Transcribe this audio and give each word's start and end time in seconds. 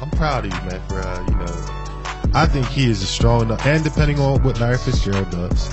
I'm 0.00 0.10
proud 0.10 0.46
of 0.46 0.52
you, 0.52 0.70
man. 0.70 0.80
For 0.88 1.00
uh, 1.00 1.26
you 1.28 1.34
know, 1.36 2.30
I 2.34 2.46
think 2.46 2.66
he 2.66 2.90
is 2.90 3.02
a 3.02 3.06
strong 3.06 3.42
enough, 3.42 3.64
and 3.66 3.82
depending 3.82 4.18
on 4.20 4.42
what 4.42 4.60
Larry 4.60 4.78
Fitzgerald 4.78 5.30
does, 5.30 5.72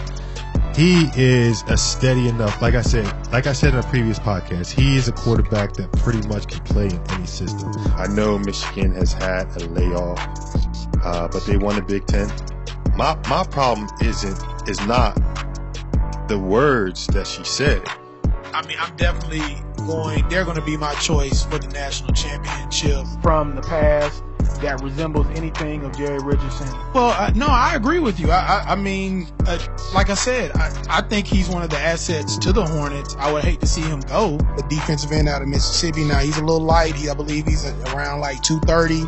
he 0.75 1.09
is 1.15 1.63
a 1.67 1.77
steady 1.77 2.27
enough. 2.27 2.61
Like 2.61 2.75
I 2.75 2.81
said, 2.81 3.05
like 3.31 3.47
I 3.47 3.53
said 3.53 3.73
in 3.73 3.79
a 3.79 3.83
previous 3.83 4.19
podcast, 4.19 4.71
he 4.71 4.97
is 4.97 5.07
a 5.07 5.11
quarterback 5.11 5.73
that 5.73 5.91
pretty 5.93 6.27
much 6.27 6.47
can 6.47 6.63
play 6.63 6.87
in 6.87 7.01
any 7.11 7.25
system. 7.25 7.71
I 7.95 8.07
know 8.07 8.37
Michigan 8.37 8.93
has 8.95 9.13
had 9.13 9.49
a 9.61 9.65
layoff, 9.67 10.19
uh, 11.03 11.27
but 11.31 11.45
they 11.45 11.57
won 11.57 11.75
the 11.75 11.81
Big 11.81 12.05
Ten. 12.05 12.29
My 12.95 13.15
my 13.29 13.43
problem 13.43 13.87
isn't 14.01 14.69
is 14.69 14.79
not 14.85 15.15
the 16.27 16.37
words 16.39 17.07
that 17.07 17.27
she 17.27 17.43
said. 17.43 17.83
I 18.53 18.65
mean, 18.67 18.77
I'm 18.79 18.95
definitely 18.95 19.64
going. 19.85 20.27
They're 20.29 20.43
going 20.43 20.57
to 20.57 20.65
be 20.65 20.77
my 20.77 20.93
choice 20.95 21.43
for 21.43 21.57
the 21.57 21.67
national 21.67 22.13
championship 22.13 23.05
from 23.21 23.55
the 23.55 23.61
past 23.61 24.23
that 24.61 24.81
resembles 24.81 25.27
anything 25.35 25.83
of 25.83 25.95
Jerry 25.97 26.19
Richardson. 26.19 26.67
Well, 26.93 27.09
uh, 27.09 27.31
no, 27.35 27.47
I 27.47 27.75
agree 27.75 27.99
with 27.99 28.19
you. 28.19 28.31
I, 28.31 28.63
I, 28.65 28.71
I 28.71 28.75
mean, 28.75 29.27
uh, 29.45 29.59
like 29.93 30.09
I 30.09 30.13
said, 30.13 30.51
I, 30.55 30.71
I 30.89 31.01
think 31.01 31.27
he's 31.27 31.49
one 31.49 31.63
of 31.63 31.69
the 31.69 31.77
assets 31.77 32.37
to 32.39 32.53
the 32.53 32.65
Hornets. 32.65 33.15
I 33.19 33.31
would 33.31 33.43
hate 33.43 33.59
to 33.61 33.67
see 33.67 33.81
him 33.81 34.01
go. 34.01 34.37
The 34.37 34.65
defensive 34.69 35.11
end 35.11 35.27
out 35.27 35.41
of 35.41 35.47
Mississippi. 35.47 36.03
Now 36.03 36.19
he's 36.19 36.37
a 36.37 36.43
little 36.43 36.61
light. 36.65 36.95
He, 36.95 37.09
I 37.09 37.13
believe 37.13 37.45
he's 37.45 37.65
around 37.93 38.21
like 38.21 38.41
230. 38.41 39.03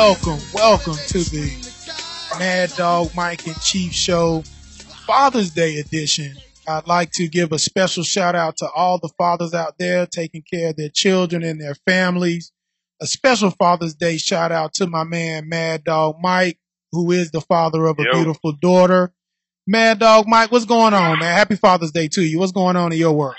Welcome, 0.00 0.38
welcome, 0.54 0.94
to 1.08 1.18
the 1.24 2.36
Mad 2.38 2.72
Dog 2.76 3.10
Mike 3.16 3.44
and 3.48 3.60
Chief 3.60 3.92
Show 3.92 4.42
Father's 5.08 5.50
Day 5.50 5.78
edition. 5.78 6.36
I'd 6.68 6.86
like 6.86 7.10
to 7.14 7.26
give 7.26 7.50
a 7.50 7.58
special 7.58 8.04
shout 8.04 8.36
out 8.36 8.58
to 8.58 8.70
all 8.70 9.00
the 9.00 9.10
fathers 9.18 9.54
out 9.54 9.74
there 9.76 10.06
taking 10.06 10.44
care 10.48 10.70
of 10.70 10.76
their 10.76 10.88
children 10.88 11.42
and 11.42 11.60
their 11.60 11.74
families. 11.84 12.52
A 13.00 13.08
special 13.08 13.50
Father's 13.50 13.94
Day 13.94 14.18
shout 14.18 14.52
out 14.52 14.72
to 14.74 14.86
my 14.86 15.02
man 15.02 15.48
Mad 15.48 15.82
Dog 15.82 16.18
Mike, 16.20 16.60
who 16.92 17.10
is 17.10 17.32
the 17.32 17.40
father 17.40 17.84
of 17.86 17.98
a 17.98 18.04
Yo. 18.04 18.12
beautiful 18.12 18.52
daughter. 18.52 19.12
Mad 19.66 19.98
Dog 19.98 20.28
Mike, 20.28 20.52
what's 20.52 20.64
going 20.64 20.94
on, 20.94 21.18
man? 21.18 21.34
Happy 21.34 21.56
Father's 21.56 21.90
Day 21.90 22.06
to 22.06 22.22
you. 22.22 22.38
What's 22.38 22.52
going 22.52 22.76
on 22.76 22.92
in 22.92 22.98
your 22.98 23.14
world? 23.14 23.34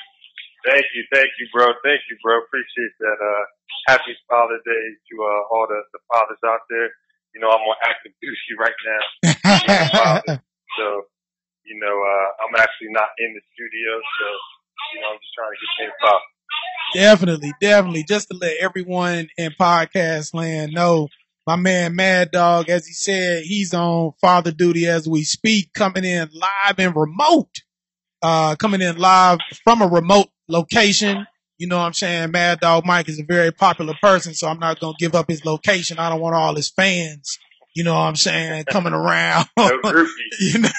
Thank 0.66 0.86
you, 0.92 1.04
thank 1.14 1.32
you, 1.40 1.48
bro. 1.56 1.72
Thank 1.84 2.04
you, 2.12 2.20
bro. 2.24 2.44
Appreciate 2.44 2.94
that. 3.00 3.18
Uh, 3.20 3.44
happy 3.88 4.12
Father's 4.28 4.64
Day 4.68 4.86
to 5.12 5.14
uh, 5.24 5.54
all 5.56 5.66
the, 5.70 5.80
the 5.96 6.02
fathers 6.12 6.42
out 6.44 6.68
there. 6.70 6.92
You 7.34 7.40
know, 7.42 7.50
I'm 7.50 7.64
on 7.64 7.78
active 7.86 8.12
duty 8.20 8.54
right 8.60 8.80
now. 8.84 9.04
being 9.64 9.70
a 9.70 9.90
father. 9.90 10.36
so, 10.78 10.86
you 11.64 11.80
know, 11.80 11.96
uh, 11.96 12.28
I'm 12.44 12.56
actually 12.58 12.92
not 12.92 13.14
in 13.22 13.38
the 13.38 13.44
studio, 13.54 13.92
so 14.02 14.26
you 14.94 15.02
know, 15.02 15.08
I'm 15.14 15.20
just 15.22 15.34
trying 15.38 15.54
to 15.54 15.60
get 15.62 15.72
things 15.78 15.98
popping. 16.02 16.36
Definitely, 16.94 17.54
definitely. 17.62 18.04
Just 18.04 18.30
to 18.30 18.38
let 18.38 18.58
everyone 18.58 19.30
in 19.38 19.52
podcast 19.60 20.34
land 20.34 20.74
know, 20.74 21.08
my 21.46 21.56
man 21.56 21.96
Mad 21.96 22.32
Dog, 22.32 22.70
as 22.70 22.86
he 22.86 22.94
said, 22.94 23.44
he's 23.44 23.74
on 23.74 24.14
father 24.22 24.52
duty 24.52 24.88
as 24.88 25.08
we 25.08 25.24
speak, 25.24 25.74
coming 25.74 26.03
in 26.03 26.30
live 26.34 26.80
and 26.80 26.96
remote. 26.96 27.62
Uh, 28.22 28.56
coming 28.56 28.81
in 28.81 28.97
live 28.97 29.40
from 29.63 29.81
a 29.81 29.88
remote 29.88 30.28
location. 30.47 31.25
You 31.57 31.68
know 31.68 31.78
what 31.78 31.84
I'm 31.84 31.94
saying? 31.94 32.31
Mad 32.31 32.59
Dog 32.59 32.85
Mike 32.85 33.09
is 33.09 33.19
a 33.19 33.24
very 33.24 33.52
popular 33.52 33.94
person, 34.02 34.34
so 34.34 34.47
I'm 34.47 34.59
not 34.59 34.80
gonna 34.80 34.96
give 35.00 35.16
up 35.16 35.30
his 35.30 35.46
location. 35.46 36.00
I 36.00 36.09
don't 36.09 36.22
want 36.22 36.35
all 36.35 36.56
his 36.56 36.69
fans, 36.69 37.38
you 37.75 37.84
know 37.84 37.94
what 37.94 38.02
I'm 38.02 38.16
saying, 38.16 38.66
coming 38.66 38.94
around. 38.94 39.47
No 39.57 39.69
you 40.40 40.59
know, 40.59 40.69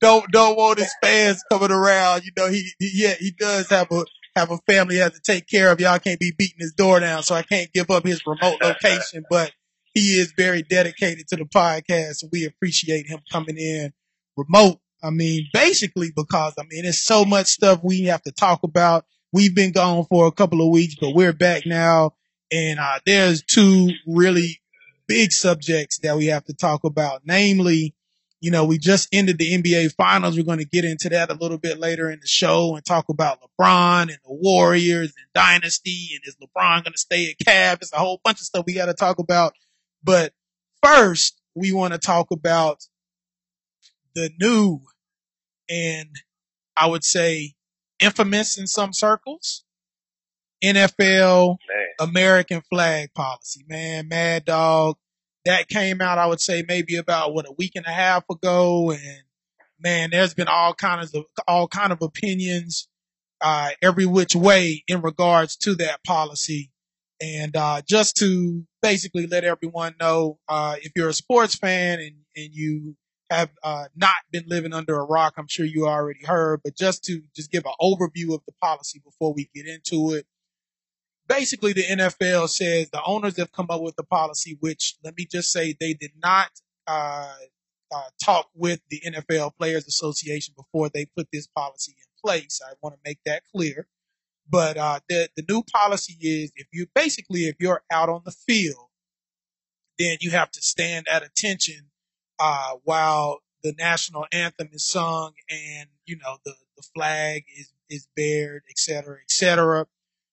don't 0.00 0.30
don't 0.32 0.56
want 0.56 0.78
his 0.78 0.94
fans 1.02 1.42
coming 1.50 1.70
around. 1.70 2.24
You 2.24 2.30
know, 2.36 2.48
he, 2.50 2.70
he 2.78 2.90
yeah, 2.94 3.14
he 3.18 3.32
does 3.32 3.68
have 3.70 3.90
a 3.90 4.04
have 4.36 4.50
a 4.50 4.58
family 4.66 4.96
he 4.96 5.00
has 5.00 5.12
to 5.12 5.20
take 5.20 5.46
care 5.48 5.70
of. 5.70 5.80
Y'all 5.80 5.98
can't 5.98 6.20
be 6.20 6.32
beating 6.36 6.58
his 6.58 6.72
door 6.72 7.00
down, 7.00 7.22
so 7.22 7.34
I 7.34 7.42
can't 7.42 7.72
give 7.72 7.90
up 7.90 8.04
his 8.04 8.22
remote 8.26 8.62
location. 8.62 9.24
But 9.30 9.52
he 9.94 10.18
is 10.18 10.32
very 10.36 10.62
dedicated 10.62 11.26
to 11.28 11.36
the 11.36 11.44
podcast, 11.44 12.16
So 12.16 12.28
we 12.32 12.44
appreciate 12.44 13.06
him 13.06 13.20
coming 13.30 13.56
in 13.56 13.92
remote. 14.36 14.78
I 15.02 15.10
mean, 15.10 15.46
basically 15.52 16.10
because 16.14 16.54
I 16.58 16.64
mean, 16.68 16.82
there's 16.82 17.02
so 17.02 17.24
much 17.24 17.46
stuff 17.46 17.80
we 17.82 18.04
have 18.04 18.22
to 18.22 18.32
talk 18.32 18.62
about. 18.62 19.04
We've 19.32 19.54
been 19.54 19.72
gone 19.72 20.04
for 20.06 20.26
a 20.26 20.32
couple 20.32 20.60
of 20.60 20.70
weeks, 20.70 20.96
but 21.00 21.14
we're 21.14 21.32
back 21.32 21.64
now, 21.64 22.14
and 22.50 22.80
uh, 22.80 22.98
there's 23.06 23.42
two 23.42 23.90
really 24.06 24.60
big 25.06 25.32
subjects 25.32 25.98
that 26.00 26.16
we 26.16 26.26
have 26.26 26.44
to 26.44 26.54
talk 26.54 26.84
about, 26.84 27.22
namely 27.24 27.94
you 28.40 28.50
know, 28.50 28.64
we 28.64 28.78
just 28.78 29.08
ended 29.12 29.38
the 29.38 29.52
NBA 29.52 29.94
finals. 29.94 30.36
We're 30.36 30.44
going 30.44 30.58
to 30.58 30.64
get 30.64 30.86
into 30.86 31.10
that 31.10 31.30
a 31.30 31.34
little 31.34 31.58
bit 31.58 31.78
later 31.78 32.10
in 32.10 32.20
the 32.20 32.26
show 32.26 32.74
and 32.74 32.84
talk 32.84 33.10
about 33.10 33.38
LeBron 33.42 34.02
and 34.02 34.18
the 34.24 34.32
Warriors 34.32 35.12
and 35.16 35.26
dynasty 35.34 36.08
and 36.14 36.22
is 36.24 36.36
LeBron 36.36 36.84
going 36.84 36.92
to 36.92 36.98
stay 36.98 37.30
at 37.30 37.46
Cavs? 37.46 37.80
There's 37.80 37.92
a 37.92 37.98
whole 37.98 38.20
bunch 38.24 38.40
of 38.40 38.46
stuff 38.46 38.64
we 38.66 38.72
got 38.72 38.86
to 38.86 38.94
talk 38.94 39.18
about. 39.18 39.52
But 40.02 40.32
first, 40.82 41.38
we 41.54 41.72
want 41.72 41.92
to 41.92 41.98
talk 41.98 42.30
about 42.30 42.82
the 44.14 44.30
new 44.40 44.80
and 45.70 46.08
I 46.76 46.88
would 46.88 47.04
say 47.04 47.54
infamous 48.00 48.58
in 48.58 48.66
some 48.66 48.92
circles 48.92 49.64
NFL 50.62 51.56
Man, 51.68 52.08
American 52.08 52.62
flag 52.68 53.12
policy, 53.14 53.64
man. 53.68 54.08
Mad 54.08 54.44
Dog. 54.44 54.96
That 55.46 55.68
came 55.68 56.02
out, 56.02 56.18
I 56.18 56.26
would 56.26 56.40
say, 56.40 56.62
maybe 56.68 56.96
about 56.96 57.32
what 57.32 57.48
a 57.48 57.52
week 57.56 57.72
and 57.74 57.86
a 57.86 57.90
half 57.90 58.24
ago, 58.30 58.90
and 58.90 59.22
man, 59.82 60.10
there's 60.10 60.34
been 60.34 60.48
all 60.48 60.74
kinds 60.74 61.14
of 61.14 61.24
all 61.48 61.66
kind 61.66 61.92
of 61.92 62.02
opinions, 62.02 62.88
uh, 63.40 63.70
every 63.80 64.04
which 64.04 64.34
way 64.34 64.84
in 64.86 65.00
regards 65.00 65.56
to 65.56 65.74
that 65.76 66.04
policy. 66.04 66.70
And 67.22 67.56
uh, 67.56 67.80
just 67.88 68.16
to 68.18 68.64
basically 68.82 69.26
let 69.26 69.44
everyone 69.44 69.94
know, 69.98 70.38
uh, 70.46 70.76
if 70.82 70.92
you're 70.94 71.08
a 71.08 71.14
sports 71.14 71.54
fan 71.54 72.00
and 72.00 72.16
and 72.36 72.54
you 72.54 72.96
have 73.30 73.50
uh, 73.62 73.84
not 73.96 74.16
been 74.30 74.44
living 74.46 74.72
under 74.72 74.98
a 74.98 75.04
rock, 75.04 75.34
I'm 75.36 75.46
sure 75.48 75.64
you 75.64 75.86
already 75.86 76.24
heard, 76.24 76.60
but 76.64 76.76
just 76.76 77.04
to 77.04 77.22
just 77.34 77.50
give 77.50 77.64
an 77.64 77.72
overview 77.80 78.34
of 78.34 78.42
the 78.46 78.52
policy 78.60 79.00
before 79.04 79.32
we 79.32 79.48
get 79.54 79.66
into 79.66 80.14
it 80.14 80.26
basically 81.30 81.72
the 81.72 81.84
NFL 81.84 82.48
says 82.48 82.90
the 82.90 83.02
owners 83.04 83.36
have 83.38 83.52
come 83.52 83.68
up 83.70 83.80
with 83.80 83.94
a 83.98 84.02
policy, 84.02 84.58
which 84.60 84.96
let 85.04 85.16
me 85.16 85.26
just 85.30 85.52
say 85.52 85.74
they 85.78 85.94
did 85.94 86.10
not 86.20 86.50
uh, 86.86 87.32
uh, 87.94 88.02
talk 88.22 88.48
with 88.54 88.80
the 88.90 89.00
NFL 89.06 89.56
Players 89.56 89.86
Association 89.86 90.54
before 90.56 90.90
they 90.92 91.06
put 91.16 91.28
this 91.32 91.46
policy 91.46 91.94
in 91.96 92.28
place. 92.28 92.60
I 92.66 92.74
want 92.82 92.96
to 92.96 93.00
make 93.04 93.20
that 93.24 93.44
clear. 93.54 93.86
But 94.48 94.76
uh, 94.76 94.98
the 95.08 95.28
the 95.36 95.44
new 95.48 95.62
policy 95.62 96.16
is 96.20 96.52
if 96.56 96.66
you 96.72 96.86
basically 96.94 97.42
if 97.42 97.54
you're 97.60 97.82
out 97.92 98.08
on 98.08 98.22
the 98.24 98.32
field, 98.32 98.88
then 99.98 100.16
you 100.20 100.32
have 100.32 100.50
to 100.50 100.60
stand 100.60 101.06
at 101.08 101.22
attention 101.22 101.89
uh, 102.40 102.72
while 102.84 103.40
the 103.62 103.74
national 103.78 104.26
anthem 104.32 104.70
is 104.72 104.86
sung 104.86 105.32
and 105.50 105.88
you 106.06 106.16
know 106.16 106.38
the 106.44 106.54
the 106.76 106.84
flag 106.94 107.44
is 107.58 107.72
is 107.90 108.08
bared, 108.16 108.62
et 108.70 108.78
cetera, 108.78 109.18
et 109.18 109.30
cetera 109.30 109.86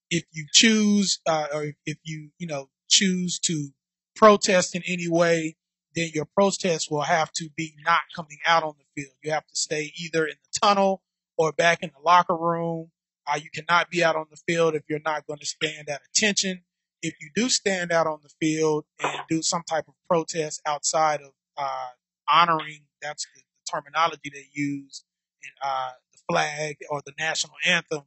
if 0.10 0.24
you 0.32 0.46
choose 0.54 1.20
uh, 1.28 1.48
or 1.54 1.74
if 1.86 1.98
you 2.04 2.30
you 2.38 2.48
know 2.48 2.70
choose 2.90 3.40
to 3.40 3.70
protest 4.16 4.76
in 4.76 4.82
any 4.88 5.08
way, 5.10 5.56
then 5.96 6.10
your 6.14 6.26
protest 6.26 6.90
will 6.90 7.02
have 7.02 7.32
to 7.34 7.50
be 7.56 7.74
not 7.86 8.02
coming 8.16 8.38
out 8.46 8.64
on 8.64 8.74
the 8.78 9.02
field. 9.02 9.14
You 9.24 9.32
have 9.32 9.46
to 9.46 9.56
stay 9.56 9.92
either 9.98 10.26
in 10.26 10.36
the 10.36 10.60
tunnel 10.62 11.02
or 11.38 11.52
back 11.52 11.84
in 11.84 11.90
the 11.90 12.04
locker 12.04 12.36
room. 12.36 12.92
Uh, 13.28 13.38
you 13.38 13.50
cannot 13.54 13.90
be 13.90 14.04
out 14.04 14.16
on 14.16 14.26
the 14.32 14.38
field 14.48 14.74
if 14.76 14.84
you're 14.90 15.00
not 15.04 15.28
going 15.28 15.40
to 15.40 15.46
stand 15.46 15.90
at 15.90 16.02
attention. 16.16 16.62
If 17.02 17.16
you 17.22 17.30
do 17.36 17.50
stand 17.50 17.92
out 17.92 18.08
on 18.08 18.20
the 18.24 18.30
field 18.40 18.86
and 19.04 19.20
do 19.30 19.42
some 19.42 19.64
type 19.70 19.88
of 19.88 19.94
protest 20.10 20.62
outside 20.66 21.22
of 21.22 21.32
uh, 21.58 21.90
honoring, 22.30 22.82
that's 23.02 23.26
the, 23.36 23.42
terminology 23.70 24.32
they 24.34 24.48
use, 24.54 25.04
in, 25.44 25.50
uh, 25.64 25.92
the 26.12 26.20
flag 26.30 26.78
or 26.90 27.02
the 27.06 27.14
national 27.20 27.54
anthem, 27.66 28.04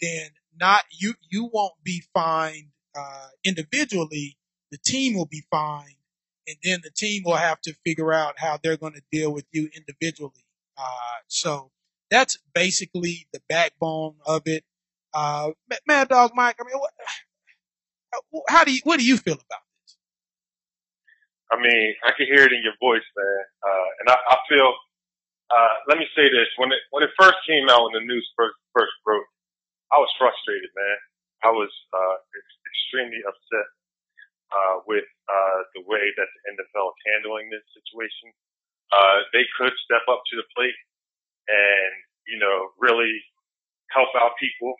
then 0.00 0.30
not 0.60 0.84
you 0.90 1.14
you 1.30 1.48
won't 1.52 1.74
be 1.82 2.02
fined 2.14 2.68
uh, 2.96 3.28
individually. 3.44 4.36
The 4.70 4.78
team 4.78 5.16
will 5.16 5.26
be 5.26 5.44
fined, 5.50 5.96
and 6.46 6.56
then 6.62 6.80
the 6.82 6.90
team 6.90 7.22
will 7.24 7.36
have 7.36 7.60
to 7.62 7.74
figure 7.84 8.12
out 8.12 8.38
how 8.38 8.58
they're 8.62 8.76
going 8.76 8.94
to 8.94 9.02
deal 9.10 9.32
with 9.32 9.46
you 9.50 9.70
individually. 9.74 10.44
Uh, 10.76 11.18
so 11.26 11.70
that's 12.10 12.38
basically 12.54 13.26
the 13.32 13.40
backbone 13.48 14.16
of 14.26 14.42
it. 14.46 14.64
Uh, 15.14 15.50
Mad 15.86 16.08
Dog 16.08 16.32
Mike, 16.34 16.56
I 16.60 16.64
mean, 16.64 16.78
what, 16.78 18.44
how 18.48 18.64
do 18.64 18.72
you, 18.72 18.80
what 18.84 18.98
do 18.98 19.06
you 19.06 19.16
feel 19.16 19.34
about? 19.34 19.62
I 21.48 21.56
mean, 21.56 21.96
I 22.04 22.12
can 22.12 22.28
hear 22.28 22.44
it 22.44 22.52
in 22.52 22.60
your 22.60 22.76
voice, 22.76 23.04
man. 23.16 23.42
Uh, 23.64 23.88
and 24.04 24.06
I, 24.12 24.16
I 24.20 24.36
feel, 24.48 24.68
uh, 25.48 25.74
let 25.88 25.96
me 25.96 26.04
say 26.12 26.28
this. 26.28 26.48
When 26.60 26.68
it, 26.72 26.82
when 26.92 27.00
it 27.02 27.12
first 27.16 27.40
came 27.48 27.72
out, 27.72 27.88
when 27.88 27.96
the 27.96 28.04
news 28.04 28.24
first, 28.36 28.56
first 28.76 28.92
broke, 29.00 29.24
I 29.88 29.96
was 29.96 30.12
frustrated, 30.20 30.68
man. 30.76 30.98
I 31.48 31.50
was, 31.54 31.72
uh, 31.94 32.16
extremely 32.68 33.24
upset, 33.24 33.68
uh, 34.52 34.76
with, 34.84 35.08
uh, 35.28 35.58
the 35.72 35.82
way 35.88 36.04
that 36.04 36.28
the 36.28 36.40
NFL 36.52 36.92
is 36.92 37.00
handling 37.16 37.48
this 37.48 37.64
situation. 37.72 38.28
Uh, 38.92 39.24
they 39.32 39.44
could 39.56 39.72
step 39.84 40.04
up 40.08 40.20
to 40.28 40.34
the 40.36 40.44
plate 40.52 40.76
and, 41.48 41.92
you 42.28 42.36
know, 42.36 42.76
really 42.76 43.12
help 43.92 44.12
out 44.20 44.36
people, 44.36 44.76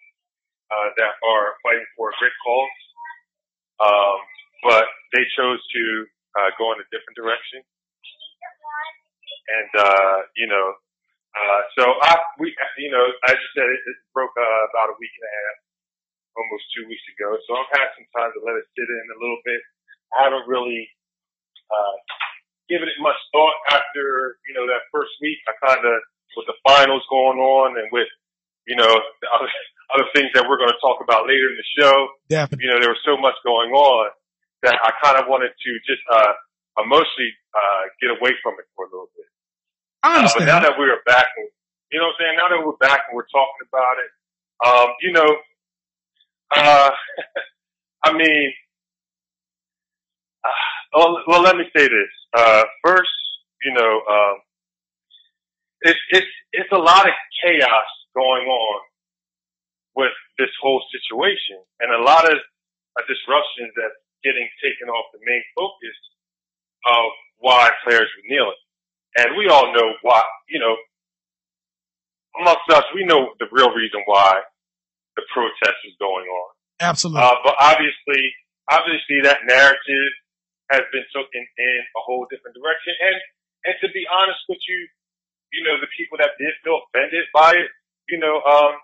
uh, 0.68 0.92
that 1.00 1.16
are 1.24 1.56
fighting 1.64 1.88
for 1.96 2.12
a 2.12 2.14
great 2.20 2.36
cause. 2.44 2.80
Um, 3.80 4.18
but 4.68 4.84
they 5.16 5.24
chose 5.36 5.60
to, 5.60 5.82
uh, 6.36 6.50
go 6.60 6.72
in 6.76 6.82
a 6.82 6.88
different 6.92 7.16
direction. 7.16 7.64
And, 9.48 9.70
uh, 9.80 10.16
you 10.36 10.48
know, 10.48 10.66
uh, 11.32 11.62
so 11.78 11.84
I, 12.04 12.20
we, 12.36 12.52
you 12.76 12.90
know, 12.92 13.04
as 13.24 13.36
you 13.36 13.48
said, 13.56 13.68
it, 13.68 13.80
it 13.80 13.96
broke, 14.12 14.34
uh, 14.36 14.62
about 14.68 14.92
a 14.92 14.96
week 15.00 15.12
and 15.16 15.24
a 15.24 15.32
half, 15.32 15.56
almost 16.36 16.68
two 16.76 16.84
weeks 16.84 17.04
ago. 17.16 17.32
So 17.48 17.56
I've 17.56 17.72
had 17.72 17.88
some 17.96 18.08
time 18.12 18.30
to 18.36 18.40
let 18.44 18.60
it 18.60 18.68
sit 18.76 18.88
in 18.88 19.06
a 19.16 19.18
little 19.20 19.40
bit. 19.44 19.60
I 20.12 20.28
haven't 20.28 20.44
really, 20.48 20.88
uh, 21.72 21.96
given 22.68 22.88
it 22.88 23.00
much 23.00 23.16
thought 23.32 23.56
after, 23.72 24.36
you 24.44 24.52
know, 24.52 24.68
that 24.68 24.84
first 24.92 25.16
week. 25.24 25.40
I 25.48 25.56
kind 25.64 25.84
of, 25.84 25.96
with 26.36 26.48
the 26.48 26.58
finals 26.60 27.04
going 27.08 27.40
on 27.40 27.80
and 27.80 27.88
with, 27.88 28.08
you 28.68 28.76
know, 28.76 28.92
the 28.92 29.28
other, 29.32 29.48
other 29.96 30.08
things 30.12 30.28
that 30.36 30.44
we're 30.44 30.60
going 30.60 30.72
to 30.72 30.84
talk 30.84 31.00
about 31.00 31.24
later 31.24 31.48
in 31.48 31.56
the 31.56 31.68
show. 31.80 31.96
Definitely. 32.28 32.68
You 32.68 32.76
know, 32.76 32.80
there 32.84 32.92
was 32.92 33.04
so 33.08 33.16
much 33.16 33.36
going 33.44 33.72
on 33.72 34.12
that 34.62 34.74
I 34.82 34.90
kind 35.02 35.16
of 35.18 35.28
wanted 35.28 35.52
to 35.54 35.70
just, 35.86 36.02
uh, 36.10 36.32
emotionally, 36.82 37.32
uh, 37.54 37.82
get 38.00 38.10
away 38.10 38.34
from 38.42 38.54
it 38.58 38.66
for 38.74 38.86
a 38.86 38.90
little 38.90 39.10
bit. 39.14 39.26
I 40.02 40.24
Uh, 40.24 40.30
but 40.38 40.44
now 40.46 40.60
that 40.60 40.78
we're 40.78 41.02
back, 41.06 41.26
and, 41.36 41.48
you 41.90 41.98
know 41.98 42.06
what 42.06 42.18
I'm 42.18 42.26
saying? 42.26 42.36
Now 42.38 42.48
that 42.50 42.60
we're 42.64 42.78
back 42.78 43.08
and 43.08 43.16
we're 43.16 43.30
talking 43.30 43.66
about 43.66 43.96
it, 43.98 44.10
um, 44.64 44.88
you 45.02 45.12
know, 45.12 45.30
uh, 46.54 46.90
I 48.04 48.12
mean, 48.12 48.52
uh, 50.44 50.62
well, 50.94 51.22
well, 51.26 51.42
let 51.42 51.56
me 51.56 51.64
say 51.76 51.88
this. 51.88 52.12
Uh, 52.32 52.64
first, 52.84 53.10
you 53.62 53.74
know, 53.74 54.02
um, 54.10 54.36
it's, 55.82 56.00
it's, 56.10 56.26
it's 56.52 56.72
a 56.72 56.78
lot 56.78 57.06
of 57.06 57.14
chaos 57.42 57.90
going 58.14 58.46
on 58.46 58.80
with 59.94 60.14
this 60.38 60.50
whole 60.62 60.82
situation 60.94 61.58
and 61.80 61.92
a 61.92 62.02
lot 62.02 62.24
of 62.24 62.38
uh, 62.38 63.02
disruptions 63.06 63.74
that's 63.74 63.98
getting 64.24 64.48
taken 64.62 64.88
off 64.88 65.10
the 65.12 65.22
main 65.22 65.44
focus 65.54 65.98
of 66.86 67.06
why 67.38 67.70
players 67.86 68.08
were 68.18 68.28
kneeling. 68.28 68.62
And 69.16 69.36
we 69.36 69.48
all 69.48 69.72
know 69.74 69.94
why, 70.02 70.22
you 70.48 70.60
know, 70.60 70.74
amongst 72.38 72.68
us, 72.70 72.84
we 72.94 73.04
know 73.04 73.34
the 73.38 73.50
real 73.50 73.70
reason 73.74 74.02
why 74.06 74.42
the 75.16 75.24
protest 75.34 75.78
is 75.86 75.94
going 75.98 76.26
on. 76.26 76.48
Absolutely. 76.78 77.22
Uh, 77.22 77.34
but 77.42 77.54
obviously, 77.58 78.22
obviously 78.70 79.18
that 79.26 79.42
narrative 79.46 80.10
has 80.70 80.84
been 80.92 81.06
taken 81.10 81.42
in 81.42 81.80
a 81.96 82.00
whole 82.04 82.28
different 82.30 82.54
direction. 82.54 82.94
And, 83.02 83.16
and 83.66 83.74
to 83.82 83.88
be 83.90 84.06
honest 84.06 84.38
with 84.46 84.62
you, 84.68 84.86
you 85.50 85.64
know, 85.64 85.80
the 85.80 85.90
people 85.96 86.20
that 86.20 86.36
did 86.38 86.52
feel 86.62 86.84
offended 86.86 87.26
by 87.32 87.56
it, 87.56 87.68
you 88.06 88.20
know, 88.20 88.38
um, 88.44 88.76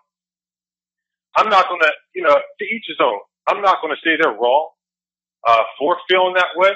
I'm 1.36 1.50
not 1.50 1.68
gonna, 1.68 1.92
you 2.14 2.22
know, 2.22 2.34
to 2.34 2.64
each 2.64 2.86
his 2.88 2.98
own. 3.02 3.20
I'm 3.46 3.60
not 3.60 3.82
gonna 3.82 4.00
say 4.02 4.16
they're 4.16 4.32
wrong, 4.32 4.73
uh, 5.46 5.64
for 5.78 5.96
feeling 6.08 6.34
that 6.34 6.52
way. 6.56 6.72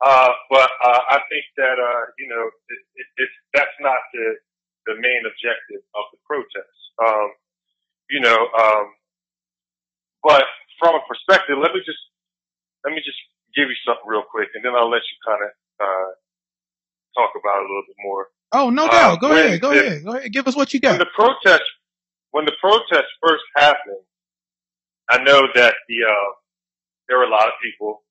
Uh, 0.00 0.30
but, 0.48 0.70
uh, 0.82 1.00
I 1.12 1.20
think 1.28 1.44
that, 1.58 1.76
uh, 1.76 2.02
you 2.18 2.28
know, 2.28 2.44
it, 2.48 2.80
it, 2.96 3.06
it's, 3.20 3.36
that's 3.52 3.76
not 3.80 4.00
the, 4.14 4.26
the 4.86 4.94
main 4.96 5.22
objective 5.28 5.84
of 5.94 6.04
the 6.12 6.18
protest. 6.24 6.78
Um, 7.04 7.28
you 8.08 8.20
know, 8.20 8.38
um, 8.56 8.84
but 10.22 10.44
from 10.80 10.94
a 10.96 11.02
perspective, 11.06 11.56
let 11.60 11.72
me 11.76 11.80
just, 11.84 12.00
let 12.84 12.94
me 12.94 13.00
just 13.04 13.20
give 13.54 13.68
you 13.68 13.76
something 13.84 14.08
real 14.08 14.24
quick 14.24 14.48
and 14.54 14.64
then 14.64 14.72
I'll 14.74 14.88
let 14.90 15.04
you 15.04 15.16
kind 15.26 15.42
of, 15.44 15.50
uh, 15.84 16.10
talk 17.20 17.30
about 17.36 17.60
it 17.60 17.66
a 17.66 17.68
little 17.68 17.84
bit 17.88 18.00
more. 18.00 18.26
oh, 18.52 18.70
no 18.70 18.86
uh, 18.86 18.90
doubt. 18.90 19.20
Go 19.20 19.28
when 19.30 19.46
ahead. 19.46 19.60
Go 19.60 19.74
the- 19.74 19.80
ahead. 19.84 20.04
Go 20.04 20.12
ahead. 20.16 20.32
Give 20.32 20.48
us 20.48 20.56
what 20.56 20.72
you 20.72 20.80
When 20.82 20.96
got. 20.96 21.04
the 21.04 21.12
protest, 21.14 21.68
when 22.30 22.44
the 22.46 22.56
protest 22.60 23.08
first 23.20 23.44
happened, 23.56 24.00
I 25.10 25.22
know 25.24 25.42
that 25.54 25.74
the, 25.88 25.96
uh, 26.08 26.30
there 27.10 27.18
were 27.18 27.26
a 27.26 27.34
lot 27.34 27.50
of 27.50 27.58
people 27.58 28.06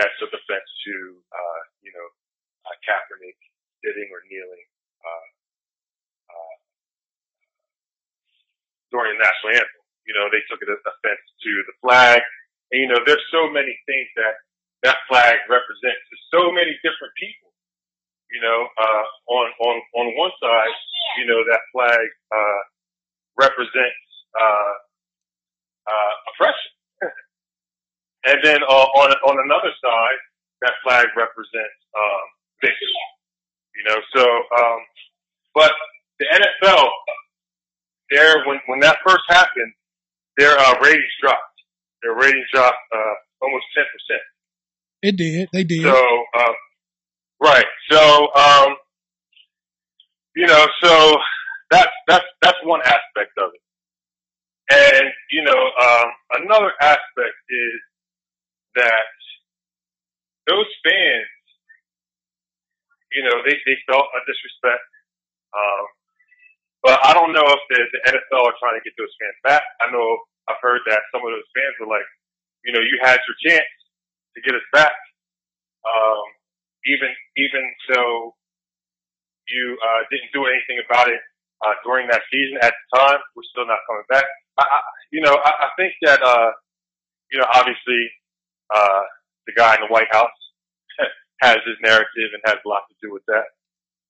that 0.00 0.08
took 0.16 0.32
offense 0.32 0.68
to, 0.88 0.94
uh, 1.28 1.60
you 1.84 1.92
know, 1.92 2.06
uh, 2.64 2.72
Kaepernick 2.80 3.36
sitting 3.84 4.08
or 4.08 4.24
kneeling, 4.24 4.66
uh, 5.04 5.26
uh, 6.32 6.56
during 8.88 9.12
the 9.12 9.20
national 9.20 9.52
anthem. 9.52 9.84
You 10.08 10.16
know, 10.16 10.32
they 10.32 10.40
took 10.48 10.64
it 10.64 10.72
offense 10.72 11.24
to 11.44 11.52
the 11.68 11.76
flag. 11.84 12.24
And, 12.72 12.80
you 12.80 12.88
know, 12.88 12.96
there's 13.04 13.20
so 13.28 13.52
many 13.52 13.76
things 13.84 14.08
that 14.16 14.40
that 14.80 14.96
flag 15.12 15.36
represents 15.52 16.00
to 16.08 16.16
so 16.32 16.48
many 16.48 16.72
different 16.80 17.12
people. 17.20 17.52
You 18.32 18.40
know, 18.40 18.60
uh, 18.80 19.04
on, 19.28 19.46
on, 19.60 19.76
on 19.92 20.06
one 20.16 20.32
side, 20.40 20.72
you 21.20 21.26
know, 21.28 21.40
that 21.52 21.60
flag, 21.72 22.06
uh, 22.32 22.60
represents, 23.36 24.04
uh, 24.36 24.74
uh, 25.88 26.14
oppression. 26.32 26.77
And 28.28 28.38
then, 28.44 28.60
uh, 28.62 28.88
on, 29.00 29.08
on 29.24 29.36
another 29.44 29.72
side, 29.80 30.20
that 30.60 30.72
flag 30.84 31.08
represents, 31.16 31.80
um, 31.96 32.24
victory. 32.60 32.92
You 33.76 33.84
know, 33.88 33.98
so, 34.14 34.22
um, 34.22 34.80
but 35.54 35.72
the 36.18 36.26
NFL, 36.26 36.84
there, 38.10 38.44
when, 38.46 38.58
when 38.66 38.80
that 38.80 38.98
first 39.06 39.22
happened, 39.28 39.72
their, 40.36 40.58
uh, 40.58 40.74
ratings 40.82 41.14
dropped. 41.22 41.42
Their 42.02 42.14
ratings 42.14 42.46
dropped, 42.52 42.76
uh, 42.94 43.14
almost 43.42 43.64
10%. 43.76 43.84
It 45.02 45.16
did. 45.16 45.48
They 45.52 45.64
did. 45.64 45.82
So, 45.82 45.94
um, 45.94 46.54
right. 47.40 47.66
So, 47.90 48.28
um, 48.34 48.76
you 50.36 50.46
know, 50.46 50.66
so 50.82 51.16
that's, 51.70 51.90
that's, 52.08 52.24
that's 52.42 52.58
one 52.64 52.80
aspect 52.82 53.32
of 53.38 53.50
it. 53.54 53.60
And, 54.70 55.04
you 55.30 55.44
know, 55.44 55.70
um, 55.82 56.42
another 56.42 56.72
aspect 56.80 57.36
is 57.48 57.80
that 58.76 59.08
those 60.48 60.68
fans, 60.84 61.32
you 63.12 63.22
know, 63.24 63.40
they, 63.44 63.56
they 63.64 63.76
felt 63.88 64.08
a 64.12 64.20
disrespect. 64.24 64.88
Um, 65.52 65.84
but 66.82 66.96
I 67.04 67.12
don't 67.12 67.32
know 67.32 67.44
if 67.44 67.62
the, 67.68 67.80
the 67.92 68.00
NFL 68.16 68.48
are 68.48 68.58
trying 68.60 68.78
to 68.80 68.84
get 68.84 68.96
those 68.96 69.12
fans 69.20 69.38
back. 69.44 69.64
I 69.84 69.92
know 69.92 70.06
I've 70.48 70.60
heard 70.62 70.80
that 70.88 71.04
some 71.12 71.24
of 71.24 71.30
those 71.32 71.48
fans 71.52 71.76
were 71.80 71.90
like, 71.90 72.06
you 72.64 72.72
know, 72.72 72.80
you 72.80 72.96
had 73.02 73.20
your 73.24 73.38
chance 73.44 73.72
to 74.36 74.38
get 74.44 74.56
us 74.56 74.64
back. 74.72 74.94
Um, 75.84 76.24
even, 76.86 77.10
even 77.36 77.64
so 77.92 78.34
you, 79.48 79.76
uh, 79.80 80.00
didn't 80.12 80.32
do 80.32 80.44
anything 80.48 80.80
about 80.84 81.08
it, 81.08 81.20
uh, 81.64 81.74
during 81.82 82.06
that 82.06 82.22
season 82.30 82.58
at 82.62 82.70
the 82.70 82.86
time, 82.98 83.20
we're 83.34 83.48
still 83.50 83.66
not 83.66 83.82
coming 83.90 84.06
back. 84.08 84.26
I, 84.58 84.62
I 84.62 84.78
you 85.10 85.20
know, 85.20 85.34
I, 85.34 85.50
I 85.66 85.68
think 85.74 85.92
that, 86.06 86.22
uh, 86.22 86.50
you 87.32 87.38
know, 87.38 87.48
obviously, 87.50 87.98
uh, 88.74 89.02
the 89.46 89.52
guy 89.56 89.74
in 89.74 89.80
the 89.82 89.92
White 89.92 90.10
House 90.12 90.38
has 91.42 91.56
his 91.66 91.76
narrative 91.82 92.30
and 92.34 92.42
has 92.46 92.56
a 92.64 92.68
lot 92.68 92.82
to 92.88 92.94
do 93.02 93.12
with 93.12 93.22
that. 93.26 93.46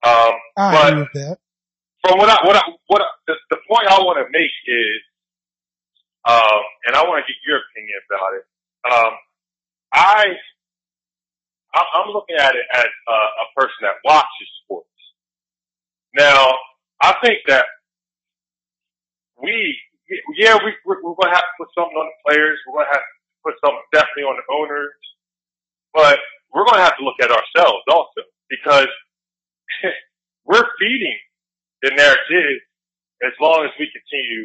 Um, 0.02 0.34
I 0.56 0.72
but 0.72 0.88
agree 0.92 1.02
with 1.02 1.12
that. 1.14 1.38
from 2.06 2.18
what 2.18 2.28
I, 2.30 2.38
what 2.46 2.56
I, 2.56 2.62
what 2.86 3.02
I, 3.02 3.08
the, 3.26 3.34
the 3.50 3.58
point 3.68 3.86
I 3.88 3.98
want 4.00 4.18
to 4.24 4.30
make 4.30 4.54
is, 4.66 5.00
um, 6.28 6.62
and 6.86 6.94
I 6.96 7.02
want 7.04 7.24
to 7.24 7.26
get 7.32 7.38
your 7.46 7.58
opinion 7.58 7.98
about 8.10 8.30
it. 8.38 8.44
Um, 8.92 9.12
I, 9.92 10.24
I- 11.74 11.90
I'm 12.00 12.10
looking 12.12 12.36
at 12.36 12.54
it 12.54 12.66
as 12.74 12.84
a, 12.86 13.12
a 13.12 13.46
person 13.56 13.76
that 13.82 13.96
watches 14.04 14.48
sports. 14.64 14.86
Now, 16.14 16.52
I 17.00 17.14
think 17.22 17.38
that 17.46 17.64
we, 19.40 19.76
yeah, 20.36 20.56
we, 20.64 20.72
we're, 20.84 21.02
we're 21.02 21.14
going 21.14 21.30
to 21.30 21.36
have 21.36 21.44
to 21.46 21.54
put 21.58 21.68
something 21.76 21.94
on 21.96 22.06
the 22.10 22.18
players. 22.26 22.58
We're 22.66 22.74
going 22.82 22.86
to 22.90 22.94
have 22.98 23.06
to 23.06 23.17
put 23.48 23.56
something 23.64 23.80
definitely 23.96 24.28
on 24.28 24.36
the 24.36 24.44
owners, 24.52 25.00
but 25.96 26.20
we're 26.52 26.68
going 26.68 26.76
to 26.76 26.84
have 26.84 27.00
to 27.00 27.04
look 27.04 27.16
at 27.24 27.32
ourselves 27.32 27.80
also 27.88 28.20
because 28.52 28.92
we're 30.44 30.68
feeding 30.76 31.16
the 31.80 31.96
narrative 31.96 32.60
as 33.24 33.32
long 33.40 33.64
as 33.64 33.72
we 33.80 33.88
continue 33.88 34.44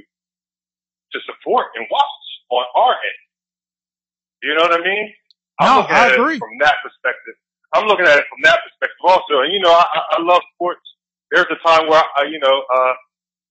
to 1.11 1.19
support 1.27 1.75
and 1.75 1.83
watch 1.91 2.23
on 2.49 2.63
our 2.79 2.95
end. 2.95 3.21
You 4.41 4.55
know 4.55 4.63
what 4.71 4.79
I 4.79 4.83
mean? 4.83 5.07
No, 5.59 5.83
looking 5.83 5.95
I 5.95 6.07
at 6.07 6.13
agree. 6.15 6.35
it 6.35 6.39
from 6.39 6.55
that 6.63 6.79
perspective. 6.79 7.35
I'm 7.75 7.87
looking 7.87 8.07
at 8.07 8.17
it 8.19 8.27
from 8.31 8.39
that 8.43 8.59
perspective 8.63 9.03
also. 9.03 9.43
And 9.43 9.51
you 9.51 9.59
know, 9.59 9.71
I, 9.71 9.83
I 9.83 10.01
I 10.15 10.21
love 10.23 10.41
sports. 10.55 10.83
There's 11.31 11.49
a 11.49 11.59
time 11.65 11.89
where 11.89 12.03
I, 12.17 12.23
you 12.29 12.39
know, 12.39 12.55
uh, 12.69 12.93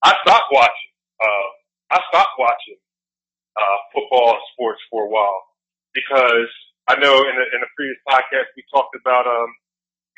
I 0.05 0.15
stopped 0.23 0.49
watching. 0.53 0.93
Uh, 1.19 1.49
I 1.97 1.99
stopped 2.11 2.37
watching 2.39 2.79
uh, 3.57 3.79
football 3.93 4.39
sports 4.53 4.81
for 4.89 5.05
a 5.07 5.11
while 5.11 5.43
because 5.93 6.51
I 6.89 6.99
know 6.99 7.15
in 7.15 7.35
the, 7.37 7.47
in 7.55 7.61
the 7.63 7.71
previous 7.79 8.01
podcast 8.09 8.51
we 8.59 8.65
talked 8.73 8.97
about, 8.99 9.29
um, 9.29 9.51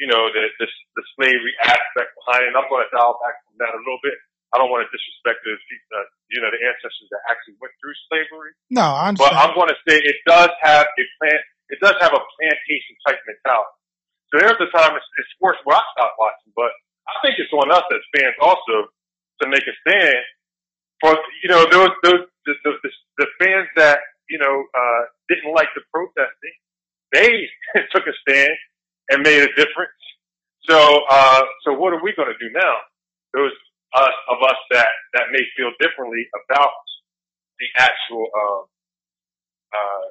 you 0.00 0.08
know, 0.08 0.30
the, 0.32 0.44
the, 0.58 0.66
the 0.96 1.04
slavery 1.18 1.54
aspect 1.62 2.14
behind 2.24 2.46
it. 2.46 2.54
And 2.54 2.56
I'm 2.56 2.70
going 2.70 2.86
to 2.86 2.92
dial 2.94 3.18
back 3.20 3.36
from 3.44 3.58
that 3.60 3.74
a 3.74 3.80
little 3.82 4.00
bit. 4.00 4.16
I 4.54 4.62
don't 4.62 4.70
want 4.70 4.86
to 4.86 4.90
disrespect 4.94 5.42
the, 5.42 5.58
uh, 5.58 6.06
you 6.30 6.38
know, 6.38 6.46
the 6.46 6.62
ancestors 6.62 7.10
that 7.10 7.22
actually 7.26 7.58
went 7.58 7.74
through 7.82 7.94
slavery. 8.06 8.54
No, 8.70 8.86
I'm. 8.86 9.18
But 9.18 9.34
I'm 9.34 9.50
going 9.50 9.66
to 9.66 9.80
say 9.82 9.98
it 9.98 10.22
does 10.30 10.50
have 10.62 10.86
a 10.86 11.04
plant. 11.18 11.42
It 11.74 11.82
does 11.82 11.98
have 11.98 12.14
a 12.14 12.22
plantation 12.22 12.94
type 13.02 13.18
mentality. 13.26 13.74
So 14.30 14.38
there's 14.38 14.58
a 14.62 14.70
time 14.70 14.94
it's, 14.94 15.10
it's 15.18 15.30
sports 15.34 15.58
where 15.66 15.74
I 15.74 15.82
stopped 15.98 16.18
watching, 16.22 16.54
but 16.54 16.70
I 17.10 17.14
think 17.26 17.34
it's 17.42 17.50
on 17.50 17.70
us 17.70 17.82
as 17.82 18.02
fans 18.14 18.38
also 18.38 18.94
to 19.42 19.44
make 19.50 19.66
a 19.66 19.74
stand 19.82 20.22
for 21.02 21.18
you 21.42 21.50
know 21.50 21.66
those 21.66 21.90
those 22.02 22.22
the, 22.46 22.54
the, 22.64 22.72
the, 22.82 22.90
the 23.18 23.28
fans 23.40 23.68
that 23.76 24.00
you 24.28 24.38
know 24.38 24.64
uh, 24.74 25.02
didn't 25.28 25.54
like 25.54 25.68
the 25.74 25.82
protesting. 25.92 26.56
They 27.12 27.48
took 27.92 28.06
a 28.06 28.14
stand 28.26 28.54
and 29.10 29.22
made 29.22 29.42
a 29.42 29.52
difference. 29.54 30.00
So 30.68 30.78
uh, 31.10 31.42
so 31.64 31.74
what 31.74 31.92
are 31.92 32.02
we 32.02 32.12
going 32.16 32.32
to 32.32 32.40
do 32.40 32.50
now? 32.52 32.74
Those 33.34 33.52
us 33.94 34.14
of 34.30 34.38
us 34.42 34.58
that 34.70 34.88
that 35.14 35.30
may 35.30 35.42
feel 35.56 35.70
differently 35.80 36.26
about 36.44 36.74
the 37.58 37.68
actual 37.78 38.26
uh, 38.34 38.62
uh, 39.74 40.06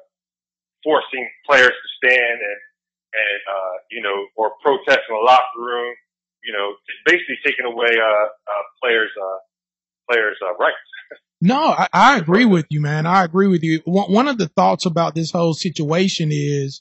forcing 0.84 1.28
players 1.48 1.72
to 1.72 1.88
stand 1.98 2.38
and 2.40 2.60
and 3.14 3.40
uh, 3.48 3.74
you 3.90 4.02
know 4.02 4.26
or 4.36 4.52
protest 4.62 5.00
in 5.08 5.14
the 5.14 5.24
locker 5.24 5.60
room, 5.60 5.94
you 6.44 6.52
know, 6.52 6.74
basically 7.06 7.38
taking 7.44 7.66
away 7.66 7.92
uh, 7.96 8.26
uh, 8.28 8.64
players 8.82 9.10
uh, 9.16 9.38
players 10.10 10.36
uh, 10.42 10.54
rights. 10.56 10.90
No, 11.46 11.58
I, 11.58 11.88
I 11.92 12.18
agree 12.18 12.46
with 12.46 12.66
you, 12.70 12.80
man. 12.80 13.06
I 13.06 13.22
agree 13.22 13.48
with 13.48 13.62
you. 13.62 13.80
One, 13.84 14.28
of 14.28 14.38
the 14.38 14.48
thoughts 14.48 14.86
about 14.86 15.14
this 15.14 15.30
whole 15.30 15.52
situation 15.52 16.30
is, 16.32 16.80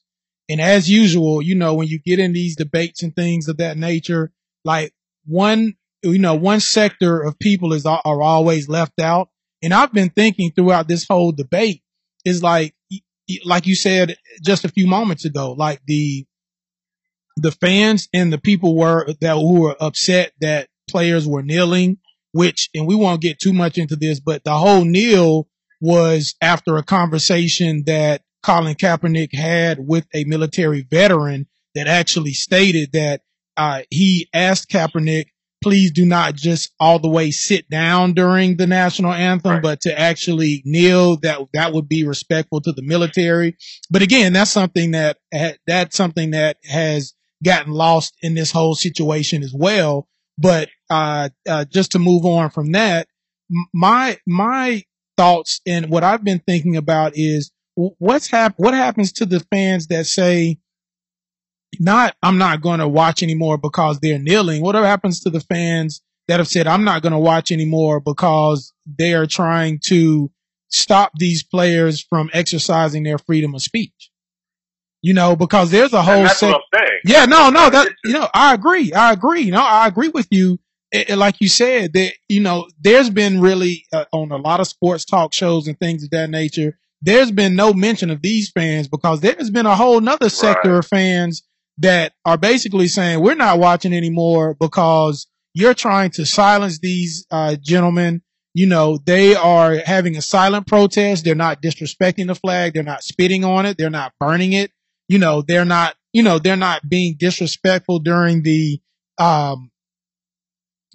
and 0.50 0.62
as 0.62 0.90
usual, 0.90 1.42
you 1.42 1.56
know, 1.56 1.74
when 1.74 1.88
you 1.88 2.00
get 2.00 2.20
in 2.20 2.34
these 2.34 2.56
debates 2.56 3.04
and 3.04 3.16
things 3.16 3.48
of 3.48 3.58
that 3.58 3.78
nature, 3.78 4.32
like 4.64 4.94
one 5.26 5.76
you 6.04 6.20
know, 6.20 6.36
one 6.36 6.60
sector 6.60 7.22
of 7.22 7.40
people 7.40 7.74
is 7.74 7.86
are 7.86 8.22
always 8.22 8.68
left 8.68 9.00
out. 9.00 9.30
And 9.62 9.74
I've 9.74 9.94
been 9.94 10.10
thinking 10.10 10.52
throughout 10.52 10.88
this 10.88 11.08
whole 11.08 11.32
debate 11.32 11.82
is 12.26 12.44
like, 12.44 12.76
like 13.46 13.66
you 13.66 13.76
said 13.76 14.18
just 14.44 14.66
a 14.66 14.70
few 14.70 14.86
moments 14.86 15.24
ago, 15.24 15.54
like 15.54 15.82
the, 15.88 16.26
the 17.38 17.52
fans 17.52 18.10
and 18.14 18.32
the 18.32 18.38
people 18.38 18.76
were 18.76 19.08
that 19.22 19.36
who 19.36 19.62
were 19.62 19.78
upset 19.80 20.34
that 20.42 20.68
players 20.90 21.26
were 21.28 21.42
kneeling, 21.42 21.98
which, 22.34 22.70
and 22.76 22.86
we 22.86 22.96
won't 22.96 23.22
get 23.22 23.40
too 23.40 23.54
much 23.54 23.78
into 23.78 23.96
this, 23.96 24.20
but 24.20 24.44
the 24.44 24.58
whole 24.58 24.84
kneel 24.84 25.48
was 25.80 26.36
after 26.42 26.78
a 26.78 26.84
conversation 26.84 27.84
that 27.86 28.22
Colin 28.44 28.76
Kaepernick 28.76 29.34
had 29.34 29.80
with 29.80 30.06
a 30.14 30.26
military 30.26 30.86
veteran 30.90 31.48
that 31.76 31.88
actually 31.88 32.34
stated 32.34 32.92
that 32.92 33.22
uh, 33.56 33.84
he 33.90 34.28
asked 34.34 34.70
Kaepernick 34.70 35.26
please 35.64 35.92
do 35.92 36.06
not 36.06 36.36
just 36.36 36.72
all 36.80 37.00
the 37.00 37.10
way 37.10 37.32
sit 37.32 37.70
down 37.70 38.14
during 38.14 38.58
the 38.58 38.68
national 38.68 39.14
anthem, 39.14 39.54
right. 39.54 39.62
but 39.62 39.82
to 39.82 39.98
actually 39.98 40.62
kneel. 40.66 41.18
That 41.18 41.40
that 41.54 41.74
would 41.74 41.88
be 41.88 42.06
respectful 42.06 42.62
to 42.62 42.74
the 42.74 42.84
military. 42.84 43.56
But 43.90 44.02
again, 44.02 44.34
that's 44.34 44.52
something 44.52 44.92
that 44.92 45.18
that's 45.66 45.96
something 45.96 46.32
that 46.32 46.58
has 46.66 47.14
gotten 47.44 47.72
lost 47.72 48.16
in 48.22 48.36
this 48.36 48.52
whole 48.52 48.76
situation 48.76 49.42
as 49.42 49.54
well. 49.56 50.08
But 50.38 50.70
uh, 50.94 51.30
uh, 51.50 51.66
just 51.66 51.92
to 51.94 52.00
move 52.00 52.26
on 52.26 52.50
from 52.50 52.72
that, 52.74 53.08
my 53.74 54.18
my 54.28 54.84
thoughts 55.18 55.62
and 55.66 55.90
what 55.90 56.04
I've 56.04 56.24
been 56.24 56.40
thinking 56.40 56.76
about 56.76 57.14
is 57.16 57.52
what's 57.76 58.30
hap- 58.30 58.58
what 58.58 58.74
happens 58.74 59.12
to 59.14 59.26
the 59.26 59.40
fans 59.40 59.88
that 59.88 60.06
say 60.06 60.58
not 61.80 62.16
I'm 62.22 62.38
not 62.38 62.62
going 62.62 62.80
to 62.80 62.88
watch 62.88 63.24
anymore 63.24 63.58
because 63.58 64.00
they're 64.00 64.20
kneeling. 64.20 64.62
Whatever 64.62 64.86
happens 64.86 65.22
to 65.22 65.30
the 65.30 65.40
fans 65.40 66.02
that 66.28 66.40
have 66.40 66.48
said 66.48 66.68
I'm 66.68 66.84
not 66.84 67.02
going 67.02 67.14
to 67.14 67.20
watch 67.20 67.52
anymore 67.52 68.00
because 68.00 68.74
they 68.86 69.14
are 69.14 69.26
trying 69.26 69.80
to 69.86 70.32
stop 70.70 71.12
these 71.18 71.44
players 71.44 72.02
from 72.02 72.30
exercising 72.34 73.04
their 73.04 73.18
freedom 73.18 73.56
of 73.56 73.62
speech? 73.62 74.12
You 75.02 75.14
know, 75.14 75.36
because 75.36 75.70
there's 75.72 75.94
a 75.94 76.02
whole 76.02 76.28
set. 76.30 76.56
Yeah, 77.06 77.26
no, 77.26 77.50
no, 77.50 77.70
that 77.70 77.92
you 78.06 78.14
know, 78.14 78.30
I 78.34 78.54
agree. 78.54 78.94
I 78.94 79.12
agree. 79.12 79.42
You 79.42 79.52
know, 79.52 79.64
I 79.64 79.88
agree 79.88 80.08
with 80.08 80.28
you. 80.32 80.60
It, 80.94 81.10
it, 81.10 81.16
like 81.18 81.42
you 81.42 81.50
said, 81.50 81.94
that 81.94 82.14
you 82.30 82.40
know, 82.40 82.68
there's 82.80 83.10
been 83.10 83.42
really 83.42 83.86
uh, 83.92 84.06
on 84.14 84.32
a 84.32 84.38
lot 84.38 84.60
of 84.60 84.68
sports 84.68 85.04
talk 85.04 85.34
shows 85.34 85.68
and 85.68 85.78
things 85.78 86.04
of 86.04 86.12
that 86.12 86.30
nature. 86.30 86.78
There's 87.02 87.32
been 87.32 87.56
no 87.56 87.74
mention 87.74 88.12
of 88.12 88.22
these 88.22 88.50
fans 88.52 88.88
because 88.88 89.20
there's 89.20 89.50
been 89.50 89.66
a 89.66 89.76
whole 89.76 90.00
nother 90.00 90.30
sector 90.30 90.72
right. 90.72 90.78
of 90.78 90.88
fans 90.88 91.44
that 91.80 92.14
are 92.24 92.38
basically 92.38 92.88
saying 92.88 93.20
we're 93.20 93.36
not 93.36 93.60
watching 93.60 93.94
anymore 93.94 94.56
because 94.58 95.28
you're 95.54 95.74
trying 95.74 96.12
to 96.12 96.26
silence 96.26 96.80
these 96.80 97.26
uh, 97.32 97.56
gentlemen. 97.62 98.22
You 98.54 98.68
know, 98.68 99.00
they 99.04 99.36
are 99.36 99.78
having 99.78 100.16
a 100.16 100.22
silent 100.22 100.68
protest. 100.68 101.26
They're 101.26 101.34
not 101.34 101.62
disrespecting 101.62 102.28
the 102.28 102.36
flag. 102.36 102.74
They're 102.74 102.84
not 102.84 103.04
spitting 103.04 103.44
on 103.44 103.66
it. 103.66 103.78
They're 103.78 103.90
not 103.90 104.14
burning 104.20 104.54
it. 104.54 104.72
You 105.10 105.18
know, 105.18 105.42
they're 105.42 105.66
not, 105.66 105.96
you 106.14 106.22
know, 106.22 106.38
they're 106.38 106.56
not 106.56 106.88
being 106.88 107.16
disrespectful 107.18 108.00
during 108.00 108.44
the, 108.44 108.80
um, 109.18 109.72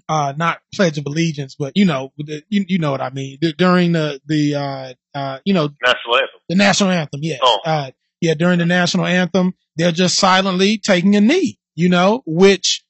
uh, 0.08 0.32
not 0.36 0.60
pledge 0.74 0.98
of 0.98 1.06
allegiance, 1.06 1.54
but 1.58 1.72
you 1.76 1.84
know, 1.84 2.12
the, 2.18 2.42
you, 2.48 2.64
you 2.68 2.78
know 2.78 2.90
what 2.90 3.00
I 3.00 3.10
mean. 3.10 3.38
D- 3.40 3.54
during 3.56 3.92
the, 3.92 4.20
the, 4.26 4.54
uh, 4.54 4.94
uh, 5.14 5.38
you 5.44 5.52
know, 5.52 5.68
national 5.84 6.14
anthem. 6.16 6.40
The 6.48 6.54
national 6.54 6.90
anthem. 6.90 7.20
Yeah. 7.22 7.36
Oh. 7.42 7.58
Uh, 7.64 7.90
yeah, 8.20 8.34
during 8.34 8.58
the 8.58 8.66
national 8.66 9.06
anthem, 9.06 9.54
they're 9.76 9.92
just 9.92 10.16
silently 10.16 10.78
taking 10.78 11.14
a 11.14 11.20
knee, 11.20 11.58
you 11.74 11.88
know, 11.88 12.22
which 12.26 12.84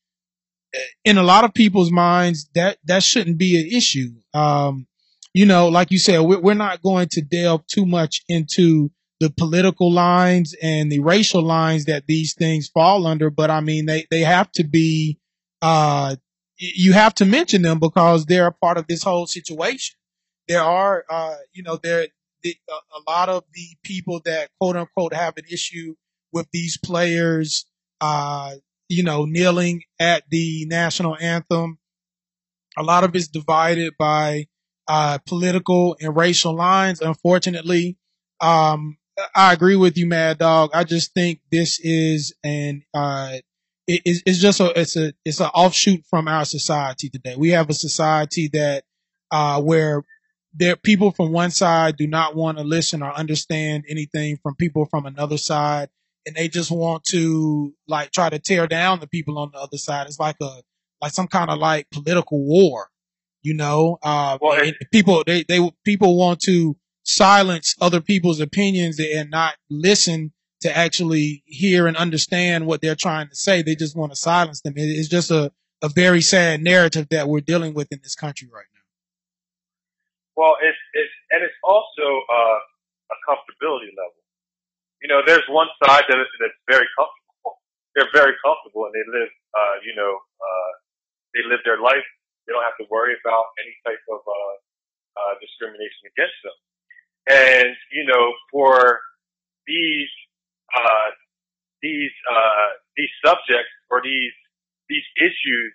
in 1.05 1.19
a 1.19 1.23
lot 1.23 1.45
of 1.45 1.55
people's 1.55 1.91
minds, 1.91 2.49
that, 2.55 2.79
that 2.85 3.03
shouldn't 3.03 3.39
be 3.39 3.61
an 3.61 3.77
issue. 3.77 4.11
Um, 4.33 4.87
you 5.35 5.45
know, 5.45 5.69
like 5.69 5.91
you 5.91 5.99
said, 5.99 6.21
we're, 6.21 6.41
we're 6.41 6.55
not 6.55 6.83
going 6.83 7.09
to 7.13 7.23
delve 7.23 7.67
too 7.67 7.85
much 7.85 8.23
into 8.29 8.91
the 9.21 9.31
political 9.31 9.93
lines 9.93 10.55
and 10.63 10.91
the 10.93 11.01
racial 11.01 11.43
lines 11.43 11.87
that 11.87 12.07
these 12.07 12.35
things 12.35 12.69
fall 12.69 13.07
under, 13.07 13.31
but 13.31 13.51
I 13.51 13.61
mean, 13.61 13.87
they, 13.87 14.07
they 14.11 14.21
have 14.21 14.51
to 14.53 14.65
be, 14.65 15.19
uh, 15.61 16.17
you 16.59 16.93
have 16.93 17.15
to 17.15 17.25
mention 17.25 17.63
them 17.63 17.79
because 17.79 18.27
they're 18.27 18.49
a 18.49 18.53
part 18.53 18.79
of 18.79 18.87
this 18.87 19.03
whole 19.03 19.27
situation. 19.27 19.97
There 20.49 20.63
are, 20.63 21.05
uh, 21.09 21.37
you 21.53 21.63
know, 21.63 21.77
there, 21.77 22.09
the, 22.43 22.57
a, 22.69 22.73
a 22.73 23.01
lot 23.11 23.29
of 23.29 23.45
the 23.53 23.67
people 23.85 24.21
that 24.25 24.51
quote 24.61 24.77
unquote 24.77 25.15
have 25.15 25.37
an 25.37 25.45
issue 25.51 25.95
with 26.33 26.49
these 26.53 26.77
players, 26.77 27.67
uh, 28.01 28.55
you 28.89 29.03
know, 29.03 29.25
kneeling 29.25 29.83
at 30.01 30.25
the 30.31 30.67
national 30.69 31.17
anthem. 31.21 31.79
A 32.77 32.83
lot 32.83 33.05
of 33.05 33.15
it's 33.15 33.29
divided 33.29 33.95
by, 33.99 34.47
uh, 34.89 35.19
political 35.27 35.97
and 36.01 36.17
racial 36.17 36.55
lines. 36.55 37.01
Unfortunately, 37.01 37.99
um, 38.41 38.97
I 39.35 39.53
agree 39.53 39.77
with 39.77 39.99
you, 39.99 40.07
Mad 40.07 40.39
Dog. 40.39 40.71
I 40.73 40.85
just 40.85 41.13
think 41.13 41.41
this 41.51 41.79
is 41.81 42.35
an, 42.43 42.85
uh, 42.95 43.39
it, 43.89 44.23
it's 44.27 44.39
just 44.39 44.61
a, 44.61 44.79
it's 44.79 44.97
a, 44.97 45.13
it's 45.25 45.41
an 45.41 45.51
offshoot 45.55 46.05
from 46.09 46.29
our 46.29 46.45
society 46.45 47.09
today. 47.09 47.35
We 47.37 47.51
have 47.51 47.71
a 47.71 47.75
society 47.75 48.49
that, 48.53 48.85
uh, 49.31 49.61
where 49.61 50.05
there 50.55 50.77
people 50.77 51.11
from 51.11 51.33
one 51.33 51.51
side 51.51 51.97
do 51.97 52.07
not 52.07 52.37
want 52.37 52.59
to 52.59 52.65
listen 52.65 53.03
or 53.03 53.13
understand 53.13 53.85
anything 53.89 54.39
from 54.43 54.55
people 54.57 54.87
from 54.87 55.07
another 55.07 55.39
side. 55.39 55.89
And 56.27 56.37
they 56.37 56.49
just 56.49 56.71
want 56.71 57.05
to 57.11 57.75
like 57.87 58.13
try 58.13 58.29
to 58.29 58.39
tear 58.39 58.67
down 58.67 59.01
the 59.01 59.07
people 59.07 59.39
on 59.39 59.51
the 59.53 59.59
other 59.59 59.79
side. 59.79 60.07
It's 60.07 60.21
like 60.21 60.37
a 60.43 60.63
like 61.01 61.13
some 61.13 61.29
kind 61.29 61.51
of 61.51 61.59
like 61.59 61.89
political 61.91 62.45
war 62.45 62.91
you 63.43 63.55
know? 63.55 63.99
Uh 64.03 64.39
well, 64.41 64.61
people 64.93 65.25
they 65.27 65.45
they 65.45 65.71
people 65.85 66.17
want 66.17 66.41
to 66.41 66.77
silence 67.05 67.75
other 67.81 68.01
people's 68.01 68.41
opinions 68.41 69.01
and 69.01 69.31
not 69.31 69.55
listen 69.71 70.33
to 70.61 70.77
actually 70.77 71.43
hear 71.47 71.87
and 71.87 71.97
understand 71.97 72.67
what 72.67 72.81
they're 72.81 72.95
trying 72.95 73.29
to 73.29 73.37
say 73.37 73.63
they 73.63 73.75
just 73.75 73.97
want 73.97 74.13
to 74.13 74.17
silence 74.17 74.61
them 74.61 74.75
it's 74.77 75.09
just 75.09 75.31
a 75.31 75.53
a 75.81 75.89
very 75.89 76.21
sad 76.21 76.61
narrative 76.61 77.07
that 77.11 77.29
we're 77.29 77.41
dealing 77.41 77.73
with 77.73 77.87
in 77.93 78.01
this 78.03 78.17
country 78.17 78.49
right 78.53 78.67
now 78.75 78.79
well, 80.39 80.55
it's 80.63 80.79
it's 80.95 81.11
and 81.35 81.43
it's 81.43 81.59
also 81.67 82.07
uh, 82.31 82.59
a 83.11 83.17
comfortability 83.27 83.91
level. 83.99 84.23
You 85.03 85.11
know, 85.11 85.19
there's 85.27 85.43
one 85.51 85.67
side 85.83 86.07
that 86.07 86.15
is 86.15 86.31
that's 86.39 86.63
very 86.71 86.87
comfortable. 86.95 87.59
They're 87.99 88.15
very 88.15 88.39
comfortable 88.39 88.87
and 88.87 88.95
they 88.95 89.03
live, 89.11 89.35
uh, 89.51 89.77
you 89.83 89.99
know, 89.99 90.15
uh, 90.15 90.73
they 91.35 91.43
live 91.43 91.59
their 91.67 91.83
life. 91.83 92.07
They 92.47 92.55
don't 92.55 92.63
have 92.63 92.79
to 92.79 92.87
worry 92.87 93.19
about 93.19 93.51
any 93.59 93.75
type 93.83 93.99
of 94.07 94.23
uh, 94.23 94.55
uh, 95.19 95.33
discrimination 95.43 96.07
against 96.07 96.39
them. 96.47 96.59
And 97.35 97.75
you 97.91 98.07
know, 98.07 98.31
for 98.55 99.03
these 99.67 100.07
uh, 100.75 101.09
these 101.83 102.15
uh, 102.29 102.71
these 102.97 103.13
subjects 103.25 103.73
or 103.91 104.03
these 104.03 104.35
these 104.89 105.05
issues 105.21 105.73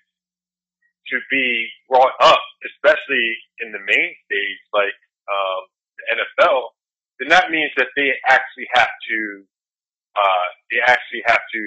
to 1.11 1.19
be 1.29 1.67
brought 1.89 2.15
up, 2.21 2.41
especially 2.63 3.27
in 3.59 3.71
the 3.71 3.81
main 3.83 4.11
stage, 4.25 4.59
like 4.71 4.95
um, 5.27 5.61
the 5.99 6.03
NFL, 6.17 6.73
then 7.19 7.29
that 7.29 7.51
means 7.51 7.71
that 7.77 7.91
they 7.95 8.11
actually 8.27 8.67
have 8.73 8.89
to, 8.89 9.19
uh, 10.15 10.47
they 10.71 10.79
actually 10.87 11.23
have 11.27 11.43
to, 11.43 11.61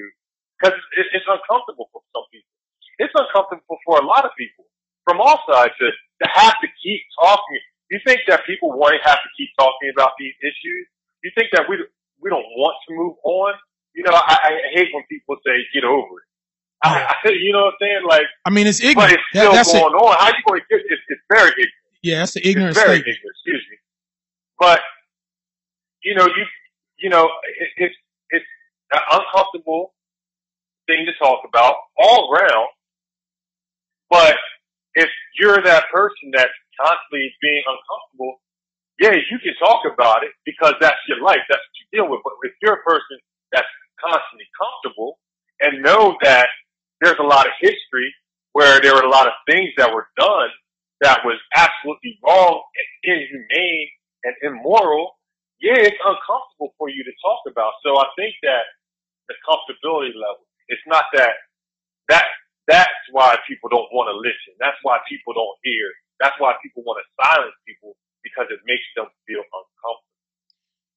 because 0.58 0.74
it's, 0.96 1.10
it's 1.12 1.28
uncomfortable 1.28 1.88
for 1.92 2.02
some 2.16 2.24
people. 2.32 2.50
It's 2.98 3.12
uncomfortable 3.12 3.76
for 3.84 4.00
a 4.00 4.06
lot 4.06 4.24
of 4.24 4.32
people 4.40 4.64
from 5.04 5.20
all 5.20 5.38
sides 5.44 5.76
to, 5.78 5.92
to 5.92 6.26
have 6.32 6.56
to 6.64 6.68
keep 6.80 7.04
talking. 7.20 7.60
You 7.92 8.00
think 8.02 8.24
that 8.26 8.42
people 8.48 8.72
want 8.72 8.96
to 8.96 9.02
have 9.04 9.20
to 9.20 9.30
keep 9.36 9.52
talking 9.60 9.92
about 9.92 10.16
these 10.18 10.34
issues? 10.42 10.84
You 11.22 11.30
think 11.36 11.52
that 11.52 11.68
we 11.68 11.76
we 12.26 12.30
don't 12.30 12.42
want 12.58 12.74
to 12.88 12.94
move 12.94 13.14
on? 13.22 13.54
You 13.94 14.02
know, 14.02 14.10
I, 14.12 14.34
I 14.34 14.50
hate 14.74 14.88
when 14.92 15.04
people 15.08 15.36
say 15.46 15.62
get 15.72 15.84
over 15.86 16.10
it. 16.18 16.26
I, 16.82 17.14
I, 17.14 17.30
you 17.30 17.52
know 17.52 17.70
what 17.70 17.78
I'm 17.78 17.80
saying? 17.80 18.02
Like, 18.08 18.26
I 18.44 18.50
mean, 18.50 18.66
it's 18.66 18.82
ignorant. 18.82 18.96
but 18.98 19.12
it's 19.14 19.22
still 19.30 19.52
That- 19.54 19.66
going 19.70 19.94
it. 19.94 20.02
on. 20.02 20.16
How 20.18 20.26
you 20.34 20.42
going 20.46 20.60
to 20.60 20.66
get? 20.68 20.82
It's, 20.90 21.02
it's 21.06 21.22
very 21.30 21.50
ignorant. 21.54 21.72
Yeah, 22.02 22.18
that's 22.18 22.34
an 22.34 22.42
ignorant 22.44 22.74
it's 22.76 22.82
very 22.82 22.98
statement. 22.98 23.16
ignorant. 23.16 23.36
Excuse 23.38 23.64
me. 23.70 23.76
But 24.58 24.80
you 26.02 26.14
know, 26.18 26.26
you 26.26 26.44
you 26.98 27.10
know, 27.10 27.30
it, 27.62 27.68
it's 27.78 27.94
it's 28.30 28.44
an 28.92 29.00
uncomfortable 29.12 29.94
thing 30.86 31.06
to 31.06 31.12
talk 31.22 31.40
about 31.46 31.74
all 31.96 32.34
around. 32.34 32.68
But 34.10 34.36
if 34.94 35.08
you're 35.38 35.62
that 35.62 35.84
person 35.92 36.30
that's 36.32 36.52
constantly 36.80 37.32
being 37.42 37.62
uncomfortable, 37.66 38.40
yeah, 39.00 39.12
you 39.12 39.38
can 39.42 39.54
talk 39.60 39.84
about 39.84 40.24
it 40.24 40.32
because 40.46 40.74
that's 40.80 41.00
your 41.08 41.20
life. 41.22 41.42
That's 41.48 41.60
what 41.60 41.76
you 41.80 41.86
deal 41.92 42.08
with. 42.10 42.20
But 42.24 42.34
if 42.44 42.54
you're 42.62 42.80
a 42.80 42.84
person 42.86 43.18
that's 43.52 43.68
constantly 44.00 44.48
comfortable 44.56 45.18
and 45.60 45.82
know 45.82 46.16
that 46.22 46.48
there's 47.02 47.18
a 47.20 47.26
lot 47.26 47.46
of 47.46 47.52
history 47.60 48.14
where 48.52 48.80
there 48.80 48.94
were 48.94 49.04
a 49.04 49.10
lot 49.10 49.26
of 49.26 49.34
things 49.50 49.70
that 49.76 49.92
were 49.92 50.08
done 50.18 50.48
that 51.02 51.20
was 51.24 51.36
absolutely 51.56 52.16
wrong 52.24 52.62
and 52.72 52.88
inhumane 53.20 53.88
and 54.24 54.34
immoral, 54.42 55.18
yeah, 55.60 55.76
it's 55.76 56.00
uncomfortable 56.00 56.72
for 56.78 56.88
you 56.88 57.04
to 57.04 57.14
talk 57.20 57.44
about. 57.52 57.72
So 57.84 57.98
I 58.00 58.08
think 58.16 58.34
that 58.44 58.64
the 59.28 59.36
comfortability 59.44 60.16
level, 60.16 60.48
it's 60.68 60.82
not 60.86 61.04
that, 61.14 61.36
that, 62.08 62.26
that's 62.68 63.04
why 63.12 63.36
people 63.48 63.68
don't 63.70 63.90
want 63.92 64.08
to 64.12 64.16
listen. 64.18 64.56
That's 64.60 64.78
why 64.82 64.98
people 65.08 65.34
don't 65.34 65.58
hear. 65.64 65.88
That's 66.20 66.36
why 66.38 66.54
people 66.62 66.82
want 66.84 67.02
to 67.02 67.06
silence 67.22 67.56
people 67.66 67.96
because 68.26 68.50
it 68.50 68.60
makes 68.66 68.82
them 68.96 69.06
feel 69.26 69.38
uncomfortable. 69.38 70.02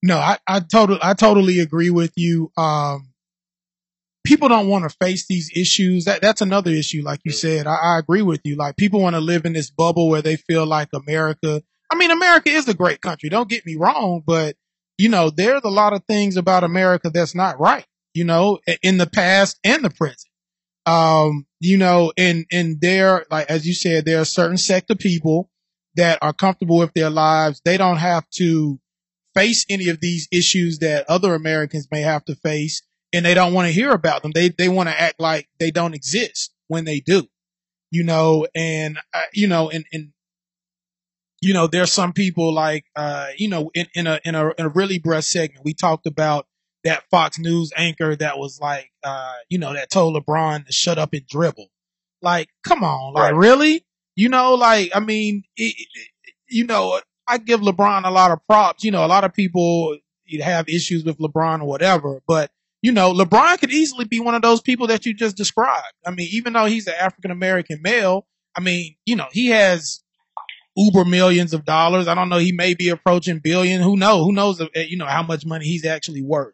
No, 0.01 0.17
I, 0.17 0.38
I 0.48 0.59
totally, 0.62 1.00
I 1.01 1.13
totally 1.13 1.59
agree 1.59 1.89
with 1.89 2.13
you. 2.15 2.51
Um, 2.57 3.13
people 4.25 4.48
don't 4.48 4.67
want 4.67 4.89
to 4.89 4.98
face 4.98 5.27
these 5.27 5.51
issues. 5.55 6.05
That, 6.05 6.21
that's 6.21 6.41
another 6.41 6.71
issue. 6.71 7.01
Like 7.03 7.19
you 7.25 7.31
said, 7.31 7.67
I, 7.67 7.75
I 7.75 8.00
agree 8.00 8.21
with 8.21 8.41
you. 8.43 8.55
Like 8.55 8.77
people 8.77 9.01
want 9.01 9.15
to 9.15 9.21
live 9.21 9.45
in 9.45 9.53
this 9.53 9.69
bubble 9.69 10.09
where 10.09 10.21
they 10.21 10.38
feel 10.38 10.65
like 10.65 10.89
America. 10.93 11.62
I 11.91 11.95
mean, 11.95 12.12
America 12.12 12.50
is 12.50 12.67
a 12.67 12.74
great 12.74 13.01
country. 13.01 13.29
Don't 13.29 13.50
get 13.50 13.65
me 13.65 13.75
wrong, 13.75 14.24
but 14.25 14.55
you 14.98 15.09
know, 15.09 15.29
there's 15.29 15.63
a 15.63 15.69
lot 15.69 15.93
of 15.93 16.03
things 16.05 16.38
about 16.38 16.63
America 16.63 17.09
that's 17.09 17.36
not 17.36 17.59
right, 17.59 17.86
you 18.13 18.24
know, 18.25 18.59
in 18.81 18.98
the 18.98 19.07
past 19.07 19.57
and 19.63 19.83
the 19.83 19.89
present. 19.89 20.25
Um, 20.86 21.45
you 21.59 21.77
know, 21.77 22.12
and, 22.17 22.45
and 22.51 22.81
there, 22.81 23.25
like, 23.29 23.50
as 23.50 23.67
you 23.67 23.74
said, 23.74 24.05
there 24.05 24.21
are 24.21 24.25
certain 24.25 24.57
sect 24.57 24.89
of 24.89 24.98
people 24.98 25.50
that 26.00 26.18
are 26.22 26.32
comfortable 26.34 26.77
with 26.77 26.94
their 26.94 27.10
lives. 27.10 27.62
They 27.65 27.75
don't 27.75 27.98
have 27.98 28.27
to 28.38 28.79
face 29.36 29.65
any 29.70 29.89
of 29.89 30.00
these 30.00 30.29
issues 30.32 30.79
that 30.79 31.06
other 31.10 31.36
Americans 31.36 31.88
may 31.91 32.01
have 32.01 32.24
to 32.25 32.36
face 32.36 32.82
and 33.12 33.25
they 33.25 33.34
don't 33.34 33.53
want 33.53 33.68
to 33.68 33.74
hear 33.74 33.91
about 33.91 34.22
them. 34.22 34.32
They, 34.34 34.50
they 34.50 34.70
want 34.70 34.88
to 34.88 35.00
act 35.00 35.20
like 35.20 35.50
they 35.60 35.72
don't 35.72 35.94
exist 35.94 36.53
when 36.70 36.86
they 36.86 37.01
do, 37.01 37.27
you 37.91 38.03
know, 38.06 38.48
and, 38.56 38.98
uh, 39.13 39.24
you 39.34 39.48
know, 39.48 39.70
and, 39.70 39.84
and, 39.91 40.13
you 41.41 41.53
know, 41.53 41.68
there's 41.68 41.91
some 41.91 42.13
people 42.13 42.53
like, 42.53 42.86
uh, 42.96 43.27
you 43.38 43.50
know, 43.50 43.70
in, 43.74 43.88
in 43.94 44.08
a, 44.08 44.20
in 44.24 44.36
a, 44.36 44.48
in 44.58 44.65
a 44.65 44.70
really 44.70 45.00
breast 45.00 45.29
segment, 45.32 45.65
we 45.65 45.74
talked 45.74 46.06
about 46.06 46.48
that 46.86 47.03
Fox 47.12 47.38
News 47.38 47.74
anchor 47.75 48.15
that 48.15 48.38
was 48.38 48.60
like, 48.62 48.90
uh, 49.03 49.33
you 49.50 49.57
know, 49.57 49.74
that 49.74 49.90
told 49.90 50.16
LeBron 50.16 50.66
to 50.66 50.72
shut 50.72 50.98
up 50.98 51.12
and 51.14 51.27
dribble. 51.27 51.68
Like, 52.22 52.50
come 52.64 52.83
on, 52.85 53.14
like, 53.14 53.31
Right. 53.33 53.35
really? 53.35 53.85
You 54.20 54.29
know, 54.29 54.53
like, 54.55 54.92
I 54.94 55.00
mean, 55.00 55.44
it, 55.55 55.75
it- 55.77 56.10
you 56.51 56.66
know, 56.66 57.00
I 57.27 57.38
give 57.38 57.62
LeBron 57.62 58.05
a 58.05 58.12
lot 58.12 58.32
of 58.32 58.40
props. 58.48 58.84
You 58.84 58.90
know, 58.92 59.05
a 59.05 59.08
lot 59.16 59.24
of 59.24 59.34
people 59.34 59.98
have 60.42 60.68
issues 60.68 61.03
with 61.03 61.18
LeBron 61.20 61.62
or 61.62 61.66
whatever, 61.66 62.22
but 62.27 62.51
you 62.82 62.92
know, 62.92 63.14
LeBron 63.14 63.60
could 63.60 63.72
easily 63.72 64.05
be 64.05 64.20
one 64.20 64.36
of 64.36 64.42
those 64.42 64.62
people 64.62 64.88
that 64.88 65.05
you 65.05 65.14
just 65.14 65.38
described. 65.38 65.94
I 66.08 66.12
mean, 66.12 66.27
even 66.32 66.53
though 66.53 66.66
he's 66.66 66.88
an 66.88 66.96
African 67.00 67.29
American 67.32 67.82
male, 67.84 68.25
I 68.55 68.62
mean, 68.62 68.96
you 69.05 69.16
know, 69.16 69.27
he 69.32 69.48
has 69.48 70.01
uber 70.75 71.05
millions 71.05 71.53
of 71.53 71.66
dollars. 71.66 72.08
I 72.08 72.16
don't 72.16 72.29
know. 72.29 72.38
He 72.38 72.51
may 72.51 72.74
be 72.74 72.90
approaching 72.90 73.40
billion. 73.40 73.82
Who 73.82 73.96
knows? 73.98 74.25
Who 74.25 74.32
knows? 74.34 74.60
uh, 74.62 74.68
You 74.75 74.98
know 74.98 75.05
how 75.05 75.24
much 75.24 75.46
money 75.46 75.66
he's 75.66 75.86
actually 75.86 76.22
worth. 76.24 76.53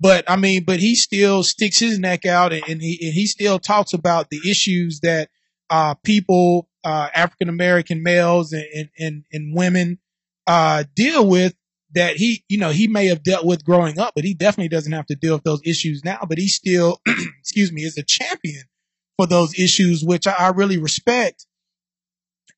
But 0.00 0.28
I 0.30 0.36
mean, 0.36 0.64
but 0.64 0.80
he 0.80 0.94
still 0.94 1.42
sticks 1.42 1.78
his 1.78 1.98
neck 1.98 2.26
out 2.26 2.52
and, 2.52 2.62
and 2.68 2.82
he 2.82 2.98
and 3.02 3.14
he 3.14 3.26
still 3.26 3.58
talks 3.58 3.92
about 3.92 4.28
the 4.30 4.40
issues 4.48 5.00
that 5.00 5.30
uh, 5.70 5.94
people, 6.04 6.68
uh, 6.86 7.08
African 7.14 7.48
American 7.48 8.04
males 8.04 8.52
and, 8.52 8.88
and 8.96 9.24
and 9.32 9.56
women 9.56 9.98
uh, 10.46 10.84
deal 10.94 11.26
with 11.28 11.52
that 11.94 12.16
he, 12.16 12.44
you 12.48 12.58
know, 12.58 12.70
he 12.70 12.86
may 12.86 13.06
have 13.06 13.24
dealt 13.24 13.44
with 13.44 13.64
growing 13.64 13.98
up, 13.98 14.12
but 14.14 14.24
he 14.24 14.34
definitely 14.34 14.68
doesn't 14.68 14.92
have 14.92 15.06
to 15.06 15.16
deal 15.16 15.34
with 15.34 15.42
those 15.42 15.60
issues 15.64 16.04
now. 16.04 16.20
But 16.28 16.38
he 16.38 16.46
still, 16.46 17.00
excuse 17.40 17.72
me, 17.72 17.82
is 17.82 17.98
a 17.98 18.04
champion 18.04 18.62
for 19.16 19.26
those 19.26 19.58
issues, 19.58 20.04
which 20.04 20.28
I, 20.28 20.34
I 20.38 20.48
really 20.50 20.78
respect. 20.78 21.44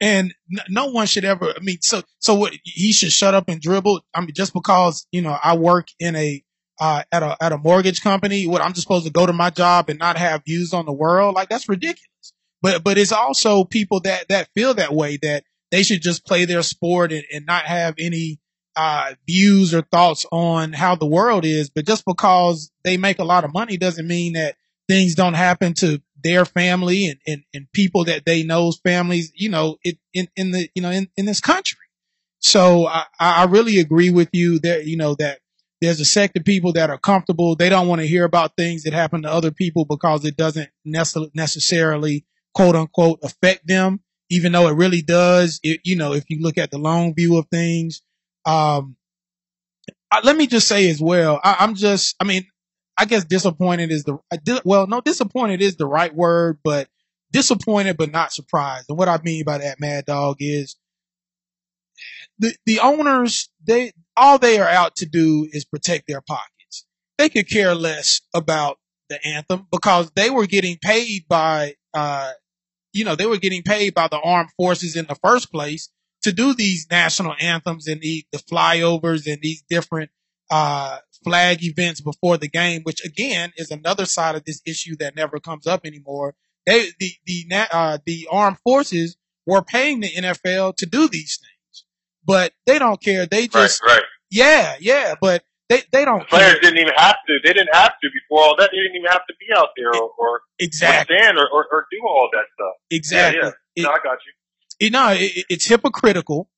And 0.01 0.35
n- 0.53 0.65
no 0.69 0.87
one 0.87 1.07
should 1.07 1.25
ever, 1.25 1.55
I 1.57 1.61
mean, 1.61 1.79
so, 1.81 2.03
so 2.19 2.35
what, 2.35 2.53
he 2.65 2.93
should 2.93 3.13
shut 3.13 3.35
up 3.35 3.49
and 3.49 3.61
dribble. 3.63 4.03
I 4.15 4.21
mean, 4.21 4.33
just 4.35 4.53
because, 4.53 5.07
you 5.11 5.23
know, 5.23 5.39
I 5.43 5.57
work 5.57 5.89
in 5.99 6.17
a, 6.17 6.43
uh, 6.79 7.03
at 7.11 7.23
a, 7.23 7.37
at 7.41 7.53
a 7.53 7.59
mortgage 7.59 8.03
company, 8.03 8.47
what 8.47 8.61
I'm 8.61 8.73
just 8.73 8.83
supposed 8.83 9.07
to 9.07 9.13
go 9.13 9.25
to 9.25 9.33
my 9.33 9.51
job 9.51 9.89
and 9.89 9.99
not 9.99 10.19
have 10.19 10.43
views 10.45 10.75
on 10.75 10.85
the 10.85 10.93
world? 10.93 11.35
Like 11.35 11.49
that's 11.49 11.69
ridiculous. 11.69 12.33
But, 12.63 12.83
but 12.83 12.99
it's 12.99 13.13
also 13.13 13.65
people 13.65 14.01
that, 14.01 14.29
that 14.29 14.49
feel 14.55 14.75
that 14.75 14.95
way 14.95 15.19
that 15.23 15.45
they 15.71 15.83
should 15.83 16.03
just 16.03 16.27
play 16.27 16.45
their 16.45 16.63
sport 16.63 17.13
and, 17.13 17.25
and 17.33 17.47
not 17.47 17.65
have 17.65 17.95
any, 17.99 18.41
uh, 18.77 19.15
views 19.27 19.75
or 19.75 19.83
thoughts 19.83 20.25
on 20.31 20.73
how 20.73 20.95
the 20.95 21.07
world 21.07 21.45
is. 21.45 21.69
But 21.71 21.87
just 21.87 22.05
because 22.05 22.71
they 22.85 22.97
make 22.97 23.19
a 23.19 23.25
lot 23.25 23.45
of 23.45 23.53
money 23.53 23.77
doesn't 23.77 24.07
mean 24.07 24.35
that 24.35 24.57
things 24.89 25.15
don't 25.15 25.35
happen 25.35 25.75
to 25.75 26.01
their 26.23 26.45
family 26.45 27.07
and, 27.07 27.19
and, 27.27 27.43
and 27.53 27.67
people 27.73 28.05
that 28.05 28.25
they 28.25 28.43
know's 28.43 28.79
families, 28.79 29.33
you 29.35 29.49
know, 29.49 29.77
it, 29.85 29.99
in, 30.15 30.29
in 30.37 30.51
the, 30.53 30.69
you 30.75 30.83
know, 30.83 30.91
in, 30.91 31.09
in 31.17 31.27
this 31.27 31.41
country. 31.41 31.79
So 32.41 32.87
I, 32.87 33.05
I 33.19 33.45
really 33.45 33.79
agree 33.81 34.11
with 34.11 34.29
you 34.33 34.61
that, 34.61 34.87
you 34.87 34.97
know, 34.97 35.15
that 35.17 35.41
there's 35.81 36.01
a 36.01 36.05
sect 36.05 36.37
of 36.37 36.45
people 36.45 36.73
that 36.73 36.91
are 36.91 36.99
comfortable. 36.99 37.55
They 37.55 37.69
don't 37.69 37.89
want 37.89 38.01
to 38.01 38.07
hear 38.07 38.25
about 38.25 38.57
things 38.57 38.83
that 38.83 38.93
happen 38.93 39.23
to 39.23 39.31
other 39.31 39.51
people 39.51 39.85
because 39.85 40.25
it 40.25 40.37
doesn't 40.37 40.71
necess- 40.87 41.31
necessarily 41.35 42.25
quote 42.55 42.77
unquote 42.77 43.21
affect 43.23 43.67
them, 43.67 44.01
even 44.31 44.53
though 44.53 44.69
it 44.69 44.77
really 44.77 45.03
does. 45.03 45.61
It, 45.63 45.81
you 45.85 45.97
know, 45.97 46.13
if 46.13 46.25
you 46.29 46.41
look 46.41 46.59
at 46.59 46.71
the 46.71 46.79
long 46.79 47.15
view 47.15 47.37
of 47.37 47.47
things, 47.49 48.03
um, 48.47 48.97
I, 50.11 50.21
let 50.23 50.37
me 50.37 50.47
just 50.47 50.69
say 50.69 50.89
as 50.91 51.01
well, 51.01 51.41
I, 51.43 51.57
I'm 51.61 51.75
just, 51.75 52.17
I 52.21 52.25
mean, 52.25 52.47
I 52.97 53.05
guess 53.05 53.25
disappointed 53.25 53.91
is 53.91 54.05
the, 54.05 54.19
di- 54.43 54.61
well, 54.65 54.87
no, 54.87 55.01
disappointed 55.01 55.61
is 55.61 55.77
the 55.77 55.87
right 55.87 56.15
word, 56.15 56.59
but 56.65 56.89
disappointed 57.31 57.97
but 57.97 58.11
not 58.11 58.33
surprised. 58.33 58.87
And 58.89 58.99
what 58.99 59.09
I 59.09 59.21
mean 59.23 59.45
by 59.45 59.59
that, 59.59 59.81
Mad 59.81 60.07
Dog, 60.07 60.37
is 60.41 60.77
the 62.39 62.55
the 62.67 62.81
owners 62.81 63.51
they 63.65 63.93
all 64.17 64.39
they 64.39 64.59
are 64.59 64.69
out 64.69 64.97
to 64.97 65.07
do 65.07 65.49
is 65.53 65.65
protect 65.65 66.07
their 66.09 66.21
pockets. 66.21 66.87
They 67.19 67.29
could 67.29 67.49
care 67.49 67.75
less 67.75 68.21
about 68.35 68.79
the 69.09 69.25
anthem 69.27 69.67
because 69.73 70.11
they 70.15 70.31
were 70.31 70.47
getting 70.47 70.79
paid 70.81 71.27
by 71.29 71.75
uh 71.99 72.33
you 72.93 73.05
know 73.05 73.15
they 73.17 73.27
were 73.27 73.37
getting 73.39 73.63
paid 73.63 73.95
by 73.95 74.09
the 74.09 74.21
armed 74.21 74.51
forces 74.57 74.97
in 74.97 75.07
the 75.07 75.15
first 75.17 75.51
place 75.53 75.91
to 76.23 76.33
do 76.33 76.55
these 76.55 76.87
national 76.91 77.35
anthems 77.41 77.87
and 77.87 78.01
the 78.01 78.25
the 78.33 78.39
flyovers 78.39 79.31
and 79.31 79.41
these 79.43 79.63
different 79.69 80.11
uh 80.51 80.99
flag 81.25 81.63
events 81.63 82.01
before 82.01 82.37
the 82.39 82.49
game 82.49 82.81
which 82.85 83.05
again 83.05 83.53
is 83.57 83.71
another 83.71 84.07
side 84.07 84.35
of 84.37 84.45
this 84.45 84.61
issue 84.67 84.97
that 84.97 85.17
never 85.17 85.39
comes 85.39 85.67
up 85.67 85.85
anymore 85.85 86.35
they 86.67 86.89
the 87.01 87.11
the 87.27 87.45
uh 87.73 87.99
the 88.07 88.27
armed 88.31 88.59
forces 88.65 89.17
were 89.47 89.63
paying 89.63 90.01
the 90.01 90.11
NFL 90.11 90.77
to 90.77 90.87
do 90.87 91.09
these 91.09 91.39
things 91.41 91.85
but 92.25 92.53
they 92.67 92.79
don't 92.79 93.01
care 93.03 93.27
they 93.27 93.43
Right, 93.43 93.51
just 93.53 93.83
right. 93.85 94.03
yeah 94.31 94.77
yeah 94.81 95.15
but 95.21 95.43
they 95.69 95.83
they 95.93 96.05
don't 96.05 96.27
Players 96.29 96.53
care 96.55 96.61
didn't 96.63 96.79
even 96.79 96.95
have 96.97 97.17
to. 97.27 97.39
They 97.45 97.53
didn't 97.53 97.75
have 97.75 97.93
to 98.03 98.09
before 98.13 98.45
all 98.45 98.57
that. 98.59 98.71
They 98.73 98.79
didn't 98.79 98.97
even 98.97 99.11
have 99.11 99.27
to 99.27 99.35
be 99.39 99.47
out 99.57 99.69
there 99.77 99.89
or, 99.91 100.11
or, 100.19 100.41
or 100.61 100.71
stand 100.73 101.39
or, 101.39 101.49
or, 101.53 101.67
or 101.71 101.87
do 101.91 101.99
all 102.07 102.29
that 102.33 102.45
stuff. 102.55 102.75
exactly 102.91 103.41
Yeah, 103.43 103.51
It- 103.77 103.83
No, 103.83 103.91
I 103.91 103.99
got 104.03 104.19
you. 104.27 104.87
you 104.87 104.91
know, 104.91 105.09
it, 105.13 105.45
it's 105.49 105.67
hypocritical, 105.67 106.49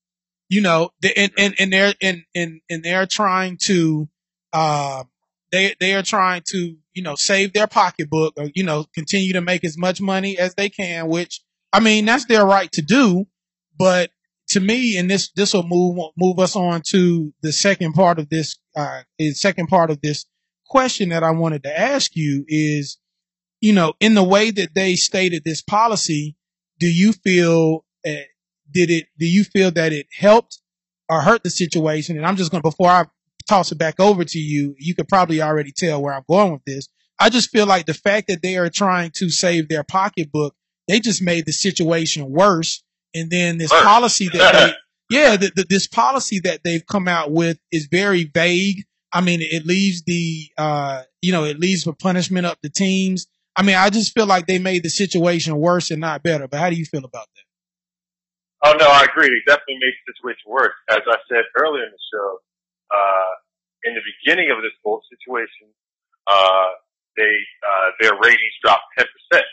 you 0.49 0.61
know, 0.61 0.91
the- 1.01 1.17
and, 1.17 1.31
and, 1.37 1.55
and 1.59 1.73
they're, 1.73 1.93
and, 2.01 2.23
and, 2.35 2.61
and 2.69 2.83
they're 2.83 3.05
trying 3.05 3.57
to, 3.65 4.07
uh, 4.53 5.03
they, 5.51 5.75
they 5.79 5.93
are 5.95 6.03
trying 6.03 6.43
to, 6.51 6.75
you 6.93 7.03
know, 7.03 7.15
save 7.15 7.53
their 7.53 7.67
pocketbook 7.67 8.33
or, 8.37 8.49
you 8.55 8.63
know, 8.63 8.85
continue 8.93 9.33
to 9.33 9.41
make 9.41 9.63
as 9.65 9.77
much 9.77 9.99
money 10.01 10.37
as 10.37 10.55
they 10.55 10.69
can, 10.69 11.07
which, 11.09 11.41
I 11.73 11.79
mean, 11.81 12.05
that's 12.05 12.25
their 12.25 12.45
right 12.45 12.71
to 12.73 12.81
do, 12.81 13.25
but 13.77 14.11
to 14.49 14.59
me, 14.59 14.97
and 14.97 15.09
this 15.09 15.31
this 15.31 15.53
will 15.53 15.63
move 15.65 15.97
move 16.17 16.37
us 16.39 16.57
on 16.57 16.81
to 16.87 17.33
the 17.41 17.53
second 17.53 17.93
part 17.93 18.19
of 18.19 18.27
this 18.27 18.57
uh, 18.75 19.01
second 19.33 19.67
part 19.67 19.89
of 19.89 20.01
this 20.01 20.25
question 20.67 21.09
that 21.09 21.23
I 21.23 21.31
wanted 21.31 21.63
to 21.63 21.79
ask 21.79 22.15
you 22.15 22.45
is, 22.47 22.97
you 23.59 23.73
know, 23.73 23.93
in 23.99 24.13
the 24.13 24.23
way 24.23 24.51
that 24.51 24.73
they 24.73 24.95
stated 24.95 25.43
this 25.43 25.61
policy, 25.61 26.35
do 26.79 26.87
you 26.87 27.13
feel 27.13 27.85
uh, 28.05 28.25
did 28.71 28.89
it? 28.89 29.07
Do 29.19 29.25
you 29.25 29.43
feel 29.43 29.71
that 29.71 29.93
it 29.93 30.07
helped 30.17 30.59
or 31.09 31.21
hurt 31.21 31.43
the 31.43 31.49
situation? 31.49 32.17
And 32.17 32.25
I'm 32.25 32.37
just 32.37 32.51
going 32.51 32.63
to 32.63 32.69
before 32.69 32.89
I 32.89 33.05
toss 33.47 33.71
it 33.71 33.77
back 33.77 33.99
over 33.99 34.23
to 34.23 34.39
you, 34.39 34.75
you 34.79 34.95
could 34.95 35.07
probably 35.07 35.41
already 35.41 35.73
tell 35.75 36.01
where 36.01 36.13
I'm 36.13 36.23
going 36.29 36.53
with 36.53 36.65
this. 36.65 36.87
I 37.19 37.29
just 37.29 37.49
feel 37.51 37.67
like 37.67 37.85
the 37.85 37.93
fact 37.93 38.27
that 38.29 38.41
they 38.41 38.57
are 38.57 38.69
trying 38.69 39.11
to 39.15 39.29
save 39.29 39.69
their 39.69 39.83
pocketbook, 39.83 40.55
they 40.87 40.99
just 40.99 41.21
made 41.21 41.45
the 41.45 41.51
situation 41.51 42.29
worse. 42.31 42.83
And 43.13 43.29
then 43.29 43.57
this 43.57 43.71
policy 43.71 44.29
that 44.29 44.53
they, 44.53 44.73
yeah, 45.11 45.35
the, 45.35 45.51
the, 45.55 45.65
this 45.69 45.87
policy 45.87 46.39
that 46.39 46.61
they've 46.63 46.85
come 46.85 47.07
out 47.07 47.31
with 47.31 47.59
is 47.71 47.87
very 47.91 48.23
vague. 48.23 48.85
I 49.13 49.21
mean, 49.21 49.41
it 49.41 49.65
leaves 49.65 50.03
the, 50.03 50.47
uh, 50.57 51.03
you 51.21 51.31
know, 51.31 51.43
it 51.43 51.59
leaves 51.59 51.83
for 51.83 51.93
punishment 51.93 52.45
up 52.45 52.61
to 52.61 52.69
teams. 52.69 53.27
I 53.55 53.63
mean, 53.63 53.75
I 53.75 53.89
just 53.89 54.13
feel 54.13 54.25
like 54.25 54.47
they 54.47 54.59
made 54.59 54.83
the 54.83 54.89
situation 54.89 55.57
worse 55.57 55.91
and 55.91 55.99
not 55.99 56.23
better. 56.23 56.47
But 56.47 56.59
how 56.59 56.69
do 56.69 56.75
you 56.77 56.85
feel 56.85 57.03
about 57.03 57.27
that? 57.35 57.43
Oh 58.63 58.73
no, 58.77 58.85
I 58.87 59.03
agree. 59.03 59.27
It 59.27 59.43
definitely 59.47 59.81
makes 59.81 59.97
the 60.05 60.13
situation 60.13 60.47
worse. 60.47 60.75
As 60.89 61.01
I 61.07 61.17
said 61.27 61.43
earlier 61.57 61.83
in 61.83 61.91
the 61.91 62.03
show, 62.13 62.39
uh, 62.93 63.31
in 63.83 63.95
the 63.95 64.05
beginning 64.05 64.51
of 64.51 64.61
this 64.61 64.75
whole 64.83 65.01
situation, 65.09 65.73
uh, 66.27 66.69
they 67.17 67.35
uh, 67.63 67.87
their 67.99 68.13
ratings 68.21 68.53
dropped 68.63 68.85
ten 68.97 69.07
percent. 69.07 69.47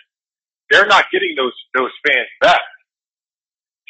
They're 0.70 0.86
not 0.86 1.06
getting 1.10 1.34
those 1.36 1.54
those 1.74 1.94
fans 2.04 2.17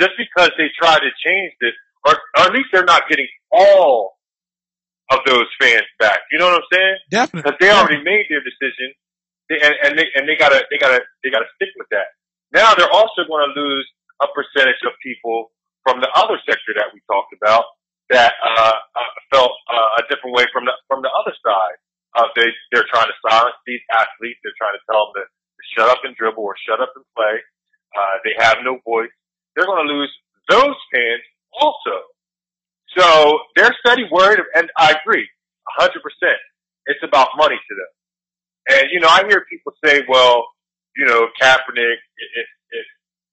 just 0.00 0.14
because 0.16 0.50
they 0.56 0.70
try 0.78 0.98
to 0.98 1.10
change 1.24 1.52
this, 1.60 1.74
or, 2.06 2.14
or 2.38 2.42
at 2.46 2.52
least 2.52 2.70
they're 2.72 2.88
not 2.88 3.08
getting 3.08 3.28
all 3.50 4.18
of 5.10 5.20
those 5.26 5.46
fans 5.60 5.86
back. 5.98 6.20
You 6.30 6.38
know 6.38 6.46
what 6.46 6.62
I'm 6.62 6.70
saying? 6.72 6.96
Definitely. 7.10 7.42
Because 7.42 7.58
they 7.60 7.70
already 7.70 8.02
made 8.02 8.26
their 8.28 8.44
decision, 8.44 8.94
and, 9.50 9.74
and 9.84 9.92
they 9.98 10.06
and 10.14 10.28
they 10.28 10.36
gotta 10.36 10.64
they 10.70 10.78
gotta 10.78 11.00
they 11.24 11.30
gotta 11.30 11.48
stick 11.56 11.72
with 11.76 11.88
that. 11.90 12.12
Now 12.52 12.74
they're 12.74 12.92
also 12.92 13.24
going 13.28 13.44
to 13.48 13.52
lose 13.56 13.86
a 14.20 14.28
percentage 14.32 14.80
of 14.84 14.92
people 15.02 15.52
from 15.84 16.00
the 16.00 16.10
other 16.16 16.36
sector 16.44 16.76
that 16.76 16.92
we 16.92 17.00
talked 17.08 17.32
about 17.32 17.64
that 18.10 18.32
uh, 18.40 18.76
uh, 18.76 19.12
felt 19.32 19.52
uh, 19.68 20.00
a 20.00 20.02
different 20.08 20.36
way 20.36 20.44
from 20.52 20.64
the 20.64 20.72
from 20.88 21.00
the 21.00 21.12
other 21.12 21.32
side. 21.44 21.76
Uh, 22.16 22.28
they 22.36 22.48
they're 22.72 22.88
trying 22.88 23.08
to 23.08 23.16
silence 23.24 23.56
these 23.64 23.84
athletes. 23.92 24.40
They're 24.44 24.56
trying 24.56 24.76
to 24.76 24.84
tell 24.88 25.12
them 25.12 25.12
to, 25.20 25.24
to 25.28 25.62
shut 25.76 25.88
up 25.88 26.00
and 26.04 26.16
dribble 26.16 26.44
or 26.44 26.56
shut 26.64 26.80
up 26.80 26.92
and 26.96 27.04
play. 27.16 27.36
Uh, 27.96 28.14
they 28.24 28.36
have 28.40 28.60
no 28.64 28.80
voice. 28.84 29.12
They're 29.58 29.66
going 29.66 29.88
to 29.88 29.92
lose 29.92 30.14
those 30.48 30.78
fans 30.94 31.22
also. 31.50 32.06
So 32.96 33.38
they're 33.56 33.74
steady 33.84 34.06
worried, 34.10 34.38
and 34.54 34.70
I 34.78 34.94
agree, 35.02 35.26
100%. 35.80 35.90
It's 36.86 37.02
about 37.02 37.28
money 37.36 37.56
to 37.56 37.74
them. 37.74 38.78
And, 38.78 38.88
you 38.92 39.00
know, 39.00 39.08
I 39.08 39.26
hear 39.26 39.44
people 39.50 39.72
say, 39.84 40.02
well, 40.08 40.46
you 40.94 41.06
know, 41.06 41.26
Kaepernick, 41.42 41.98
if, 42.38 42.46
if 42.70 42.86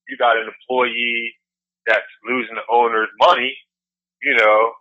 you 0.10 0.18
got 0.18 0.38
an 0.38 0.50
employee 0.50 1.36
that's 1.86 2.10
losing 2.28 2.56
the 2.56 2.66
owner's 2.74 3.10
money, 3.20 3.56
you 4.24 4.36
know, 4.36 4.72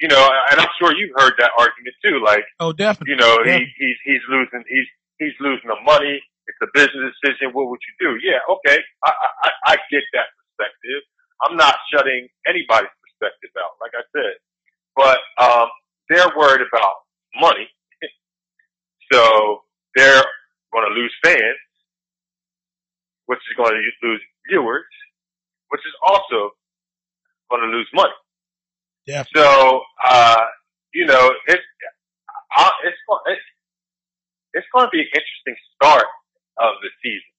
you 0.00 0.08
know, 0.08 0.22
and 0.50 0.60
I'm 0.60 0.70
sure 0.78 0.94
you've 0.94 1.14
heard 1.16 1.34
that 1.38 1.50
argument 1.58 1.94
too. 2.04 2.22
Like, 2.24 2.44
oh, 2.58 2.72
definitely. 2.72 3.14
You 3.14 3.18
know, 3.18 3.38
definitely. 3.38 3.74
he, 3.78 3.86
he's 3.86 3.98
he's 4.04 4.24
losing 4.28 4.64
he's 4.66 4.88
he's 5.18 5.36
losing 5.38 5.70
the 5.70 5.78
money. 5.86 6.18
It's 6.46 6.58
a 6.58 6.66
business 6.74 7.14
decision. 7.22 7.54
What 7.54 7.70
would 7.70 7.78
you 7.86 7.94
do? 8.02 8.18
Yeah, 8.18 8.42
okay, 8.50 8.82
I 9.06 9.10
I, 9.44 9.50
I 9.66 9.74
get 9.90 10.02
that 10.14 10.26
perspective. 10.62 11.02
I'm 11.42 11.56
not 11.56 11.74
shutting 11.92 12.28
anybody's 12.46 12.94
perspective 13.02 13.50
out, 13.58 13.74
like 13.82 13.92
I 13.94 14.04
said, 14.14 14.38
but 14.94 15.18
um, 15.42 15.68
they're 16.08 16.30
worried 16.36 16.62
about 16.62 16.94
money, 17.40 17.66
so 19.12 19.62
they're 19.96 20.24
going 20.72 20.86
to 20.86 20.94
lose 20.94 21.12
fans, 21.24 21.58
which 23.26 23.38
is 23.38 23.56
going 23.56 23.72
to 23.72 24.06
lose 24.06 24.22
viewers, 24.48 24.86
which 25.68 25.80
is 25.82 25.94
also 26.06 26.50
going 27.50 27.62
to 27.62 27.68
lose 27.68 27.88
money. 27.94 28.14
Yeah. 29.06 29.24
So, 29.34 29.82
uh, 30.04 30.46
you 30.94 31.06
know, 31.06 31.30
it's, 31.48 31.62
uh, 32.56 32.70
it's, 32.84 32.98
it's, 33.26 33.46
it's 34.54 34.66
going 34.72 34.86
to 34.86 34.90
be 34.92 35.00
an 35.00 35.10
interesting 35.10 35.56
start 35.74 36.06
of 36.58 36.78
the 36.82 36.90
season. 37.02 37.32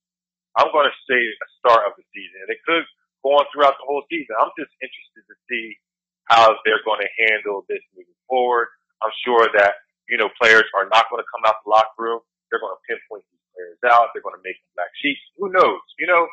I'm 0.58 0.70
going 0.74 0.90
to 0.90 0.98
say 1.08 1.18
a 1.18 1.48
start 1.62 1.88
of 1.88 1.94
the 1.96 2.04
season. 2.12 2.46
And 2.46 2.52
it 2.52 2.60
could 2.68 2.84
go 3.24 3.40
on 3.40 3.48
throughout 3.50 3.80
the 3.80 3.88
whole 3.88 4.04
season. 4.12 4.36
I'm 4.36 4.52
just 4.60 4.72
interested 4.84 5.24
to 5.32 5.36
see 5.48 5.80
how 6.28 6.56
they're 6.68 6.84
going 6.84 7.02
to 7.02 7.12
handle 7.28 7.64
this 7.72 7.82
moving 7.96 8.20
forward. 8.28 8.68
I'm 9.00 9.16
sure 9.24 9.48
that, 9.56 9.80
you 10.08 10.20
know, 10.20 10.28
players 10.40 10.68
are 10.76 10.88
not 10.92 11.08
going 11.08 11.24
to 11.24 11.30
come 11.32 11.44
out 11.48 11.64
the 11.64 11.72
locker 11.72 12.00
room. 12.00 12.22
They're 12.48 12.64
going 12.64 12.76
to 12.76 12.84
pinpoint 12.88 13.24
these 13.32 13.46
players 13.56 13.80
out. 13.88 14.12
They're 14.12 14.24
going 14.24 14.38
to 14.38 14.46
make 14.46 14.60
them 14.60 14.72
black 14.76 14.92
sheets. 15.00 15.24
Who 15.40 15.52
knows? 15.52 15.84
You 16.00 16.08
know, 16.08 16.24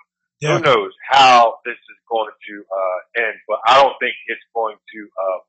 yeah. 0.42 0.58
who 0.58 0.66
knows 0.66 0.92
how 1.06 1.62
this 1.64 1.78
is 1.78 2.00
going 2.10 2.30
to 2.30 2.54
uh, 2.66 2.98
end? 3.26 3.38
But 3.46 3.62
I 3.66 3.78
don't 3.78 3.96
think 3.98 4.14
it's 4.26 4.44
going 4.54 4.76
to. 4.78 5.00
Uh, 5.14 5.40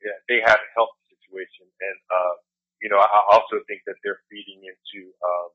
yeah, 0.00 0.16
they 0.32 0.40
haven't 0.40 0.72
helped 0.72 0.96
the 0.96 1.12
situation, 1.12 1.68
and 1.68 1.98
uh, 2.08 2.34
you 2.80 2.88
know, 2.88 2.96
I 2.96 3.20
also 3.28 3.60
think 3.68 3.84
that 3.84 4.00
they're 4.00 4.24
feeding 4.32 4.64
into 4.64 5.12
um, 5.20 5.48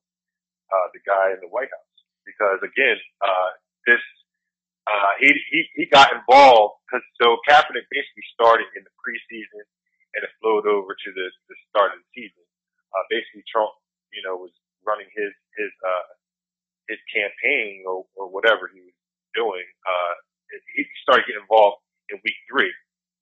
uh, 0.69 0.87
the 0.93 1.01
guy 1.01 1.33
in 1.33 1.41
the 1.41 1.49
White 1.49 1.73
House 1.73 1.95
because 2.25 2.59
again, 2.65 2.97
uh, 3.21 3.49
this 3.85 4.01
uh, 4.85 5.11
he 5.19 5.33
he 5.51 5.59
he 5.75 5.83
got 5.89 6.13
involved 6.13 6.81
because 6.85 7.05
so 7.21 7.37
Kaepernick 7.49 7.89
basically 7.89 8.27
started 8.33 8.69
in 8.77 8.85
the 8.85 8.93
preseason 9.01 9.65
and 10.13 10.21
it 10.23 10.31
flowed 10.41 10.65
over 10.65 10.93
to 10.93 11.09
the 11.13 11.27
the 11.49 11.57
start 11.69 11.93
of 11.93 11.99
the 12.01 12.09
season. 12.15 12.45
Uh, 12.93 13.03
basically, 13.09 13.43
Trump, 13.49 13.73
you 14.13 14.23
know, 14.23 14.37
was 14.37 14.53
running 14.85 15.09
his 15.11 15.33
his 15.57 15.73
uh, 15.83 16.07
his 16.89 17.01
campaign 17.09 17.85
or, 17.85 18.05
or 18.17 18.29
whatever 18.29 18.69
he 18.69 18.81
was 18.81 18.95
doing, 19.33 19.65
uh, 19.85 20.13
he 20.77 20.85
started 21.01 21.25
getting 21.27 21.43
involved 21.43 21.81
in 22.09 22.21
week 22.23 22.37
three. 22.49 22.71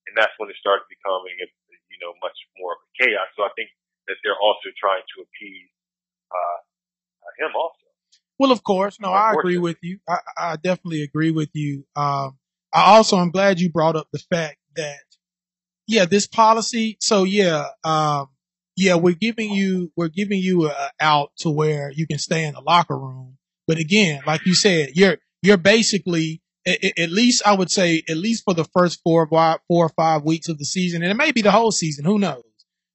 And 0.07 0.13
that's 0.19 0.35
when 0.37 0.51
it 0.51 0.59
started 0.59 0.83
becoming, 0.91 1.33
you 1.39 1.99
know, 2.03 2.11
much 2.19 2.35
more 2.59 2.75
of 2.75 2.83
a 2.83 2.89
chaos. 2.99 3.29
So 3.39 3.47
I 3.47 3.51
think 3.55 3.71
that 4.11 4.19
they're 4.21 4.39
also 4.39 4.67
trying 4.75 5.05
to 5.15 5.17
appease, 5.23 5.71
uh, 6.27 6.59
him 7.39 7.55
also. 7.55 7.87
Well, 8.43 8.51
of 8.51 8.63
course. 8.63 8.99
No, 8.99 9.11
I 9.11 9.33
agree 9.33 9.57
with 9.57 9.77
you. 9.81 9.99
I, 10.07 10.17
I 10.37 10.55
definitely 10.55 11.03
agree 11.03 11.31
with 11.31 11.49
you. 11.53 11.85
Um, 11.95 12.37
I 12.73 12.95
also, 12.95 13.17
I'm 13.17 13.31
glad 13.31 13.59
you 13.59 13.69
brought 13.69 13.95
up 13.95 14.07
the 14.11 14.19
fact 14.19 14.57
that, 14.75 14.99
yeah, 15.87 16.05
this 16.05 16.27
policy. 16.27 16.97
So 16.99 17.23
yeah, 17.23 17.67
um, 17.83 18.27
yeah, 18.75 18.95
we're 18.95 19.15
giving 19.15 19.51
you, 19.51 19.91
we're 19.95 20.09
giving 20.09 20.39
you 20.39 20.69
a 20.69 20.91
out 20.99 21.31
to 21.37 21.49
where 21.49 21.91
you 21.91 22.07
can 22.07 22.17
stay 22.19 22.45
in 22.45 22.53
the 22.53 22.61
locker 22.61 22.97
room 22.97 23.37
but 23.67 23.77
again, 23.77 24.21
like 24.25 24.45
you 24.45 24.53
said, 24.53 24.91
you're 24.95 25.17
you're 25.41 25.57
basically 25.57 26.41
at, 26.65 27.09
least 27.09 27.43
I 27.45 27.53
would 27.53 27.69
say 27.69 28.03
at 28.09 28.17
least 28.17 28.43
for 28.45 28.53
the 28.53 28.65
first 28.65 29.01
four 29.03 29.27
four 29.27 29.59
or 29.69 29.89
five 29.89 30.23
weeks 30.23 30.49
of 30.49 30.57
the 30.57 30.65
season, 30.65 31.01
and 31.01 31.11
it 31.11 31.15
may 31.15 31.31
be 31.31 31.41
the 31.41 31.51
whole 31.51 31.71
season. 31.71 32.05
Who 32.05 32.19
knows? 32.19 32.43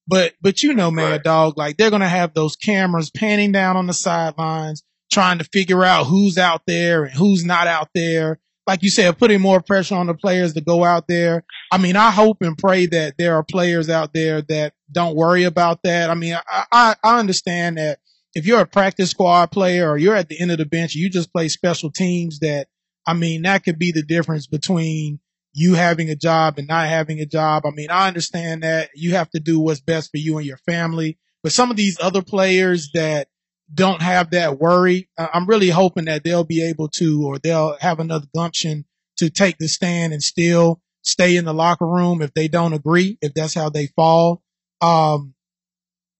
But 0.06 0.34
but 0.40 0.62
you 0.62 0.74
know, 0.74 0.90
man, 0.90 1.12
right. 1.12 1.22
dog, 1.22 1.56
like 1.56 1.76
they're 1.76 1.90
gonna 1.90 2.08
have 2.08 2.34
those 2.34 2.56
cameras 2.56 3.10
panning 3.10 3.52
down 3.52 3.76
on 3.76 3.86
the 3.86 3.94
sidelines, 3.94 4.82
trying 5.18 5.38
to 5.38 5.44
figure 5.52 5.82
out 5.82 6.04
who's 6.04 6.38
out 6.38 6.62
there 6.68 7.02
and 7.02 7.12
who's 7.12 7.44
not 7.44 7.66
out 7.66 7.88
there. 7.92 8.38
Like 8.68 8.84
you 8.84 8.88
said, 8.88 9.18
putting 9.18 9.40
more 9.40 9.60
pressure 9.60 9.96
on 9.96 10.06
the 10.06 10.14
players 10.14 10.54
to 10.54 10.60
go 10.60 10.84
out 10.84 11.08
there. 11.08 11.44
I 11.72 11.78
mean, 11.78 11.96
I 11.96 12.12
hope 12.12 12.36
and 12.40 12.56
pray 12.56 12.86
that 12.86 13.18
there 13.18 13.34
are 13.34 13.42
players 13.42 13.90
out 13.90 14.12
there 14.12 14.42
that 14.42 14.74
don't 14.92 15.16
worry 15.16 15.42
about 15.42 15.82
that. 15.82 16.08
I 16.08 16.14
mean, 16.14 16.36
I, 16.48 16.64
I, 16.70 16.94
I 17.02 17.18
understand 17.18 17.78
that 17.78 17.98
if 18.32 18.46
you're 18.46 18.60
a 18.60 18.66
practice 18.66 19.10
squad 19.10 19.50
player 19.50 19.90
or 19.90 19.98
you're 19.98 20.14
at 20.14 20.28
the 20.28 20.40
end 20.40 20.52
of 20.52 20.58
the 20.58 20.66
bench, 20.66 20.94
you 20.94 21.10
just 21.10 21.32
play 21.32 21.48
special 21.48 21.90
teams 21.90 22.38
that, 22.38 22.68
I 23.04 23.14
mean, 23.14 23.42
that 23.42 23.64
could 23.64 23.76
be 23.76 23.90
the 23.90 24.04
difference 24.04 24.46
between 24.46 25.18
you 25.52 25.74
having 25.74 26.10
a 26.10 26.14
job 26.14 26.58
and 26.58 26.68
not 26.68 26.86
having 26.86 27.18
a 27.18 27.26
job. 27.26 27.66
I 27.66 27.70
mean, 27.70 27.90
I 27.90 28.06
understand 28.06 28.62
that 28.62 28.90
you 28.94 29.16
have 29.16 29.30
to 29.30 29.40
do 29.40 29.58
what's 29.58 29.80
best 29.80 30.12
for 30.12 30.18
you 30.18 30.38
and 30.38 30.46
your 30.46 30.58
family, 30.58 31.18
but 31.42 31.50
some 31.50 31.72
of 31.72 31.76
these 31.76 31.98
other 32.00 32.22
players 32.22 32.90
that 32.94 33.26
don't 33.72 34.02
have 34.02 34.30
that 34.30 34.58
worry, 34.58 35.08
I'm 35.18 35.46
really 35.46 35.68
hoping 35.68 36.06
that 36.06 36.24
they'll 36.24 36.44
be 36.44 36.62
able 36.64 36.88
to, 36.96 37.26
or 37.26 37.38
they'll 37.38 37.76
have 37.80 38.00
another 38.00 38.26
gumption 38.34 38.84
to 39.18 39.30
take 39.30 39.58
the 39.58 39.68
stand 39.68 40.12
and 40.12 40.22
still 40.22 40.80
stay 41.02 41.36
in 41.36 41.44
the 41.44 41.54
locker 41.54 41.86
room 41.86 42.22
if 42.22 42.32
they 42.34 42.48
don't 42.48 42.72
agree, 42.72 43.18
if 43.20 43.34
that's 43.34 43.54
how 43.54 43.68
they 43.68 43.86
fall. 43.88 44.42
Um, 44.80 45.34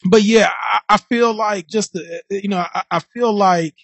but 0.04 0.22
yeah, 0.22 0.50
I, 0.50 0.80
I, 0.88 0.96
feel 0.96 1.34
like 1.34 1.66
just 1.66 1.92
the, 1.92 2.22
you 2.30 2.48
know, 2.48 2.64
I, 2.72 2.82
I, 2.90 2.98
feel 3.00 3.32
like 3.32 3.74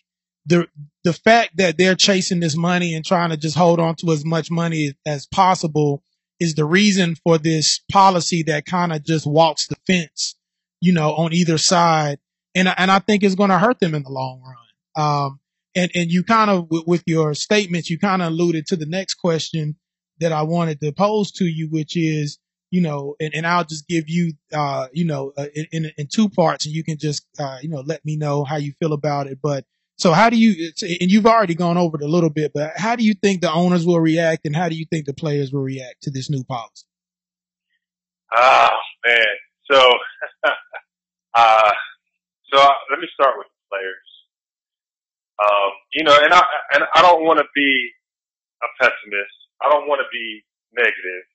the 0.46 0.68
the 1.04 1.12
fact 1.12 1.56
that 1.56 1.78
they're 1.78 1.94
chasing 1.94 2.40
this 2.40 2.56
money 2.56 2.94
and 2.94 3.04
trying 3.04 3.30
to 3.30 3.36
just 3.36 3.56
hold 3.56 3.80
on 3.80 3.94
to 3.96 4.12
as 4.12 4.24
much 4.24 4.50
money 4.50 4.94
as 5.06 5.26
possible 5.26 6.02
is 6.40 6.54
the 6.54 6.64
reason 6.64 7.14
for 7.22 7.38
this 7.38 7.80
policy 7.90 8.42
that 8.44 8.66
kind 8.66 8.92
of 8.92 9.04
just 9.04 9.26
walks 9.26 9.66
the 9.68 9.76
fence, 9.86 10.36
you 10.80 10.92
know, 10.92 11.14
on 11.14 11.32
either 11.32 11.58
side, 11.58 12.18
and 12.54 12.68
and 12.76 12.90
I 12.90 12.98
think 12.98 13.22
it's 13.22 13.34
going 13.34 13.50
to 13.50 13.58
hurt 13.58 13.80
them 13.80 13.94
in 13.94 14.02
the 14.02 14.10
long 14.10 14.42
run. 14.42 14.56
Um, 14.96 15.40
and 15.74 15.90
and 15.94 16.10
you 16.10 16.24
kind 16.24 16.50
of 16.50 16.68
with 16.70 17.02
your 17.06 17.34
statements, 17.34 17.90
you 17.90 17.98
kind 17.98 18.22
of 18.22 18.28
alluded 18.28 18.66
to 18.66 18.76
the 18.76 18.86
next 18.86 19.14
question 19.14 19.76
that 20.20 20.32
I 20.32 20.42
wanted 20.42 20.80
to 20.80 20.92
pose 20.92 21.32
to 21.32 21.44
you, 21.44 21.68
which 21.68 21.96
is, 21.96 22.38
you 22.70 22.80
know, 22.80 23.16
and, 23.20 23.34
and 23.34 23.46
I'll 23.46 23.64
just 23.64 23.88
give 23.88 24.04
you, 24.08 24.34
uh, 24.52 24.86
you 24.92 25.04
know, 25.04 25.32
uh, 25.36 25.46
in, 25.72 25.90
in 25.96 26.06
two 26.06 26.28
parts, 26.28 26.66
and 26.66 26.74
you 26.74 26.84
can 26.84 26.98
just, 26.98 27.26
uh, 27.38 27.58
you 27.60 27.68
know, 27.68 27.82
let 27.84 28.04
me 28.04 28.16
know 28.16 28.44
how 28.44 28.56
you 28.56 28.72
feel 28.80 28.92
about 28.92 29.26
it. 29.26 29.38
But 29.42 29.64
so, 29.96 30.12
how 30.12 30.30
do 30.30 30.36
you? 30.36 30.72
And 30.82 31.10
you've 31.10 31.26
already 31.26 31.54
gone 31.54 31.78
over 31.78 31.96
it 31.96 32.02
a 32.02 32.08
little 32.08 32.30
bit, 32.30 32.52
but 32.54 32.72
how 32.76 32.96
do 32.96 33.04
you 33.04 33.14
think 33.14 33.40
the 33.40 33.52
owners 33.52 33.86
will 33.86 34.00
react, 34.00 34.44
and 34.44 34.54
how 34.54 34.68
do 34.68 34.76
you 34.76 34.86
think 34.90 35.06
the 35.06 35.14
players 35.14 35.52
will 35.52 35.62
react 35.62 36.02
to 36.02 36.10
this 36.10 36.30
new 36.30 36.44
policy? 36.44 36.86
Ah, 38.34 38.72
man. 39.04 39.24
So, 39.70 39.92
uh, 41.34 41.70
so 42.54 42.62
let 42.62 43.02
me 43.02 43.10
start 43.10 43.34
with 43.34 43.50
the 43.50 43.62
players. 43.66 44.08
Um, 45.42 45.70
you 45.90 46.06
know, 46.06 46.14
and 46.14 46.30
I 46.30 46.42
and 46.78 46.82
I 46.94 47.02
don't 47.02 47.26
want 47.26 47.42
to 47.42 47.48
be 47.50 47.72
a 48.62 48.68
pessimist. 48.78 49.36
I 49.58 49.66
don't 49.66 49.90
want 49.90 49.98
to 49.98 50.08
be 50.14 50.46
negative, 50.70 51.26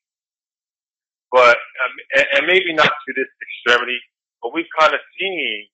but 1.35 1.59
um, 1.59 1.93
and, 2.15 2.27
and 2.39 2.43
maybe 2.47 2.71
not 2.71 2.87
to 2.87 3.09
this 3.19 3.27
extremity, 3.43 3.99
but 4.39 4.55
we've 4.55 4.71
kind 4.79 4.95
of 4.95 5.03
seen 5.19 5.67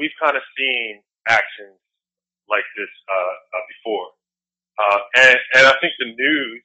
we've 0.00 0.16
kind 0.16 0.40
of 0.40 0.42
seen 0.56 1.04
actions 1.28 1.76
like 2.48 2.64
this 2.80 2.88
uh, 3.12 3.36
uh, 3.52 3.64
before, 3.76 4.08
uh, 4.80 5.00
and 5.20 5.36
and 5.60 5.64
I 5.68 5.76
think 5.84 5.92
the 6.00 6.16
news, 6.16 6.64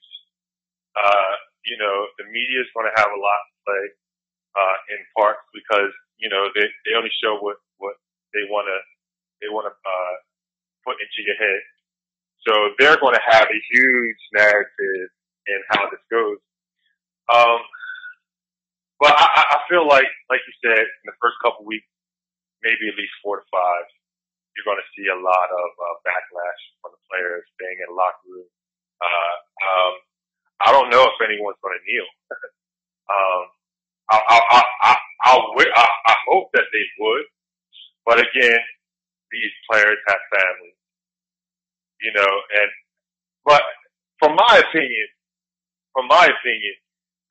uh, 0.96 1.34
you 1.68 1.76
know, 1.76 2.08
the 2.16 2.24
media 2.32 2.64
is 2.64 2.72
going 2.72 2.88
to 2.88 2.96
have 2.96 3.12
a 3.12 3.20
lot 3.20 3.42
to 3.52 3.56
play 3.68 3.86
uh, 4.56 4.78
in 4.96 5.00
part 5.20 5.44
because 5.52 5.92
you 6.22 6.30
know 6.30 6.50
they 6.56 6.70
they 6.86 6.94
only 6.96 7.12
show 7.22 7.38
what 7.42 7.58
what 7.82 7.98
they 8.34 8.46
want 8.50 8.70
to 8.70 8.80
they 9.42 9.50
want 9.50 9.68
to 9.68 9.74
uh, 9.74 10.16
put 10.86 10.98
into 11.02 11.20
your 11.26 11.38
head. 11.38 11.62
So 12.48 12.54
they're 12.80 12.98
going 13.02 13.16
to 13.16 13.26
have 13.28 13.48
a 13.50 13.60
huge 13.74 14.22
narrative 14.34 15.10
in 15.48 15.60
how 15.74 15.90
this 15.90 16.02
goes. 16.10 16.42
Um, 17.30 17.62
but 19.00 19.14
I, 19.18 19.26
I 19.26 19.60
feel 19.70 19.86
like, 19.88 20.10
like 20.30 20.42
you 20.46 20.56
said, 20.62 20.82
in 20.82 21.06
the 21.10 21.18
first 21.22 21.38
couple 21.42 21.66
weeks, 21.66 21.88
maybe 22.62 22.90
at 22.90 22.98
least 22.98 23.14
four 23.22 23.42
to 23.42 23.46
five, 23.50 23.86
you're 24.58 24.68
going 24.68 24.82
to 24.82 24.92
see 24.98 25.10
a 25.10 25.18
lot 25.18 25.50
of 25.50 25.70
uh, 25.78 25.96
backlash 26.06 26.62
from 26.82 26.94
the 26.94 27.02
players 27.10 27.46
staying 27.58 27.80
in 27.82 27.88
the 27.90 27.98
locker 27.98 28.26
room. 28.30 28.50
Uh, 29.02 29.36
um, 29.66 29.94
I 30.62 30.70
don't 30.74 30.90
know 30.94 31.02
if 31.06 31.18
anyone's 31.24 31.58
going 31.62 31.78
to 31.78 31.86
kneel. 31.86 32.10
um, 33.14 33.44
I, 34.12 34.18
I, 34.22 34.38
I, 34.84 34.92
I, 35.24 35.38
I, 35.38 35.86
I 36.06 36.16
hope 36.28 36.50
that 36.54 36.68
they 36.74 36.86
would, 37.00 37.26
but 38.06 38.18
again, 38.20 38.62
these 39.32 39.54
players 39.70 39.98
have 40.08 40.22
families, 40.34 40.80
you 42.02 42.12
know, 42.14 42.32
and, 42.58 42.70
but 43.46 43.64
from 44.20 44.36
my 44.36 44.62
opinion, 44.62 45.08
from 45.94 46.08
my 46.08 46.26
opinion, 46.26 46.76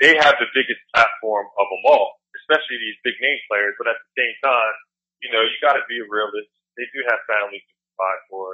they 0.00 0.16
have 0.16 0.36
the 0.40 0.48
biggest 0.56 0.80
platform 0.94 1.46
of 1.60 1.66
them 1.68 1.84
all, 1.92 2.22
especially 2.40 2.80
these 2.80 2.96
big 3.04 3.16
name 3.20 3.40
players, 3.50 3.76
but 3.76 3.90
at 3.90 3.98
the 4.00 4.10
same 4.16 4.34
time, 4.40 4.74
you 5.20 5.28
know, 5.32 5.44
you 5.44 5.56
gotta 5.60 5.84
be 5.90 6.00
a 6.00 6.06
realist. 6.08 6.48
They 6.78 6.88
do 6.96 7.04
have 7.10 7.20
families 7.28 7.60
to 7.68 7.74
provide 7.92 8.22
for. 8.32 8.46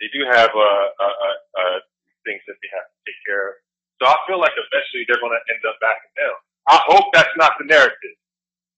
They 0.00 0.08
do 0.12 0.24
have, 0.32 0.52
uh, 0.54 0.86
uh, 0.96 1.16
uh, 1.20 1.38
uh, 1.56 1.78
things 2.24 2.40
that 2.48 2.56
they 2.64 2.70
have 2.72 2.88
to 2.88 2.96
take 3.04 3.20
care 3.28 3.52
of. 3.52 3.54
So 4.00 4.08
I 4.08 4.16
feel 4.28 4.40
like 4.40 4.52
eventually 4.56 5.04
they're 5.08 5.20
going 5.20 5.36
to 5.36 5.44
end 5.52 5.62
up 5.68 5.76
backing 5.80 6.14
down. 6.16 6.36
I 6.68 6.78
hope 6.90 7.12
that's 7.12 7.32
not 7.36 7.56
the 7.60 7.68
narrative. 7.68 8.16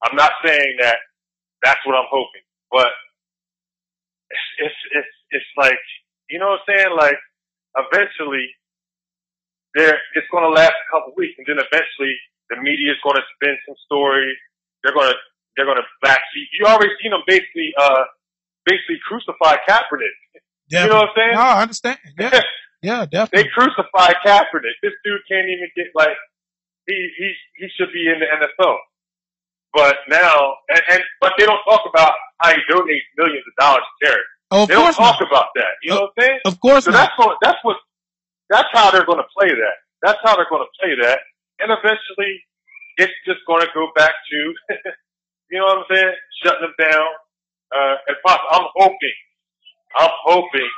I'm 0.03 0.17
not 0.17 0.33
saying 0.45 0.79
that 0.81 0.99
that's 1.63 1.81
what 1.85 1.95
I'm 1.95 2.09
hoping, 2.11 2.45
but 2.71 2.91
it's, 4.31 4.49
it's, 4.63 4.81
it's, 4.95 5.15
it's 5.31 5.53
like, 5.57 5.83
you 6.31 6.39
know 6.39 6.55
what 6.55 6.63
I'm 6.63 6.69
saying? 6.71 6.93
Like, 6.95 7.19
eventually, 7.75 8.47
there, 9.75 9.99
it's 10.15 10.29
going 10.31 10.45
to 10.45 10.55
last 10.55 10.75
a 10.77 10.87
couple 10.93 11.13
weeks, 11.17 11.35
and 11.39 11.47
then 11.49 11.59
eventually 11.59 12.15
the 12.51 12.61
media 12.63 12.95
is 12.95 13.01
going 13.03 13.17
to 13.17 13.27
spin 13.37 13.57
some 13.67 13.77
stories. 13.85 14.39
They're 14.83 14.95
going 14.95 15.11
to, 15.11 15.19
they're 15.57 15.67
going 15.67 15.83
to 15.83 15.91
backseat. 16.05 16.47
You 16.55 16.67
already 16.71 16.95
seen 17.03 17.11
them 17.11 17.27
basically, 17.27 17.75
uh, 17.75 18.07
basically 18.65 19.03
crucify 19.03 19.59
Kaepernick. 19.67 20.15
Definitely. 20.71 20.79
You 20.79 20.87
know 20.87 21.01
what 21.03 21.11
I'm 21.11 21.17
saying? 21.17 21.35
No, 21.35 21.43
I 21.43 21.63
understand. 21.63 21.99
Yeah, 22.19 22.41
yeah, 22.83 23.01
definitely. 23.09 23.43
they 23.43 23.57
crucified 23.57 24.17
Kaepernick. 24.25 24.77
This 24.85 24.95
dude 25.03 25.25
can't 25.27 25.49
even 25.49 25.69
get 25.75 25.91
like 25.97 26.15
he 26.87 26.97
he 27.19 27.29
he 27.57 27.67
should 27.77 27.93
be 27.93 28.07
in 28.07 28.21
the 28.21 28.29
NFL. 28.29 28.77
But 29.75 29.97
now, 30.09 30.55
and, 30.71 30.83
and 30.91 31.03
but 31.21 31.33
they 31.39 31.45
don't 31.45 31.61
talk 31.69 31.83
about 31.89 32.15
how 32.41 32.51
he 32.51 32.61
donates 32.71 33.05
millions 33.17 33.45
of 33.47 33.55
dollars 33.61 33.85
to 33.85 34.07
charity. 34.07 34.33
Oh, 34.51 34.63
of 34.63 34.69
They 34.69 34.75
don't 34.75 34.95
talk 34.97 35.21
not. 35.21 35.29
about 35.29 35.49
that. 35.57 35.73
You 35.83 35.91
know 35.93 36.09
what 36.09 36.13
I'm 36.17 36.25
saying? 36.25 36.41
Of 36.47 36.61
course 36.61 36.85
So 36.85 36.91
not. 36.91 37.05
that's 37.05 37.19
what 37.19 37.37
that's 37.43 37.61
what 37.63 37.77
that's 38.49 38.69
how 38.73 38.91
they're 38.91 39.05
going 39.05 39.21
to 39.21 39.29
play 39.37 39.49
that. 39.53 39.77
That's 40.01 40.19
how 40.25 40.37
they're 40.37 40.49
going 40.49 40.65
to 40.65 40.73
play 40.81 40.95
that, 41.05 41.21
and 41.61 41.69
eventually, 41.75 42.41
it's 42.97 43.13
just 43.27 43.45
going 43.47 43.61
to 43.63 43.71
go 43.75 43.91
back 43.95 44.15
to, 44.15 44.39
you 45.51 45.59
know 45.59 45.67
what 45.67 45.85
I'm 45.85 45.89
saying, 45.91 46.15
shutting 46.43 46.65
them 46.65 46.77
down. 46.79 47.09
Uh, 47.69 47.97
and 48.09 48.17
possibly, 48.25 48.49
I'm 48.57 48.69
hoping, 48.79 49.17
I'm 50.01 50.15
hoping 50.25 50.71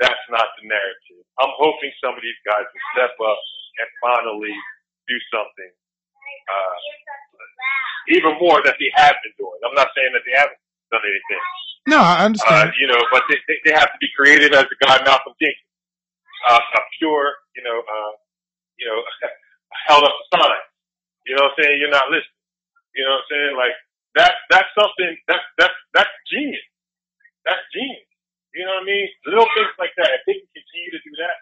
that's 0.00 0.24
not 0.32 0.48
the 0.56 0.64
narrative. 0.70 1.20
I'm 1.36 1.52
hoping 1.60 1.92
some 2.00 2.16
of 2.16 2.22
these 2.24 2.38
guys 2.48 2.64
will 2.64 2.86
step 2.96 3.12
up 3.20 3.40
and 3.82 3.88
finally 4.00 4.56
do 5.10 5.16
something, 5.34 5.70
uh, 6.48 6.76
even 8.08 8.34
more 8.40 8.60
that 8.64 8.76
they 8.80 8.90
have 8.96 9.16
been 9.22 9.34
doing. 9.38 9.58
I'm 9.64 9.74
not 9.76 9.88
saying 9.94 10.12
that 10.14 10.24
they 10.26 10.34
haven't 10.36 10.60
done 10.90 11.04
anything. 11.04 11.42
No, 11.88 11.98
I 12.00 12.24
understand. 12.26 12.70
Uh, 12.70 12.72
you 12.80 12.86
know, 12.88 13.00
but 13.12 13.22
they, 13.28 13.38
they, 13.48 13.56
they 13.70 13.74
have 13.76 13.88
to 13.92 13.98
be 14.00 14.08
creative 14.16 14.52
as 14.52 14.66
the 14.68 14.76
guy 14.84 15.00
Malcolm 15.04 15.32
Jenkins. 15.40 15.68
Uh, 16.48 16.56
a 16.56 16.80
pure, 16.98 17.36
you 17.56 17.62
know, 17.62 17.78
uh, 17.84 18.12
you 18.80 18.88
know, 18.88 18.98
held 19.88 20.04
up 20.04 20.12
a 20.12 20.24
sign. 20.36 20.62
You 21.28 21.36
know 21.36 21.48
what 21.48 21.56
I'm 21.56 21.64
saying? 21.64 21.76
You're 21.80 21.92
not 21.92 22.08
listening. 22.08 22.40
You 22.96 23.04
know 23.04 23.20
what 23.20 23.24
I'm 23.24 23.30
saying? 23.30 23.54
Like 23.60 23.76
that, 24.16 24.32
that's 24.48 24.70
something, 24.74 25.12
that's, 25.28 25.44
that's, 25.60 25.76
that's 25.94 26.12
genius. 26.32 26.64
That's 27.44 27.60
genius. 27.76 28.08
You 28.56 28.66
know 28.66 28.80
what 28.80 28.88
I 28.88 28.90
mean? 28.90 29.06
Little 29.28 29.48
things 29.54 29.70
like 29.78 29.94
that. 30.00 30.10
If 30.16 30.22
they 30.26 30.36
can 30.42 30.50
continue 30.50 30.90
to 30.96 31.00
do 31.06 31.12
that, 31.22 31.36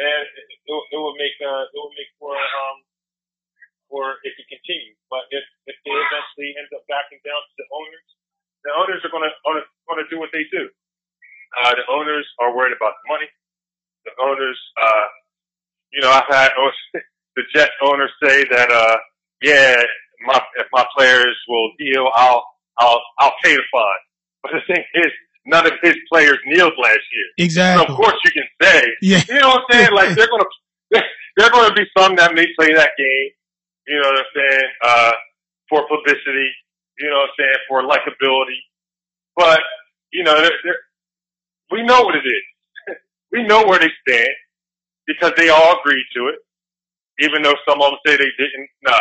man, 0.00 0.20
it, 0.26 0.44
it, 0.48 0.60
will- 0.66 0.88
it 0.90 0.98
will 0.98 1.16
make, 1.20 1.36
uh, 1.44 1.68
it 1.70 1.76
will 1.78 1.94
make 1.94 2.10
for, 2.18 2.34
um, 2.34 2.76
for 3.90 4.20
it 4.24 4.32
to 4.36 4.42
continue. 4.48 4.94
But 5.10 5.24
if, 5.32 5.44
if 5.66 5.76
they 5.84 5.92
eventually 5.92 6.52
end 6.56 6.68
up 6.76 6.84
backing 6.88 7.20
down 7.24 7.40
to 7.40 7.54
the 7.58 7.66
owners, 7.72 8.06
the 8.64 8.72
owners 8.76 9.00
are 9.04 9.12
gonna, 9.12 9.32
gonna, 9.44 9.64
gonna 9.88 10.08
do 10.12 10.20
what 10.20 10.30
they 10.32 10.44
do. 10.52 10.68
Uh, 11.64 11.72
the 11.74 11.86
owners 11.88 12.28
are 12.40 12.52
worried 12.54 12.76
about 12.76 12.94
the 13.00 13.06
money. 13.08 13.28
The 14.04 14.12
owners, 14.20 14.58
uh, 14.76 15.06
you 15.92 16.00
know, 16.04 16.10
I've 16.12 16.28
had 16.28 16.52
the 17.36 17.42
Jets 17.54 17.72
owners 17.82 18.12
say 18.22 18.44
that, 18.52 18.70
uh, 18.70 18.96
yeah, 19.42 19.82
my, 20.26 20.40
if 20.60 20.66
my 20.72 20.84
players 20.96 21.36
will 21.48 21.72
kneel, 21.80 22.10
I'll, 22.14 22.44
I'll, 22.78 23.00
I'll 23.18 23.34
pay 23.42 23.56
the 23.56 23.62
fine. 23.72 24.02
But 24.42 24.52
the 24.52 24.74
thing 24.74 24.84
is, 24.94 25.12
none 25.46 25.66
of 25.66 25.72
his 25.82 25.96
players 26.12 26.38
kneeled 26.46 26.74
last 26.78 27.00
year. 27.12 27.26
So 27.38 27.44
Exactly. 27.44 27.86
of 27.88 27.96
course 27.96 28.16
you 28.24 28.30
can 28.32 28.44
say, 28.62 28.82
Yeah. 29.00 29.22
you 29.28 29.40
know 29.40 29.48
what 29.48 29.64
I'm 29.70 29.72
saying? 29.72 29.92
Like 29.94 30.14
they're 30.16 30.28
gonna, 30.28 30.44
they're 31.36 31.50
gonna 31.50 31.74
be 31.74 31.84
some 31.96 32.16
that 32.16 32.34
may 32.34 32.46
play 32.58 32.72
that 32.74 32.90
game. 32.98 33.30
You 33.88 34.00
know 34.00 34.08
what 34.08 34.18
I'm 34.20 34.32
saying? 34.36 34.68
Uh, 34.84 35.12
for 35.68 35.88
publicity. 35.88 36.50
You 36.98 37.10
know 37.10 37.16
what 37.16 37.30
I'm 37.30 37.36
saying? 37.38 37.58
For 37.68 37.82
likability. 37.82 38.60
But 39.36 39.60
you 40.12 40.24
know, 40.24 40.34
they're, 40.36 40.58
they're, 40.64 40.82
we 41.70 41.82
know 41.84 42.02
what 42.02 42.16
it 42.16 42.26
is. 42.26 42.96
we 43.32 43.44
know 43.44 43.64
where 43.64 43.78
they 43.78 43.90
stand 44.06 44.34
because 45.06 45.32
they 45.36 45.48
all 45.48 45.78
agreed 45.80 46.04
to 46.16 46.28
it. 46.28 46.36
Even 47.20 47.42
though 47.42 47.56
some 47.68 47.80
of 47.82 47.90
them 47.90 47.98
say 48.06 48.16
they 48.16 48.30
didn't. 48.38 48.68
Nah, 48.82 49.00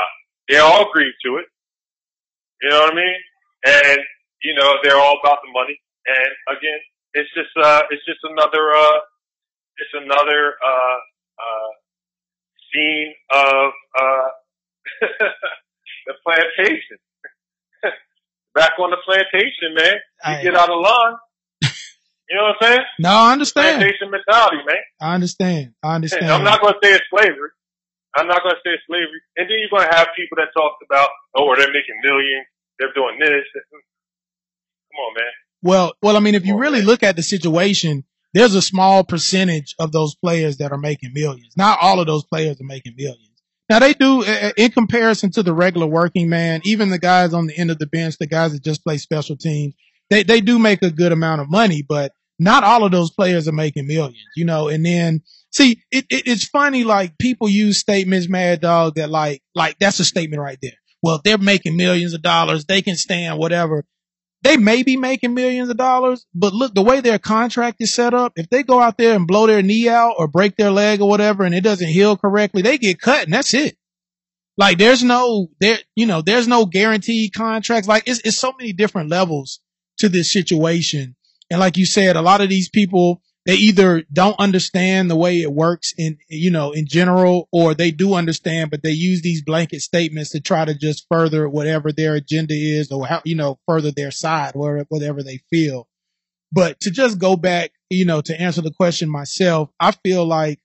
they 0.50 0.58
all 0.58 0.89
agreed 0.89 1.13
to 1.26 1.38
it. 1.38 1.45
You 2.62 2.69
know 2.69 2.80
what 2.82 2.93
I 2.93 2.95
mean? 2.95 3.19
And 3.65 4.00
you 4.43 4.56
know 4.56 4.76
they're 4.84 4.97
all 4.97 5.19
about 5.23 5.39
the 5.43 5.52
money. 5.52 5.80
And 6.08 6.58
again, 6.58 6.80
it's 7.13 7.30
just 7.34 7.52
uh, 7.58 7.84
it's 7.91 8.06
just 8.06 8.19
another 8.23 8.71
uh, 8.73 9.00
it's 9.78 9.93
another 9.93 10.56
uh, 10.65 10.97
uh, 11.38 11.71
scene 12.71 13.13
of 13.32 13.71
uh, 14.00 14.28
the 16.08 16.13
plantation. 16.23 16.97
Back 18.56 18.73
on 18.80 18.89
the 18.91 18.97
plantation, 19.06 19.76
man. 19.76 19.95
You 19.95 20.34
I- 20.39 20.43
get 20.43 20.56
out 20.56 20.69
of 20.69 20.82
line. 20.82 21.17
You 22.30 22.36
know 22.36 22.43
what 22.43 22.58
I'm 22.60 22.76
saying? 22.76 22.86
No, 23.00 23.10
I 23.10 23.32
understand. 23.32 23.80
Plantation 23.80 24.12
mentality, 24.12 24.58
man. 24.67 24.84
I 25.00 25.13
understand. 25.15 25.73
I 25.82 25.95
understand. 26.00 26.28
I'm 26.30 26.43
not 26.43 26.60
going 26.60 26.73
to 26.73 26.80
say 26.84 26.93
it's 26.93 27.06
slavery. 27.10 27.50
I'm 28.15 28.28
not 28.28 28.43
going 28.43 28.56
to 28.56 28.62
say 28.65 28.73
it's 28.73 28.84
slavery. 28.88 29.21
And 29.38 29.47
then 29.47 29.58
you're 29.60 29.69
going 29.71 29.88
to 29.89 29.95
have 29.95 30.08
people 30.15 30.36
that 30.38 30.50
talk 30.56 30.76
about, 30.89 31.10
oh, 31.38 31.56
they're 31.56 31.71
making 31.71 31.95
millions. 32.04 32.45
They're 32.80 32.93
doing 32.93 33.17
this. 33.19 33.45
Come 33.71 35.00
on, 35.00 35.13
man. 35.15 35.34
Well, 35.62 35.93
well, 36.02 36.17
I 36.17 36.19
mean, 36.19 36.36
if 36.36 36.45
you 36.45 36.58
really 36.58 36.82
look 36.82 37.02
at 37.02 37.15
the 37.15 37.23
situation, 37.23 38.04
there's 38.34 38.56
a 38.56 38.62
small 38.62 39.04
percentage 39.04 39.76
of 39.80 39.91
those 39.91 40.15
players 40.15 40.58
that 40.58 40.71
are 40.71 40.78
making 40.78 41.12
millions. 41.13 41.54
Not 41.56 41.80
all 41.82 42.00
of 42.00 42.08
those 42.08 42.26
players 42.26 42.60
are 42.60 42.65
making 42.65 42.95
millions. 42.97 43.26
Now 43.69 43.80
they 43.80 43.93
do, 43.93 44.23
uh, 44.23 44.51
in 44.58 44.71
comparison 44.71 45.32
to 45.32 45.43
the 45.43 45.53
regular 45.53 45.88
working 45.88 46.30
man, 46.30 46.62
even 46.63 46.89
the 46.89 46.99
guys 46.99 47.34
on 47.34 47.47
the 47.47 47.58
end 47.58 47.71
of 47.71 47.80
the 47.80 47.88
bench, 47.88 48.17
the 48.17 48.27
guys 48.27 48.53
that 48.53 48.63
just 48.63 48.84
play 48.84 48.97
special 48.97 49.36
teams, 49.36 49.75
they, 50.10 50.23
they 50.23 50.41
do 50.41 50.58
make 50.58 50.82
a 50.84 50.91
good 50.91 51.12
amount 51.12 51.41
of 51.41 51.49
money, 51.49 51.84
but 51.88 52.13
not 52.39 52.63
all 52.63 52.84
of 52.84 52.91
those 52.91 53.12
players 53.12 53.47
are 53.47 53.53
making 53.53 53.88
millions, 53.88 54.23
you 54.36 54.45
know, 54.45 54.67
and 54.69 54.86
then 54.86 55.21
See, 55.51 55.82
it, 55.91 56.06
it, 56.10 56.27
it's 56.27 56.45
funny, 56.45 56.84
like 56.84 57.17
people 57.17 57.49
use 57.49 57.80
statements, 57.80 58.30
mad 58.30 58.62
dog, 58.62 58.95
that 58.95 59.10
like, 59.10 59.41
like 59.56 59.77
that's 59.80 59.99
a 59.99 60.06
statement 60.06 60.41
right 60.41 60.60
there. 60.62 60.73
Well, 61.01 61.21
they're 61.23 61.38
making 61.38 61.77
millions 61.77 62.13
of 62.13 62.21
dollars, 62.21 62.65
they 62.65 62.82
can 62.82 62.95
stand 62.95 63.39
whatever. 63.39 63.86
They 64.43 64.56
may 64.56 64.84
be 64.84 64.97
making 64.97 65.34
millions 65.34 65.69
of 65.69 65.78
dollars, 65.78 66.26
but 66.34 66.54
look, 66.54 66.73
the 66.73 66.84
way 66.84 67.02
their 67.02 67.19
contract 67.19 67.78
is 67.80 67.93
set 67.93 68.13
up, 68.13 68.34
if 68.36 68.50
they 68.50 68.63
go 68.63 68.80
out 68.80 68.97
there 68.97 69.15
and 69.15 69.28
blow 69.28 69.47
their 69.47 69.63
knee 69.63 69.89
out 69.89 70.15
or 70.17 70.28
break 70.28 70.56
their 70.56 70.71
leg 70.71 71.02
or 71.02 71.10
whatever 71.10 71.43
and 71.43 71.56
it 71.56 71.62
doesn't 71.62 71.88
heal 71.88 72.15
correctly, 72.15 72.62
they 72.62 72.78
get 72.78 73.02
cut 73.02 73.23
and 73.23 73.34
that's 73.34 73.54
it. 73.54 73.78
Like 74.56 74.78
there's 74.78 75.04
no, 75.04 75.50
there, 75.60 75.80
you 75.95 76.06
know, 76.06 76.21
there's 76.21 76.47
no 76.47 76.65
guaranteed 76.65 77.34
contracts. 77.34 77.88
Like 77.88 78.04
it's, 78.06 78.21
it's 78.23 78.38
so 78.38 78.54
many 78.58 78.73
different 78.73 79.10
levels 79.10 79.60
to 80.00 80.10
this 80.10 80.32
situation. 80.32 81.15
And 81.50 81.60
like 81.60 81.78
you 81.78 81.86
said, 81.86 82.15
a 82.15 82.21
lot 82.21 82.41
of 82.41 82.50
these 82.50 82.69
people, 82.69 83.21
they 83.47 83.55
either 83.55 84.03
don't 84.12 84.38
understand 84.39 85.10
the 85.10 85.15
way 85.15 85.41
it 85.41 85.53
works 85.53 85.93
in, 85.97 86.17
you 86.27 86.51
know, 86.51 86.73
in 86.73 86.86
general, 86.86 87.47
or 87.53 87.73
they 87.73 87.91
do 87.91 88.13
understand, 88.13 88.69
but 88.69 88.83
they 88.83 88.91
use 88.91 89.21
these 89.21 89.41
blanket 89.41 89.79
statements 89.79 90.31
to 90.31 90.41
try 90.41 90.65
to 90.65 90.75
just 90.75 91.05
further 91.10 91.47
whatever 91.47 91.93
their 91.93 92.15
agenda 92.15 92.53
is 92.53 92.91
or 92.91 93.07
how, 93.07 93.21
you 93.23 93.36
know, 93.36 93.57
further 93.65 93.89
their 93.89 94.12
side, 94.12 94.51
whatever 94.53 95.23
they 95.23 95.39
feel. 95.49 95.88
But 96.51 96.81
to 96.81 96.91
just 96.91 97.19
go 97.19 97.38
back, 97.38 97.71
you 97.89 98.03
know, 98.03 98.19
to 98.19 98.39
answer 98.39 98.62
the 98.62 98.73
question 98.73 99.10
myself, 99.10 99.69
I 99.79 99.91
feel 99.91 100.25
like 100.25 100.60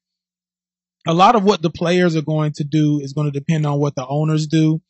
a 1.07 1.15
lot 1.15 1.37
of 1.37 1.45
what 1.45 1.63
the 1.63 1.71
players 1.71 2.17
are 2.17 2.23
going 2.23 2.53
to 2.55 2.65
do 2.65 2.99
is 2.99 3.13
going 3.13 3.31
to 3.31 3.39
depend 3.39 3.65
on 3.65 3.79
what 3.79 3.95
the 3.95 4.07
owners 4.07 4.49
do. 4.49 4.83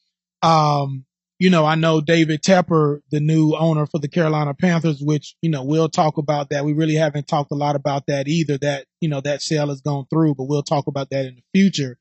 Um, 0.43 1.05
you 1.43 1.51
know, 1.51 1.67
I 1.67 1.75
know 1.75 2.01
David 2.01 2.41
Tepper, 2.41 3.01
the 3.11 3.19
new 3.19 3.57
owner 3.57 3.85
for 3.87 3.99
the 3.99 4.07
Carolina 4.07 4.55
Panthers, 4.55 5.03
which, 5.03 5.35
you 5.43 5.51
know, 5.51 5.65
we'll 5.65 5.89
talk 5.89 6.17
about 6.17 6.51
that. 6.51 6.65
We 6.65 6.73
really 6.73 6.95
haven't 6.95 7.27
talked 7.27 7.51
a 7.51 7.57
lot 7.57 7.75
about 7.75 8.07
that 8.07 8.29
either, 8.29 8.59
that, 8.59 8.87
you 9.01 9.09
know, 9.09 9.21
that 9.23 9.43
sale 9.43 9.67
has 9.67 9.81
gone 9.81 10.07
through, 10.09 10.37
but 10.37 10.45
we'll 10.45 10.63
talk 10.63 10.87
about 10.87 11.11
that 11.11 11.27
in 11.27 11.35
the 11.35 11.43
future. 11.53 11.99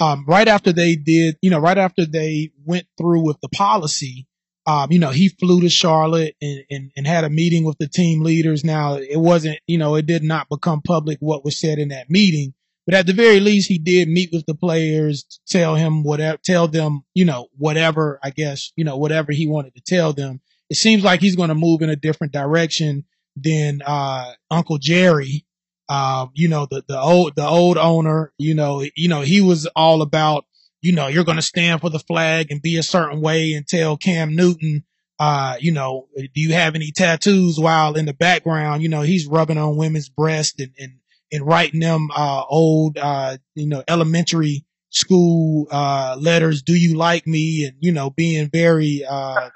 Um, 0.00 0.24
right 0.26 0.48
after 0.48 0.72
they 0.72 0.96
did, 0.96 1.36
you 1.42 1.50
know, 1.50 1.60
right 1.60 1.78
after 1.78 2.06
they 2.06 2.50
went 2.64 2.88
through 2.98 3.24
with 3.24 3.36
the 3.40 3.48
policy, 3.50 4.26
um, 4.66 4.90
you 4.90 4.98
know, 4.98 5.10
he 5.10 5.28
flew 5.28 5.60
to 5.60 5.68
Charlotte 5.68 6.34
and, 6.42 6.64
and, 6.68 6.90
and 6.96 7.06
had 7.06 7.22
a 7.22 7.30
meeting 7.30 7.62
with 7.62 7.78
the 7.78 7.86
team 7.86 8.24
leaders. 8.24 8.64
Now 8.64 8.94
it 8.94 9.20
wasn't, 9.20 9.60
you 9.68 9.78
know, 9.78 9.94
it 9.94 10.06
did 10.06 10.24
not 10.24 10.48
become 10.48 10.82
public 10.82 11.18
what 11.20 11.44
was 11.44 11.56
said 11.56 11.78
in 11.78 11.90
that 11.90 12.10
meeting, 12.10 12.52
but 12.86 12.94
at 12.94 13.06
the 13.06 13.12
very 13.12 13.40
least, 13.40 13.68
he 13.68 13.78
did 13.78 14.08
meet 14.08 14.30
with 14.32 14.46
the 14.46 14.54
players, 14.54 15.24
tell 15.48 15.74
him 15.74 16.04
whatever, 16.04 16.38
tell 16.44 16.68
them, 16.68 17.02
you 17.14 17.24
know, 17.24 17.48
whatever, 17.58 18.20
I 18.22 18.30
guess, 18.30 18.72
you 18.76 18.84
know, 18.84 18.96
whatever 18.96 19.32
he 19.32 19.48
wanted 19.48 19.74
to 19.74 19.82
tell 19.82 20.12
them. 20.12 20.40
It 20.70 20.76
seems 20.76 21.02
like 21.02 21.20
he's 21.20 21.36
going 21.36 21.48
to 21.48 21.54
move 21.54 21.82
in 21.82 21.90
a 21.90 21.96
different 21.96 22.32
direction 22.32 23.04
than, 23.34 23.82
uh, 23.84 24.32
Uncle 24.50 24.78
Jerry. 24.78 25.44
Um, 25.88 26.30
you 26.34 26.48
know, 26.48 26.66
the, 26.68 26.82
the 26.88 26.98
old, 26.98 27.36
the 27.36 27.46
old 27.46 27.76
owner, 27.76 28.32
you 28.38 28.54
know, 28.54 28.84
you 28.96 29.08
know, 29.08 29.20
he 29.20 29.40
was 29.40 29.66
all 29.76 30.02
about, 30.02 30.44
you 30.80 30.92
know, 30.92 31.06
you're 31.06 31.24
going 31.24 31.36
to 31.36 31.42
stand 31.42 31.80
for 31.80 31.90
the 31.90 32.00
flag 32.00 32.50
and 32.50 32.60
be 32.60 32.76
a 32.76 32.82
certain 32.82 33.20
way 33.20 33.52
and 33.52 33.66
tell 33.66 33.96
Cam 33.96 34.34
Newton, 34.34 34.84
uh, 35.18 35.56
you 35.60 35.72
know, 35.72 36.08
do 36.16 36.28
you 36.34 36.52
have 36.52 36.74
any 36.74 36.90
tattoos 36.90 37.58
while 37.58 37.94
in 37.94 38.04
the 38.04 38.12
background, 38.14 38.82
you 38.82 38.88
know, 38.88 39.02
he's 39.02 39.26
rubbing 39.26 39.58
on 39.58 39.76
women's 39.76 40.08
breasts 40.08 40.60
and, 40.60 40.72
and, 40.78 40.92
and 41.36 41.46
writing 41.46 41.80
them 41.80 42.08
uh, 42.16 42.42
old, 42.48 42.96
uh, 42.98 43.36
you 43.54 43.68
know, 43.68 43.84
elementary 43.86 44.64
school 44.90 45.68
uh, 45.70 46.16
letters. 46.18 46.62
Do 46.62 46.74
you 46.74 46.96
like 46.96 47.26
me? 47.26 47.66
And 47.66 47.76
you 47.80 47.92
know, 47.92 48.10
being 48.10 48.48
very. 48.48 49.04
Uh, 49.08 49.50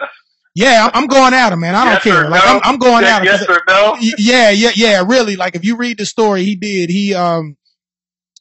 yeah, 0.54 0.90
I'm 0.92 1.06
going 1.06 1.32
at 1.32 1.52
him, 1.52 1.60
man. 1.60 1.74
I 1.74 1.84
don't 1.84 1.94
yes 1.94 2.02
care. 2.02 2.28
Like 2.28 2.44
no? 2.44 2.50
I'm, 2.50 2.60
I'm 2.64 2.78
going 2.78 3.04
at 3.04 3.20
him. 3.20 3.24
Yes 3.24 3.48
or 3.48 3.62
no? 3.66 3.96
Yeah, 4.18 4.50
yeah, 4.50 4.72
yeah. 4.74 5.04
Really, 5.06 5.36
like 5.36 5.54
if 5.54 5.64
you 5.64 5.76
read 5.76 5.98
the 5.98 6.06
story, 6.06 6.44
he 6.44 6.56
did. 6.56 6.90
He 6.90 7.14
um, 7.14 7.56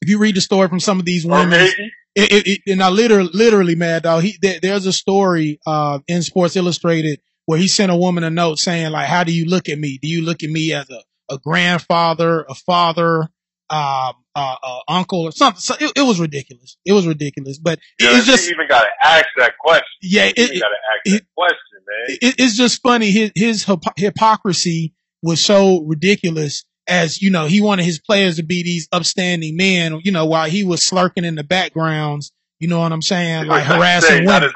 if 0.02 0.10
you 0.10 0.20
read 0.20 0.36
the 0.36 0.42
story 0.42 0.68
from 0.68 0.80
some 0.80 1.00
of 1.00 1.06
these 1.06 1.26
women, 1.26 1.70
it, 2.16 2.32
it, 2.32 2.48
it, 2.48 2.72
and 2.72 2.84
I 2.84 2.90
literally, 2.90 3.30
literally, 3.34 3.76
mad 3.76 4.04
dog. 4.04 4.24
He 4.24 4.38
there, 4.42 4.60
there's 4.60 4.86
a 4.86 4.94
story 4.94 5.60
uh 5.66 6.00
in 6.08 6.24
Sports 6.24 6.56
Illustrated 6.56 7.22
where 7.46 7.60
he 7.60 7.68
sent 7.68 7.92
a 7.92 7.96
woman 7.96 8.24
a 8.24 8.30
note 8.30 8.60
saying 8.60 8.92
like, 8.92 9.08
"How 9.08 9.24
do 9.24 9.32
you 9.32 9.46
look 9.46 9.70
at 9.70 9.80
me? 9.80 10.00
Do 10.02 10.08
you 10.08 10.24
look 10.24 10.44
at 10.44 10.50
me 10.50 10.74
as 10.74 10.90
a 10.90 11.02
a 11.30 11.38
grandfather, 11.38 12.46
a 12.50 12.56
father, 12.56 13.30
um, 13.70 14.14
uh, 14.36 14.56
uh, 14.64 14.80
uncle 14.88 15.22
or 15.22 15.32
something. 15.32 15.60
So 15.60 15.76
it, 15.80 15.92
it, 15.96 16.02
was 16.02 16.20
ridiculous. 16.20 16.78
It 16.86 16.94
was 16.94 17.06
ridiculous, 17.06 17.60
but 17.60 17.80
yeah, 18.00 18.18
it's 18.18 18.26
just 18.26 18.50
even 18.50 18.68
got 18.68 18.84
to 18.84 19.08
ask 19.08 19.26
that 19.38 19.58
question. 19.60 19.86
Yeah, 20.02 20.26
it, 20.26 20.36
got 20.38 20.46
to 20.46 20.54
ask 20.56 21.06
it, 21.06 21.12
that 21.12 21.26
question, 21.36 21.80
man. 21.88 22.36
it's 22.38 22.58
just 22.58 22.82
funny. 22.82 23.12
His 23.12 23.32
his 23.36 23.68
hypocrisy 23.98 24.94
was 25.22 25.44
so 25.44 25.84
ridiculous. 25.84 26.66
As 26.88 27.22
you 27.22 27.30
know, 27.30 27.46
he 27.46 27.62
wanted 27.62 27.86
his 27.86 28.00
players 28.00 28.38
to 28.38 28.44
be 28.44 28.64
these 28.64 28.88
upstanding 28.92 29.56
men. 29.56 30.00
You 30.04 30.12
know, 30.12 30.26
while 30.26 30.50
he 30.50 30.64
was 30.64 30.82
slurking 30.82 31.26
in 31.26 31.36
the 31.36 31.44
backgrounds 31.44 32.32
you 32.60 32.68
know 32.68 32.80
what 32.80 32.92
I'm 32.92 33.02
saying? 33.02 33.48
Like 33.48 33.64
harassing 33.64 34.26
women. 34.26 34.52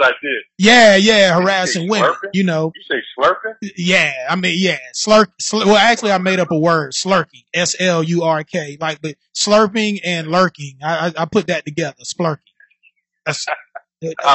Yeah, 0.57 0.97
yeah, 0.97 1.39
harassing 1.39 1.89
women. 1.89 2.11
Slurping? 2.11 2.29
You 2.33 2.43
know. 2.43 2.73
You 2.75 2.81
say 2.83 3.01
slurping? 3.17 3.71
Yeah, 3.77 4.11
I 4.29 4.35
mean, 4.35 4.55
yeah, 4.57 4.77
slurp. 4.93 5.27
Slur, 5.39 5.65
well, 5.65 5.77
actually, 5.77 6.11
I 6.11 6.17
made 6.17 6.39
up 6.39 6.51
a 6.51 6.59
word, 6.59 6.91
slurking, 6.91 7.45
S 7.53 7.77
L 7.79 8.03
U 8.03 8.23
R 8.23 8.43
K, 8.43 8.77
like 8.79 9.01
the 9.01 9.15
slurping 9.33 10.01
and 10.03 10.27
lurking. 10.27 10.79
I, 10.83 11.07
I, 11.07 11.21
I 11.23 11.25
put 11.25 11.47
that 11.47 11.65
together, 11.65 11.95
splurking. 12.03 12.39
I 13.25 13.31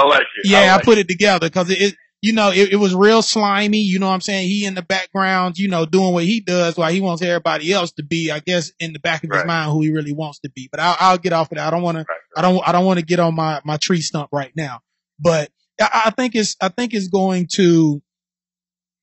like 0.06 0.22
it. 0.22 0.26
Yeah, 0.44 0.60
I, 0.60 0.72
like 0.72 0.80
I 0.80 0.84
put 0.84 0.98
it 0.98 1.08
together 1.08 1.48
because 1.50 1.68
it, 1.68 1.80
it 1.80 1.94
you 2.20 2.32
know, 2.32 2.50
it, 2.50 2.72
it, 2.72 2.76
was 2.76 2.94
real 2.94 3.22
slimy. 3.22 3.78
You 3.78 3.98
know 3.98 4.08
what 4.08 4.14
I'm 4.14 4.20
saying? 4.20 4.48
He 4.48 4.64
in 4.64 4.74
the 4.74 4.82
background, 4.82 5.58
you 5.58 5.68
know, 5.68 5.86
doing 5.86 6.12
what 6.12 6.24
he 6.24 6.40
does 6.40 6.76
while 6.76 6.92
he 6.92 7.00
wants 7.00 7.22
everybody 7.22 7.72
else 7.72 7.92
to 7.92 8.02
be, 8.02 8.30
I 8.30 8.40
guess, 8.40 8.72
in 8.80 8.92
the 8.92 8.98
back 8.98 9.22
of 9.22 9.30
right. 9.30 9.38
his 9.38 9.46
mind 9.46 9.70
who 9.70 9.82
he 9.82 9.92
really 9.92 10.12
wants 10.12 10.40
to 10.40 10.50
be. 10.50 10.68
But 10.70 10.80
I'll, 10.80 10.96
I'll 10.98 11.18
get 11.18 11.32
off 11.32 11.52
of 11.52 11.58
that. 11.58 11.66
I 11.66 11.70
don't 11.70 11.82
want 11.82 11.98
right, 11.98 12.06
to, 12.06 12.38
I 12.38 12.42
don't, 12.42 12.68
I 12.68 12.72
don't 12.72 12.84
want 12.84 12.98
to 12.98 13.04
get 13.04 13.20
on 13.20 13.34
my, 13.34 13.60
my 13.64 13.76
tree 13.76 14.00
stump 14.00 14.30
right 14.32 14.52
now. 14.56 14.80
But 15.20 15.50
I, 15.80 16.02
I 16.06 16.10
think 16.10 16.34
it's, 16.34 16.56
I 16.60 16.68
think 16.68 16.92
it's 16.92 17.08
going 17.08 17.46
to 17.52 18.02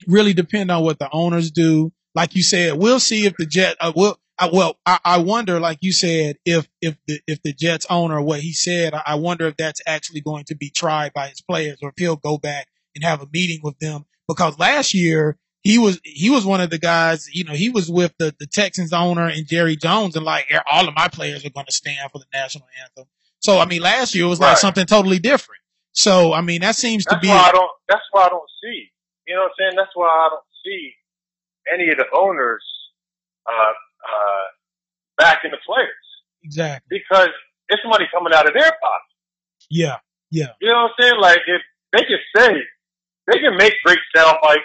really 0.08 0.34
depend 0.34 0.70
on 0.70 0.84
what 0.84 1.00
the 1.00 1.10
owners 1.12 1.52
do. 1.52 1.94
Like 2.16 2.36
you 2.36 2.44
said, 2.44 2.78
we'll 2.78 3.00
see 3.00 3.26
if 3.26 3.36
the 3.38 3.46
Jet, 3.46 3.78
uh, 3.80 3.94
will, 3.96 4.18
I, 4.38 4.50
well, 4.52 4.78
I, 4.86 5.00
I, 5.06 5.18
wonder, 5.20 5.62
like 5.62 5.78
you 5.80 5.94
said, 5.94 6.36
if 6.46 6.68
if 6.82 6.98
the 7.08 7.22
if 7.26 7.42
the 7.42 7.54
Jets 7.54 7.86
owner 7.90 8.22
what 8.22 8.42
he 8.42 8.52
said, 8.52 8.94
I 8.94 9.16
wonder 9.16 9.48
if 9.48 9.56
that's 9.56 9.82
actually 9.88 10.20
going 10.20 10.44
to 10.46 10.56
be 10.56 10.70
tried 10.70 11.14
by 11.14 11.28
his 11.30 11.40
players, 11.40 11.78
or 11.82 11.90
if 11.90 11.96
he'll 11.98 12.18
go 12.18 12.38
back 12.38 12.68
and 12.96 13.04
have 13.04 13.22
a 13.22 13.28
meeting 13.32 13.60
with 13.64 13.78
them 13.80 14.06
because 14.28 14.58
last 14.58 14.94
year 14.94 15.38
he 15.62 15.78
was 15.78 16.00
he 16.04 16.30
was 16.30 16.46
one 16.46 16.62
of 16.62 16.70
the 16.70 16.78
guys, 16.78 17.28
you 17.34 17.44
know, 17.44 17.54
he 17.54 17.70
was 17.70 17.90
with 17.90 18.14
the, 18.20 18.36
the 18.40 18.48
Texans 18.48 18.94
owner 18.94 19.28
and 19.28 19.48
Jerry 19.48 19.76
Jones 19.76 20.16
and 20.16 20.26
like 20.26 20.52
all 20.72 20.88
of 20.88 20.96
my 20.96 21.08
players 21.08 21.46
are 21.46 21.50
going 21.50 21.66
to 21.66 21.72
stand 21.72 22.12
for 22.12 22.20
the 22.20 22.26
national 22.34 22.68
anthem. 22.82 23.06
So 23.40 23.60
I 23.60 23.66
mean, 23.66 23.82
last 23.82 24.16
year 24.16 24.26
it 24.26 24.30
was 24.30 24.40
like 24.40 24.58
something 24.58 24.86
totally 24.86 25.20
different. 25.20 25.62
So 25.92 26.34
I 26.34 26.42
mean, 26.42 26.62
that 26.62 26.76
seems 26.76 27.06
that's 27.06 27.16
to 27.16 27.22
be. 27.22 27.30
Why 27.30 27.50
I 27.50 27.52
don't. 27.52 27.72
That's 27.88 28.04
why 28.12 28.26
I 28.26 28.30
don't 28.30 28.50
see. 28.64 28.92
You 29.28 29.36
know 29.36 29.42
what 29.42 29.48
I'm 29.48 29.56
saying? 29.58 29.74
That's 29.78 29.96
why 29.96 30.08
I 30.08 30.30
don't 30.30 30.46
see 30.64 30.92
any 31.74 31.90
of 31.92 31.98
the 31.98 32.06
owners 32.14 32.64
uh, 33.48 33.74
uh, 34.06 34.46
backing 35.18 35.52
the 35.52 35.58
players. 35.66 35.90
Exactly. 36.44 37.00
Because 37.00 37.30
it's 37.70 37.82
money 37.88 38.06
coming 38.14 38.34
out 38.34 38.48
of 38.48 38.54
their 38.54 38.70
pocket. 38.70 39.16
Yeah. 39.70 39.98
Yeah. 40.30 40.54
You 40.62 40.70
know 40.70 40.84
what 40.84 40.92
I'm 40.92 40.96
saying? 41.00 41.20
Like 41.20 41.40
if 41.48 41.62
they 41.92 42.04
can 42.06 42.20
say 42.38 42.54
they 43.28 43.40
can 43.40 43.58
make 43.58 43.74
great 43.84 44.00
sound 44.16 44.38
bites. 44.42 44.64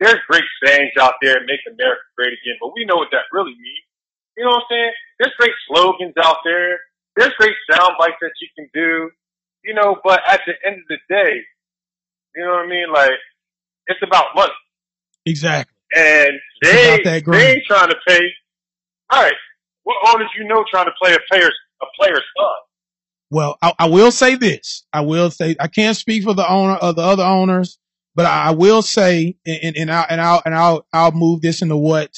There's 0.00 0.20
great 0.28 0.46
sayings 0.64 0.92
out 1.00 1.14
there, 1.22 1.40
make 1.44 1.60
America 1.66 2.02
great 2.16 2.32
again, 2.32 2.56
but 2.60 2.72
we 2.74 2.84
know 2.84 2.96
what 2.96 3.08
that 3.12 3.26
really 3.32 3.52
means. 3.52 3.86
You 4.36 4.44
know 4.44 4.50
what 4.50 4.62
I'm 4.62 4.70
saying? 4.70 4.92
There's 5.18 5.34
great 5.38 5.56
slogans 5.66 6.14
out 6.22 6.38
there. 6.44 6.78
There's 7.16 7.34
great 7.34 7.54
sound 7.70 7.94
bites 7.98 8.16
that 8.20 8.30
you 8.40 8.48
can 8.56 8.70
do. 8.72 9.10
You 9.64 9.74
know, 9.74 9.96
but 10.04 10.20
at 10.26 10.40
the 10.46 10.54
end 10.64 10.76
of 10.76 10.86
the 10.88 10.98
day, 11.08 11.42
you 12.36 12.44
know 12.44 12.52
what 12.52 12.66
I 12.66 12.68
mean? 12.68 12.92
Like, 12.92 13.18
it's 13.88 14.00
about 14.02 14.26
money. 14.36 14.52
Exactly. 15.26 15.74
And 15.94 16.32
they, 16.62 17.00
they 17.02 17.52
ain't 17.52 17.64
trying 17.66 17.88
to 17.88 17.96
pay. 18.06 18.20
All 19.10 19.22
right. 19.22 19.34
What 19.82 19.96
owners 20.14 20.28
you 20.38 20.46
know 20.46 20.64
trying 20.70 20.84
to 20.84 20.92
play 21.02 21.14
a 21.14 21.18
player's, 21.28 21.54
a 21.82 21.86
player's 21.98 22.22
son? 22.36 22.46
Well, 23.30 23.58
I, 23.60 23.74
I, 23.78 23.88
will 23.88 24.10
say 24.10 24.36
this. 24.36 24.84
I 24.92 25.00
will 25.00 25.30
say 25.30 25.56
I 25.58 25.68
can't 25.68 25.96
speak 25.96 26.24
for 26.24 26.34
the 26.34 26.48
owner 26.48 26.74
of 26.74 26.96
the 26.96 27.02
other 27.02 27.24
owners, 27.24 27.78
but 28.18 28.26
I 28.26 28.50
will 28.50 28.82
say, 28.82 29.36
and, 29.46 29.76
and, 29.76 29.92
I, 29.92 30.04
and 30.10 30.20
I'll, 30.20 30.42
and 30.44 30.52
I'll, 30.52 30.84
I'll 30.92 31.12
move 31.12 31.40
this 31.40 31.62
into 31.62 31.76
what 31.76 32.10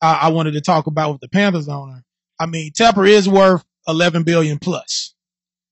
I, 0.00 0.12
I 0.14 0.28
wanted 0.28 0.52
to 0.52 0.60
talk 0.60 0.86
about 0.86 1.10
with 1.10 1.20
the 1.22 1.28
Panthers 1.28 1.68
owner. 1.68 2.04
I 2.38 2.46
mean, 2.46 2.70
Tepper 2.70 3.08
is 3.08 3.28
worth 3.28 3.64
11 3.88 4.22
billion 4.22 4.60
plus. 4.60 5.12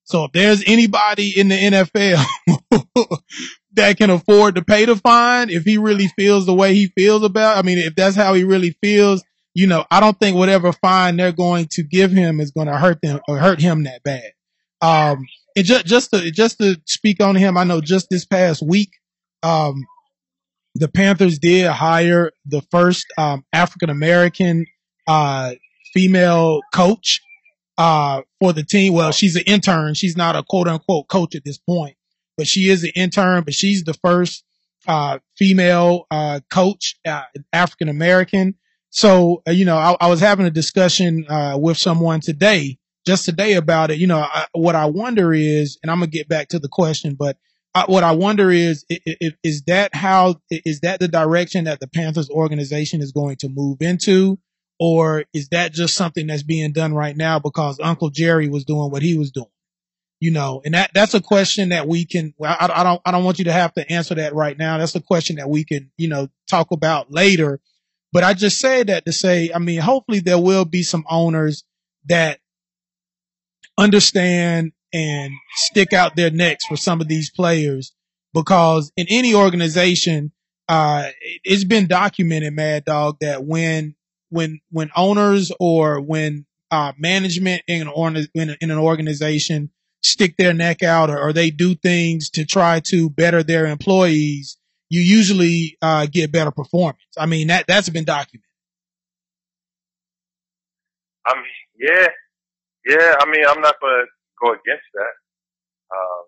So 0.02 0.24
if 0.24 0.32
there's 0.32 0.64
anybody 0.66 1.38
in 1.38 1.46
the 1.46 1.54
NFL 1.54 3.22
that 3.74 3.96
can 3.98 4.10
afford 4.10 4.56
to 4.56 4.64
pay 4.64 4.84
the 4.84 4.96
fine, 4.96 5.48
if 5.48 5.62
he 5.62 5.78
really 5.78 6.08
feels 6.08 6.44
the 6.44 6.54
way 6.54 6.74
he 6.74 6.88
feels 6.88 7.22
about, 7.22 7.56
I 7.56 7.62
mean, 7.62 7.78
if 7.78 7.94
that's 7.94 8.16
how 8.16 8.34
he 8.34 8.42
really 8.42 8.76
feels, 8.82 9.22
you 9.54 9.68
know, 9.68 9.84
I 9.92 10.00
don't 10.00 10.18
think 10.18 10.36
whatever 10.36 10.72
fine 10.72 11.16
they're 11.18 11.30
going 11.30 11.68
to 11.74 11.84
give 11.84 12.10
him 12.10 12.40
is 12.40 12.50
going 12.50 12.66
to 12.66 12.76
hurt 12.76 13.00
them 13.00 13.20
or 13.28 13.38
hurt 13.38 13.60
him 13.60 13.84
that 13.84 14.02
bad. 14.02 14.32
Um, 14.82 15.24
and 15.54 15.64
just, 15.64 15.86
just 15.86 16.10
to, 16.10 16.32
just 16.32 16.58
to 16.58 16.80
speak 16.84 17.22
on 17.22 17.36
him, 17.36 17.56
I 17.56 17.62
know 17.62 17.80
just 17.80 18.08
this 18.10 18.24
past 18.24 18.60
week, 18.60 18.90
um, 19.42 19.86
the 20.74 20.88
Panthers 20.88 21.38
did 21.38 21.66
hire 21.68 22.32
the 22.46 22.62
first, 22.70 23.06
um, 23.18 23.44
African 23.52 23.90
American, 23.90 24.66
uh, 25.06 25.54
female 25.94 26.60
coach. 26.72 27.20
uh, 27.78 28.22
for 28.40 28.52
the 28.52 28.64
team. 28.64 28.92
Well, 28.92 29.12
she's 29.12 29.36
an 29.36 29.44
intern. 29.46 29.94
She's 29.94 30.16
not 30.16 30.36
a 30.36 30.42
quote 30.42 30.68
unquote 30.68 31.08
coach 31.08 31.34
at 31.34 31.44
this 31.44 31.58
point, 31.58 31.96
but 32.36 32.46
she 32.46 32.68
is 32.68 32.84
an 32.84 32.90
intern, 32.94 33.44
but 33.44 33.54
she's 33.54 33.84
the 33.84 33.94
first, 33.94 34.44
uh, 34.86 35.18
female, 35.36 36.06
uh, 36.10 36.40
coach, 36.50 36.96
uh, 37.06 37.22
African 37.52 37.88
American. 37.88 38.54
So, 38.90 39.42
uh, 39.46 39.52
you 39.52 39.64
know, 39.64 39.76
I, 39.76 39.96
I, 40.00 40.08
was 40.08 40.20
having 40.20 40.46
a 40.46 40.50
discussion, 40.50 41.26
uh, 41.28 41.56
with 41.60 41.76
someone 41.76 42.20
today, 42.20 42.78
just 43.06 43.24
today 43.24 43.54
about 43.54 43.90
it. 43.90 43.98
You 43.98 44.06
know, 44.06 44.20
I, 44.20 44.46
what 44.52 44.74
I 44.74 44.86
wonder 44.86 45.32
is, 45.32 45.78
and 45.82 45.90
I'm 45.90 46.00
to 46.00 46.06
get 46.06 46.28
back 46.28 46.48
to 46.48 46.58
the 46.58 46.68
question, 46.68 47.14
but 47.14 47.36
uh, 47.78 47.86
what 47.86 48.04
I 48.04 48.12
wonder 48.12 48.50
is, 48.50 48.84
is, 48.88 49.32
is 49.42 49.62
that 49.62 49.94
how, 49.94 50.36
is 50.50 50.80
that 50.80 51.00
the 51.00 51.08
direction 51.08 51.64
that 51.64 51.80
the 51.80 51.88
Panthers 51.88 52.30
organization 52.30 53.00
is 53.00 53.12
going 53.12 53.36
to 53.36 53.48
move 53.48 53.78
into? 53.80 54.38
Or 54.80 55.24
is 55.32 55.48
that 55.48 55.72
just 55.72 55.94
something 55.94 56.28
that's 56.28 56.44
being 56.44 56.72
done 56.72 56.94
right 56.94 57.16
now 57.16 57.38
because 57.38 57.80
Uncle 57.80 58.10
Jerry 58.10 58.48
was 58.48 58.64
doing 58.64 58.90
what 58.90 59.02
he 59.02 59.18
was 59.18 59.32
doing? 59.32 59.50
You 60.20 60.32
know, 60.32 60.62
and 60.64 60.74
that, 60.74 60.90
that's 60.94 61.14
a 61.14 61.20
question 61.20 61.68
that 61.68 61.86
we 61.86 62.04
can, 62.04 62.34
I, 62.42 62.68
I 62.72 62.82
don't, 62.82 63.00
I 63.04 63.10
don't 63.12 63.24
want 63.24 63.38
you 63.38 63.44
to 63.46 63.52
have 63.52 63.72
to 63.74 63.90
answer 63.90 64.16
that 64.16 64.34
right 64.34 64.56
now. 64.58 64.78
That's 64.78 64.94
a 64.94 65.00
question 65.00 65.36
that 65.36 65.48
we 65.48 65.64
can, 65.64 65.90
you 65.96 66.08
know, 66.08 66.28
talk 66.48 66.70
about 66.70 67.12
later. 67.12 67.60
But 68.12 68.24
I 68.24 68.34
just 68.34 68.58
say 68.58 68.82
that 68.84 69.04
to 69.06 69.12
say, 69.12 69.50
I 69.54 69.58
mean, 69.58 69.80
hopefully 69.80 70.20
there 70.20 70.38
will 70.38 70.64
be 70.64 70.82
some 70.82 71.04
owners 71.08 71.64
that 72.06 72.40
understand 73.76 74.72
and 74.92 75.32
stick 75.54 75.92
out 75.92 76.16
their 76.16 76.30
necks 76.30 76.64
for 76.66 76.76
some 76.76 77.00
of 77.00 77.08
these 77.08 77.30
players 77.30 77.92
because 78.34 78.92
in 78.96 79.06
any 79.08 79.34
organization, 79.34 80.32
uh, 80.68 81.08
it's 81.44 81.64
been 81.64 81.86
documented, 81.86 82.52
Mad 82.52 82.84
Dog, 82.84 83.18
that 83.20 83.44
when 83.44 83.94
when 84.30 84.60
when 84.70 84.90
owners 84.94 85.50
or 85.58 86.00
when 86.00 86.44
uh, 86.70 86.92
management 86.98 87.62
in 87.66 87.88
an, 87.88 88.28
in, 88.34 88.56
in 88.60 88.70
an 88.70 88.78
organization 88.78 89.70
stick 90.02 90.36
their 90.36 90.52
neck 90.52 90.82
out 90.82 91.10
or, 91.10 91.18
or, 91.18 91.32
they 91.32 91.50
do 91.50 91.74
things 91.74 92.30
to 92.30 92.44
try 92.44 92.78
to 92.78 93.10
better 93.10 93.42
their 93.42 93.66
employees, 93.66 94.58
you 94.90 95.00
usually 95.00 95.76
uh, 95.82 96.06
get 96.06 96.30
better 96.30 96.50
performance. 96.50 97.00
I 97.16 97.26
mean 97.26 97.48
that 97.48 97.66
that's 97.66 97.88
been 97.88 98.04
documented. 98.04 98.44
I 101.26 101.34
mean, 101.36 101.90
yeah, 101.90 102.08
yeah. 102.86 103.14
I 103.18 103.26
mean, 103.30 103.44
I'm 103.46 103.60
not 103.60 103.74
to 103.80 104.04
go 104.42 104.52
against 104.52 104.86
that. 104.94 105.14
Um, 105.94 106.24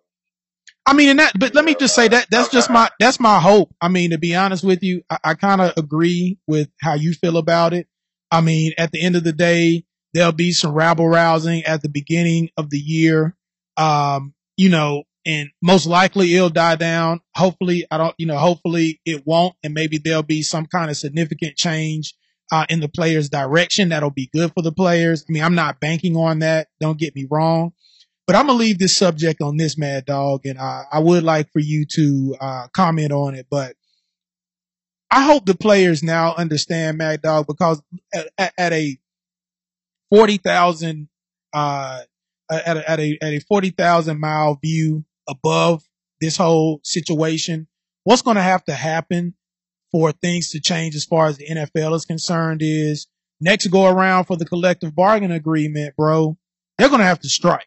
I 0.86 0.92
mean, 0.94 1.11
and 1.11 1.18
that, 1.18 1.38
but 1.38 1.54
let 1.54 1.64
me 1.64 1.74
just 1.74 1.94
say 1.94 2.08
that 2.08 2.26
that's 2.30 2.48
just 2.48 2.70
my, 2.70 2.88
that's 2.98 3.20
my 3.20 3.38
hope. 3.38 3.74
I 3.80 3.88
mean, 3.88 4.11
to 4.11 4.18
be 4.18 4.34
honest 4.34 4.64
with 4.64 4.82
you, 4.82 5.02
I, 5.11 5.18
I 5.24 5.34
kind 5.34 5.61
of 5.61 5.72
agree 5.76 6.38
with 6.46 6.68
how 6.80 6.94
you 6.94 7.12
feel 7.12 7.36
about 7.36 7.74
it. 7.74 7.86
I 8.30 8.40
mean, 8.40 8.72
at 8.78 8.92
the 8.92 9.02
end 9.02 9.16
of 9.16 9.24
the 9.24 9.32
day, 9.32 9.84
there'll 10.14 10.32
be 10.32 10.52
some 10.52 10.72
rabble 10.72 11.08
rousing 11.08 11.64
at 11.64 11.82
the 11.82 11.88
beginning 11.88 12.50
of 12.56 12.70
the 12.70 12.78
year. 12.78 13.36
Um, 13.76 14.34
you 14.56 14.68
know, 14.68 15.04
and 15.26 15.50
most 15.62 15.86
likely 15.86 16.34
it'll 16.34 16.48
die 16.50 16.76
down. 16.76 17.20
Hopefully, 17.34 17.86
I 17.90 17.98
don't, 17.98 18.14
you 18.18 18.26
know, 18.26 18.38
hopefully 18.38 19.00
it 19.04 19.22
won't. 19.26 19.54
And 19.62 19.74
maybe 19.74 19.98
there'll 19.98 20.22
be 20.22 20.42
some 20.42 20.66
kind 20.66 20.90
of 20.90 20.96
significant 20.96 21.56
change, 21.56 22.14
uh, 22.52 22.66
in 22.68 22.80
the 22.80 22.88
players 22.88 23.28
direction. 23.28 23.90
That'll 23.90 24.11
be 24.11 24.30
good 24.32 24.52
for 24.54 24.62
the 24.62 24.72
players. 24.72 25.24
I 25.28 25.32
mean, 25.32 25.42
I'm 25.42 25.54
not 25.54 25.80
banking 25.80 26.16
on 26.16 26.40
that. 26.40 26.68
Don't 26.80 26.98
get 26.98 27.14
me 27.14 27.26
wrong. 27.30 27.72
But 28.30 28.36
I'm 28.36 28.46
gonna 28.46 28.60
leave 28.60 28.78
this 28.78 28.96
subject 28.96 29.42
on 29.42 29.56
this 29.56 29.76
mad 29.76 30.04
dog, 30.04 30.46
and 30.46 30.56
uh, 30.56 30.84
I 30.92 31.00
would 31.00 31.24
like 31.24 31.50
for 31.50 31.58
you 31.58 31.84
to 31.96 32.36
uh, 32.40 32.66
comment 32.72 33.10
on 33.10 33.34
it. 33.34 33.48
But 33.50 33.74
I 35.10 35.24
hope 35.24 35.46
the 35.46 35.56
players 35.56 36.04
now 36.04 36.36
understand 36.36 36.96
Mad 36.96 37.22
Dog 37.22 37.48
because 37.48 37.82
at, 38.14 38.54
at 38.56 38.72
a 38.72 38.96
forty 40.10 40.36
thousand 40.36 41.08
uh, 41.52 42.02
at 42.48 42.76
a, 42.76 42.88
at 42.88 43.00
a 43.00 43.18
at 43.20 43.32
a 43.32 43.40
forty 43.40 43.70
thousand 43.70 44.20
mile 44.20 44.60
view 44.62 45.04
above 45.28 45.82
this 46.20 46.36
whole 46.36 46.80
situation, 46.84 47.66
what's 48.04 48.22
going 48.22 48.36
to 48.36 48.42
have 48.42 48.62
to 48.66 48.74
happen 48.74 49.34
for 49.90 50.12
things 50.12 50.50
to 50.50 50.60
change 50.60 50.94
as 50.94 51.04
far 51.04 51.26
as 51.26 51.36
the 51.36 51.48
NFL 51.48 51.96
is 51.96 52.04
concerned 52.04 52.60
is 52.62 53.08
next 53.40 53.66
go 53.66 53.86
around 53.86 54.26
for 54.26 54.36
the 54.36 54.46
collective 54.46 54.94
bargain 54.94 55.32
agreement, 55.32 55.96
bro. 55.96 56.38
They're 56.78 56.90
going 56.90 57.00
to 57.00 57.06
have 57.06 57.18
to 57.22 57.28
strike 57.28 57.66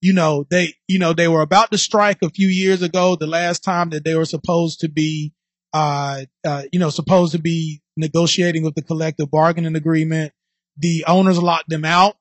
you 0.00 0.12
know, 0.12 0.46
they, 0.50 0.74
you 0.88 0.98
know, 0.98 1.12
they 1.12 1.28
were 1.28 1.40
about 1.40 1.70
to 1.72 1.78
strike 1.78 2.18
a 2.22 2.30
few 2.30 2.48
years 2.48 2.82
ago, 2.82 3.16
the 3.16 3.26
last 3.26 3.64
time 3.64 3.90
that 3.90 4.04
they 4.04 4.14
were 4.14 4.24
supposed 4.24 4.80
to 4.80 4.88
be, 4.88 5.32
uh, 5.72 6.22
uh, 6.44 6.62
you 6.72 6.78
know, 6.78 6.90
supposed 6.90 7.32
to 7.32 7.38
be 7.38 7.82
negotiating 7.96 8.62
with 8.62 8.74
the 8.74 8.82
collective 8.82 9.30
bargaining 9.30 9.76
agreement. 9.76 10.32
The 10.78 11.04
owners 11.06 11.38
locked 11.38 11.68
them 11.68 11.84
out 11.84 12.16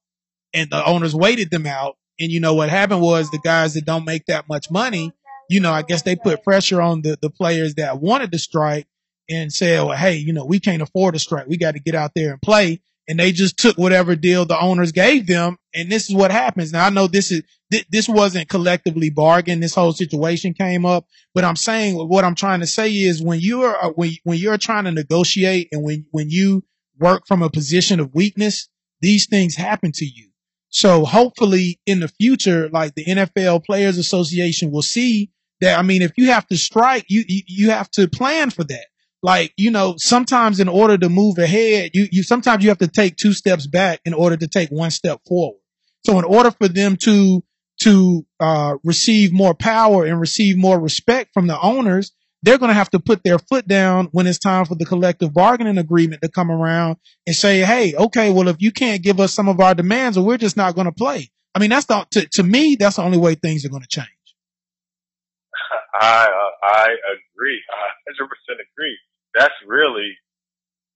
and 0.54 0.70
the 0.70 0.84
owners 0.86 1.14
waited 1.14 1.52
them 1.52 1.66
out. 1.66 1.98
And 2.20 2.32
you 2.32 2.40
know, 2.40 2.54
what 2.54 2.70
happened 2.70 3.02
was 3.02 3.30
the 3.30 3.40
guys 3.44 3.74
that 3.74 3.86
don't 3.86 4.06
make 4.06 4.26
that 4.28 4.48
much 4.48 4.72
money, 4.72 5.12
you 5.50 5.60
know, 5.60 5.72
I 5.72 5.82
guess 5.82 6.02
they 6.02 6.16
put 6.16 6.44
pressure 6.44 6.82
on 6.82 7.02
the, 7.02 7.18
the 7.22 7.30
players 7.30 7.76
that 7.76 8.00
wanted 8.00 8.32
to 8.32 8.40
strike 8.40 8.88
and 9.30 9.52
said, 9.52 9.84
well, 9.84 9.98
hey, 9.98 10.16
you 10.16 10.34
know, 10.34 10.46
we 10.46 10.60
can't 10.60 10.82
afford 10.82 11.16
a 11.16 11.20
strike. 11.20 11.48
We 11.48 11.58
got 11.58 11.74
to 11.74 11.80
get 11.80 11.96
out 11.96 12.12
there 12.16 12.32
and 12.32 12.42
play 12.42 12.82
and 13.08 13.20
they 13.20 13.32
just 13.32 13.58
took 13.58 13.78
whatever 13.78 14.16
deal 14.16 14.46
the 14.46 14.60
owners 14.60 14.92
gave 14.92 15.28
them. 15.28 15.58
And 15.74 15.92
this 15.92 16.10
is 16.10 16.16
what 16.16 16.32
happens. 16.32 16.72
Now 16.72 16.86
I 16.86 16.90
know 16.90 17.08
this 17.08 17.32
is, 17.32 17.44
th- 17.72 17.86
this 17.90 18.10
wasn't 18.10 18.50
collectively 18.50 19.10
bargained. 19.10 19.62
This 19.62 19.76
whole 19.76 19.94
situation 19.94 20.54
came 20.54 20.86
up, 20.86 21.06
but 21.34 21.44
I'm 21.44 21.56
saying 21.56 21.96
what 21.96 22.24
I'm 22.24 22.36
trying 22.36 22.62
to 22.62 22.68
say 22.68 22.92
is 22.92 23.22
when 23.22 23.40
you're, 23.40 23.76
uh, 23.76 23.90
when, 23.90 24.12
when 24.24 24.38
you're 24.38 24.58
trying 24.58 24.86
to 24.86 24.92
negotiate 24.92 25.70
and 25.72 25.84
when, 25.84 26.06
when 26.12 26.30
you 26.30 26.64
work 27.00 27.28
from 27.28 27.42
a 27.42 27.50
position 27.50 28.00
of 28.00 28.16
weakness, 28.16 28.70
these 29.02 29.28
things 29.28 29.56
happen 29.56 29.92
to 29.94 30.06
you. 30.06 30.30
So 30.70 31.06
hopefully 31.06 31.80
in 31.86 32.00
the 32.00 32.08
future, 32.08 32.70
like 32.70 32.96
the 32.96 33.06
NFL 33.06 33.66
Players 33.66 33.98
Association 33.98 34.72
will 34.72 34.82
see 34.82 35.32
that, 35.62 35.78
I 35.78 35.84
mean, 35.84 36.02
if 36.02 36.14
you 36.18 36.32
have 36.32 36.48
to 36.48 36.58
strike, 36.58 37.06
you, 37.08 37.24
you, 37.28 37.42
you 37.48 37.70
have 37.70 37.90
to 37.92 38.08
plan 38.08 38.50
for 38.50 38.64
that 38.66 38.86
like 39.26 39.52
you 39.58 39.72
know 39.72 39.96
sometimes 39.98 40.60
in 40.60 40.70
order 40.70 40.98
to 41.00 41.10
move 41.10 41.40
ahead 41.40 41.90
you 41.96 42.08
you 42.12 42.22
sometimes 42.22 42.64
you 42.64 42.70
have 42.70 42.78
to 42.78 42.88
take 42.88 43.18
two 43.18 43.34
steps 43.34 43.66
back 43.66 44.00
in 44.06 44.14
order 44.14 44.38
to 44.38 44.48
take 44.48 44.70
one 44.70 44.92
step 44.92 45.20
forward. 45.28 45.60
So 46.06 46.20
in 46.20 46.26
order 46.26 46.52
for 46.52 46.68
them 46.68 46.96
to 46.98 47.44
to 47.82 48.26
uh, 48.40 48.76
receive 48.84 49.34
more 49.34 49.56
power 49.56 50.06
and 50.06 50.22
receive 50.22 50.58
more 50.58 50.80
respect 50.80 51.34
from 51.34 51.48
the 51.48 51.60
owners 51.60 52.12
they're 52.44 52.60
going 52.60 52.70
to 52.70 52.76
have 52.76 52.92
to 52.92 53.00
put 53.00 53.24
their 53.24 53.40
foot 53.40 53.68
down 53.68 54.08
when 54.12 54.28
it's 54.28 54.38
time 54.38 54.66
for 54.66 54.76
the 54.76 54.86
collective 54.86 55.34
bargaining 55.34 55.80
agreement 55.80 56.22
to 56.22 56.30
come 56.30 56.52
around 56.52 56.98
and 57.26 57.36
say 57.36 57.62
hey 57.62 57.96
okay 57.96 58.32
well 58.32 58.48
if 58.48 58.58
you 58.60 58.72
can't 58.72 59.02
give 59.02 59.20
us 59.20 59.34
some 59.34 59.50
of 59.50 59.60
our 59.60 59.74
demands 59.74 60.18
or 60.18 60.24
we're 60.24 60.38
just 60.38 60.56
not 60.56 60.76
going 60.76 60.86
to 60.86 60.94
play. 60.94 61.32
I 61.56 61.60
mean 61.60 61.72
that's 61.72 61.88
the 61.88 62.06
to, 62.12 62.28
to 62.34 62.44
me 62.44 62.76
that's 62.80 62.98
the 62.98 63.02
only 63.02 63.18
way 63.18 63.34
things 63.34 63.66
are 63.66 63.70
going 63.70 63.82
to 63.82 63.88
change. 63.88 64.08
I 66.00 66.26
uh, 66.26 66.52
I 66.64 66.86
agree. 67.16 67.62
I 67.74 68.22
100% 68.22 68.28
agree 68.54 68.98
that's 69.36 69.60
really, 69.68 70.16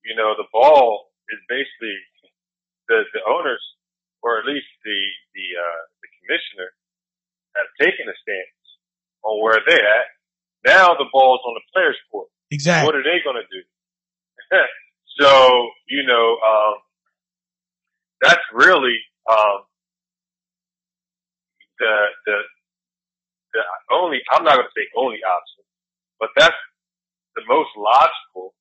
you 0.08 0.16
know, 0.16 0.34
the 0.40 0.48
ball 0.52 1.12
is 1.30 1.40
basically 1.52 2.00
the 2.88 3.04
the 3.14 3.22
owners, 3.28 3.62
or 4.24 4.40
at 4.40 4.46
least 4.48 4.68
the 4.88 5.00
the 5.36 5.46
uh, 5.60 5.82
the 6.02 6.10
commissioner, 6.24 6.72
have 7.60 7.70
taken 7.84 8.08
a 8.08 8.16
stance 8.24 8.66
on 9.24 9.44
where 9.44 9.60
they're 9.68 9.84
at. 9.84 10.08
Now 10.66 10.96
the 10.96 11.12
ball's 11.12 11.44
on 11.46 11.54
the 11.54 11.66
players' 11.76 12.00
court. 12.12 12.32
Exactly. 12.52 12.88
What 12.88 12.96
are 12.96 13.04
they 13.04 13.20
going 13.24 13.38
to 13.38 13.50
do? 13.52 13.62
so 15.20 15.70
you 15.88 16.08
know, 16.08 16.40
um, 16.40 16.76
that's 18.22 18.48
really 18.54 18.98
um, 19.30 19.68
the 21.78 21.94
the 22.26 22.38
the 23.54 23.62
only. 23.92 24.20
I'm 24.32 24.44
not 24.44 24.56
going 24.56 24.68
to 24.68 24.76
say 24.76 24.88
only 24.96 25.20
option, 25.24 25.64
but 26.20 26.30
that's 26.36 26.56
the 27.36 27.44
most 27.48 27.70
logical, 27.78 28.54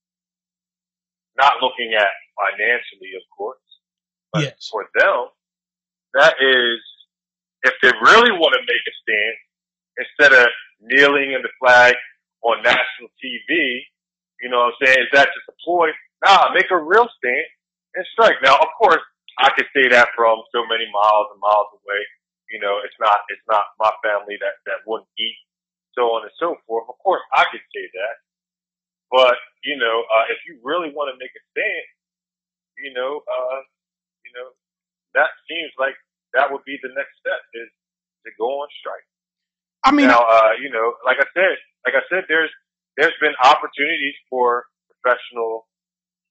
not 1.37 1.63
looking 1.63 1.95
at 1.95 2.11
financially, 2.37 3.15
of 3.17 3.25
course, 3.37 3.63
but 4.33 4.43
yes. 4.43 4.69
for 4.71 4.87
them, 4.95 5.33
that 6.15 6.35
is, 6.41 6.81
if 7.63 7.75
they 7.83 7.93
really 8.03 8.33
want 8.33 8.55
to 8.55 8.63
make 8.63 8.85
a 8.87 8.95
stand, 9.03 9.37
instead 9.99 10.33
of 10.33 10.47
kneeling 10.81 11.35
in 11.35 11.43
the 11.43 11.53
flag 11.59 11.95
on 12.43 12.63
national 12.63 13.11
TV, 13.19 13.83
you 14.41 14.49
know 14.49 14.71
what 14.71 14.79
I'm 14.79 14.87
saying? 14.87 15.01
Is 15.03 15.13
that 15.13 15.35
just 15.35 15.51
a 15.51 15.57
ploy? 15.65 15.91
Nah, 16.23 16.55
make 16.55 16.71
a 16.71 16.79
real 16.79 17.11
stand 17.19 17.49
and 17.95 18.07
strike. 18.15 18.39
Now, 18.43 18.55
of 18.55 18.71
course, 18.79 19.03
I 19.39 19.51
could 19.55 19.67
say 19.75 19.91
that 19.91 20.15
from 20.15 20.43
so 20.55 20.63
many 20.67 20.87
miles 20.91 21.31
and 21.35 21.43
miles 21.43 21.71
away. 21.75 22.03
You 22.51 22.63
know, 22.63 22.81
it's 22.83 22.97
not, 22.99 23.27
it's 23.29 23.45
not 23.51 23.77
my 23.79 23.91
family 24.03 24.39
that, 24.41 24.63
that 24.67 24.87
wouldn't 24.87 25.11
eat, 25.19 25.37
so 25.93 26.17
on 26.17 26.25
and 26.25 26.35
so 26.41 26.57
forth. 26.67 26.89
Of 26.89 26.97
course, 27.03 27.21
I 27.35 27.45
could 27.51 27.63
say 27.75 27.85
that. 27.93 28.15
But 29.11 29.37
you 29.65 29.77
know, 29.77 30.05
uh, 30.07 30.27
if 30.31 30.39
you 30.47 30.61
really 30.63 30.93
want 30.93 31.13
to 31.13 31.17
make 31.19 31.33
a 31.33 31.43
stand, 31.53 31.89
you 32.79 32.93
know, 32.95 33.25
uh, 33.25 33.61
you 34.25 34.33
know, 34.37 34.53
that 35.17 35.33
seems 35.49 35.73
like 35.81 35.97
that 36.37 36.53
would 36.53 36.65
be 36.69 36.77
the 36.83 36.93
next 36.93 37.17
step 37.19 37.41
is 37.57 37.71
to 38.27 38.31
go 38.37 38.61
on 38.61 38.69
strike. 38.79 39.07
I 39.85 39.91
mean, 39.95 40.13
now, 40.13 40.21
uh, 40.21 40.59
you 40.61 40.69
know, 40.69 40.99
like 41.07 41.17
I 41.17 41.29
said, 41.33 41.57
like 41.87 41.97
I 41.97 42.05
said, 42.13 42.29
there's 42.29 42.53
there's 42.99 43.17
been 43.23 43.35
opportunities 43.41 44.19
for 44.29 44.67
professional 44.91 45.67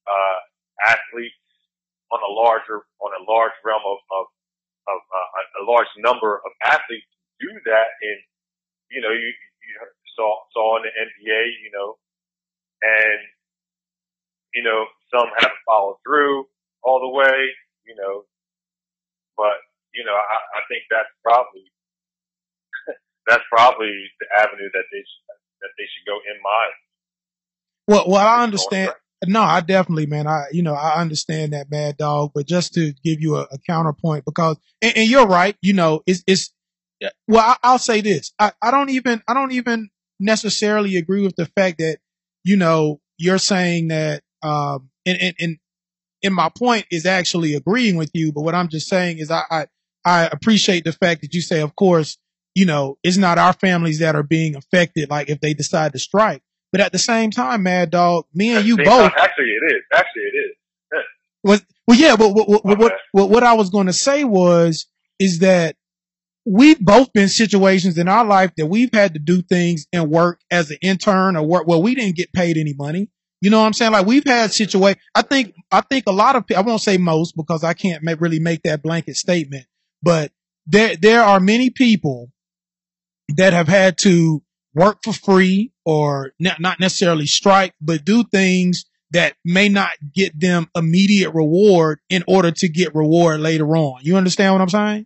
uh, 0.05 0.39
athletes 0.85 1.39
on 2.11 2.19
a 2.21 2.31
larger 2.31 2.85
on 3.01 3.11
a 3.17 3.21
large 3.25 3.55
realm 3.65 3.81
of, 3.81 3.99
of 4.13 4.25
of 4.87 4.99
uh, 5.01 5.63
a 5.63 5.65
large 5.67 5.91
number 5.99 6.39
of 6.43 6.51
athletes 6.63 7.07
to 7.09 7.47
do 7.47 7.51
that, 7.67 7.89
and 8.03 8.19
you 8.91 9.01
know, 9.01 9.11
you, 9.11 9.31
you 9.33 9.73
saw 10.15 10.31
saw 10.53 10.77
in 10.77 10.83
the 10.87 10.93
NBA, 10.93 11.41
you 11.63 11.71
know, 11.73 11.99
and 12.81 13.19
you 14.53 14.63
know, 14.63 14.85
some 15.13 15.29
haven't 15.37 15.61
followed 15.65 15.97
through 16.05 16.45
all 16.83 16.99
the 16.99 17.09
way, 17.09 17.51
you 17.85 17.95
know, 17.95 18.23
but 19.37 19.61
you 19.93 20.03
know, 20.03 20.13
I, 20.13 20.37
I 20.57 20.61
think 20.67 20.83
that's 20.89 21.09
probably 21.23 21.65
that's 23.27 23.43
probably 23.49 23.93
the 24.19 24.27
avenue 24.39 24.69
that 24.73 24.87
they 24.91 24.99
should, 24.99 25.25
that 25.61 25.73
they 25.77 25.85
should 25.85 26.05
go 26.05 26.17
in 26.25 26.37
my. 26.43 26.63
Well, 27.87 28.05
well, 28.09 28.25
I 28.27 28.43
understand. 28.43 28.93
No, 29.25 29.41
I 29.41 29.61
definitely, 29.61 30.05
man. 30.05 30.27
I, 30.27 30.45
you 30.51 30.61
know, 30.61 30.75
I 30.75 31.01
understand 31.01 31.53
that, 31.53 31.71
Mad 31.71 31.97
Dog. 31.97 32.31
But 32.35 32.45
just 32.45 32.73
to 32.75 32.93
give 33.03 33.19
you 33.19 33.37
a, 33.37 33.47
a 33.51 33.57
counterpoint, 33.65 34.25
because, 34.25 34.57
and, 34.81 34.95
and, 34.95 35.09
you're 35.09 35.25
right. 35.25 35.55
You 35.61 35.73
know, 35.73 36.01
it's, 36.05 36.23
it's. 36.27 36.53
Well, 37.27 37.55
I, 37.63 37.71
will 37.71 37.79
say 37.79 38.01
this. 38.01 38.33
I, 38.37 38.51
I 38.61 38.69
don't 38.69 38.89
even, 38.89 39.23
I 39.27 39.33
don't 39.33 39.53
even 39.53 39.89
necessarily 40.19 40.97
agree 40.97 41.23
with 41.23 41.35
the 41.35 41.45
fact 41.45 41.79
that, 41.79 41.97
you 42.47 42.55
know, 42.55 43.01
you're 43.17 43.37
saying 43.37 43.89
that, 43.89 44.23
um, 44.41 44.89
and, 45.05 45.17
and, 45.19 45.35
and, 45.37 45.57
and 46.23 46.33
my 46.33 46.49
point 46.49 46.85
is 46.89 47.05
actually 47.05 47.55
agreeing 47.55 47.97
with 47.97 48.09
you. 48.13 48.31
But 48.31 48.41
what 48.41 48.55
I'm 48.55 48.69
just 48.69 48.87
saying 48.87 49.17
is, 49.17 49.29
I, 49.29 49.43
I, 49.51 49.67
I 50.05 50.27
appreciate 50.27 50.85
the 50.85 50.93
fact 50.93 51.21
that 51.21 51.33
you 51.33 51.41
say, 51.41 51.59
of 51.59 51.75
course, 51.75 52.17
you 52.55 52.65
know, 52.65 52.97
it's 53.03 53.17
not 53.17 53.37
our 53.37 53.51
families 53.51 53.99
that 53.99 54.15
are 54.15 54.23
being 54.23 54.55
affected. 54.55 55.09
Like 55.09 55.29
if 55.29 55.41
they 55.41 55.53
decide 55.53 55.91
to 55.91 55.99
strike. 55.99 56.41
But 56.71 56.79
at 56.79 56.93
the 56.93 56.99
same 56.99 57.31
time, 57.31 57.63
Mad 57.63 57.91
Dog, 57.91 58.25
me 58.33 58.55
and 58.55 58.65
you 58.65 58.77
both. 58.77 58.85
Time, 58.85 59.11
actually, 59.17 59.45
it 59.45 59.73
is. 59.73 59.81
Actually, 59.93 60.23
it 60.23 60.37
is. 60.37 60.55
Yeah. 60.93 60.99
Was 61.43 61.65
well, 61.85 61.97
yeah. 61.97 62.15
But 62.15 62.29
what 62.29 62.47
what, 62.47 62.65
what, 62.65 62.93
what, 63.11 63.29
what 63.29 63.43
I 63.43 63.53
was 63.53 63.69
going 63.69 63.87
to 63.87 63.93
say 63.93 64.23
was 64.23 64.87
is 65.19 65.39
that 65.39 65.75
we've 66.47 66.79
both 66.79 67.11
been 67.11 67.27
situations 67.27 67.97
in 67.97 68.07
our 68.07 68.23
life 68.23 68.51
that 68.55 68.67
we've 68.67 68.93
had 68.93 69.13
to 69.13 69.19
do 69.19 69.41
things 69.41 69.85
and 69.91 70.09
work 70.09 70.39
as 70.49 70.71
an 70.71 70.77
intern 70.81 71.35
or 71.35 71.43
work. 71.43 71.67
Well, 71.67 71.81
we 71.81 71.93
didn't 71.93 72.15
get 72.15 72.31
paid 72.31 72.57
any 72.57 72.73
money. 72.73 73.09
You 73.41 73.49
know 73.49 73.59
what 73.59 73.67
I'm 73.67 73.73
saying? 73.73 73.91
Like 73.91 74.05
we've 74.05 74.25
had 74.25 74.51
situation. 74.53 74.99
I 75.13 75.21
think 75.21 75.53
I 75.71 75.81
think 75.81 76.05
a 76.07 76.11
lot 76.11 76.35
of 76.35 76.45
I 76.55 76.61
won't 76.61 76.81
say 76.81 76.97
most 76.97 77.35
because 77.35 77.63
I 77.63 77.73
can't 77.73 78.01
make, 78.01 78.21
really 78.21 78.39
make 78.39 78.63
that 78.63 78.81
blanket 78.81 79.15
statement, 79.15 79.65
but 80.01 80.31
there 80.65 80.95
there 80.95 81.21
are 81.21 81.39
many 81.39 81.69
people 81.69 82.31
that 83.35 83.53
have 83.53 83.67
had 83.67 83.97
to 83.99 84.41
work 84.73 84.99
for 85.03 85.13
free 85.13 85.71
or 85.85 86.31
not 86.39 86.79
necessarily 86.79 87.27
strike, 87.27 87.73
but 87.79 88.05
do 88.05 88.23
things 88.23 88.85
that 89.11 89.35
may 89.45 89.69
not 89.69 89.91
get 90.15 90.39
them 90.39 90.67
immediate 90.75 91.31
reward 91.31 91.99
in 92.09 92.23
order 92.27 92.51
to 92.51 92.67
get 92.67 92.95
reward 92.95 93.39
later 93.39 93.67
on. 93.75 93.99
You 94.01 94.17
understand 94.17 94.53
what 94.53 94.61
I'm 94.61 94.69
saying? 94.69 95.05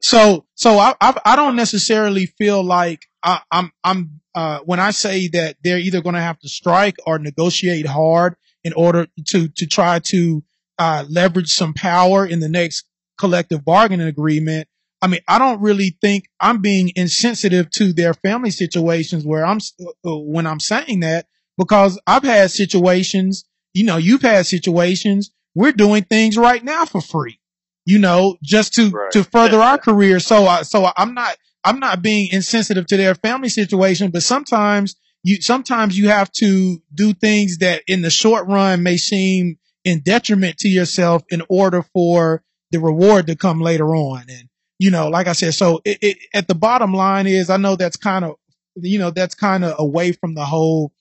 So, 0.00 0.46
so 0.54 0.78
I, 0.78 0.94
I, 1.00 1.20
I, 1.24 1.36
don't 1.36 1.56
necessarily 1.56 2.26
feel 2.26 2.62
like 2.62 3.06
I, 3.22 3.40
I'm, 3.50 3.72
I'm, 3.82 4.20
uh, 4.34 4.60
when 4.60 4.78
I 4.78 4.92
say 4.92 5.28
that 5.28 5.56
they're 5.64 5.78
either 5.78 6.00
going 6.00 6.14
to 6.14 6.20
have 6.20 6.38
to 6.40 6.48
strike 6.48 6.96
or 7.04 7.18
negotiate 7.18 7.86
hard 7.86 8.36
in 8.62 8.72
order 8.74 9.08
to, 9.28 9.48
to 9.48 9.66
try 9.66 9.98
to, 9.98 10.44
uh, 10.78 11.04
leverage 11.08 11.52
some 11.52 11.74
power 11.74 12.24
in 12.24 12.38
the 12.38 12.48
next 12.48 12.84
collective 13.18 13.64
bargaining 13.64 14.06
agreement. 14.06 14.68
I 15.02 15.08
mean, 15.08 15.20
I 15.28 15.38
don't 15.38 15.60
really 15.60 15.96
think 16.00 16.28
I'm 16.40 16.60
being 16.60 16.92
insensitive 16.94 17.70
to 17.72 17.92
their 17.92 18.14
family 18.14 18.50
situations 18.50 19.24
where 19.24 19.44
I'm, 19.44 19.58
uh, 19.80 20.16
when 20.18 20.46
I'm 20.46 20.60
saying 20.60 21.00
that, 21.00 21.26
because 21.56 22.00
I've 22.06 22.22
had 22.22 22.50
situations, 22.50 23.44
you 23.74 23.84
know, 23.84 23.96
you've 23.96 24.22
had 24.22 24.46
situations, 24.46 25.32
we're 25.54 25.72
doing 25.72 26.04
things 26.04 26.36
right 26.36 26.62
now 26.62 26.84
for 26.84 27.00
free, 27.00 27.40
you 27.88 27.98
know, 27.98 28.36
just 28.42 28.74
to, 28.74 28.90
right. 28.90 29.10
to 29.12 29.24
further 29.24 29.62
our 29.62 29.78
career. 29.78 30.20
So, 30.20 30.44
I, 30.44 30.60
so 30.60 30.92
I'm 30.94 31.14
not, 31.14 31.38
I'm 31.64 31.80
not 31.80 32.02
being 32.02 32.28
insensitive 32.30 32.86
to 32.88 32.98
their 32.98 33.14
family 33.14 33.48
situation, 33.48 34.10
but 34.10 34.22
sometimes 34.22 34.94
you, 35.22 35.40
sometimes 35.40 35.96
you 35.96 36.08
have 36.08 36.30
to 36.32 36.82
do 36.94 37.14
things 37.14 37.58
that 37.58 37.84
in 37.86 38.02
the 38.02 38.10
short 38.10 38.46
run 38.46 38.82
may 38.82 38.98
seem 38.98 39.58
in 39.84 40.00
detriment 40.00 40.58
to 40.58 40.68
yourself 40.68 41.22
in 41.30 41.42
order 41.48 41.82
for 41.94 42.44
the 42.72 42.78
reward 42.78 43.26
to 43.28 43.36
come 43.36 43.62
later 43.62 43.96
on. 43.96 44.24
And, 44.28 44.50
you 44.78 44.90
know, 44.90 45.08
like 45.08 45.26
I 45.26 45.32
said, 45.32 45.54
so 45.54 45.80
it, 45.86 45.96
it, 46.02 46.18
at 46.34 46.46
the 46.46 46.54
bottom 46.54 46.92
line 46.92 47.26
is, 47.26 47.48
I 47.48 47.56
know 47.56 47.74
that's 47.74 47.96
kind 47.96 48.22
of, 48.22 48.34
you 48.76 48.98
know, 48.98 49.12
that's 49.12 49.34
kind 49.34 49.64
of 49.64 49.76
away 49.78 50.12
from 50.12 50.34
the 50.34 50.44
whole 50.44 50.92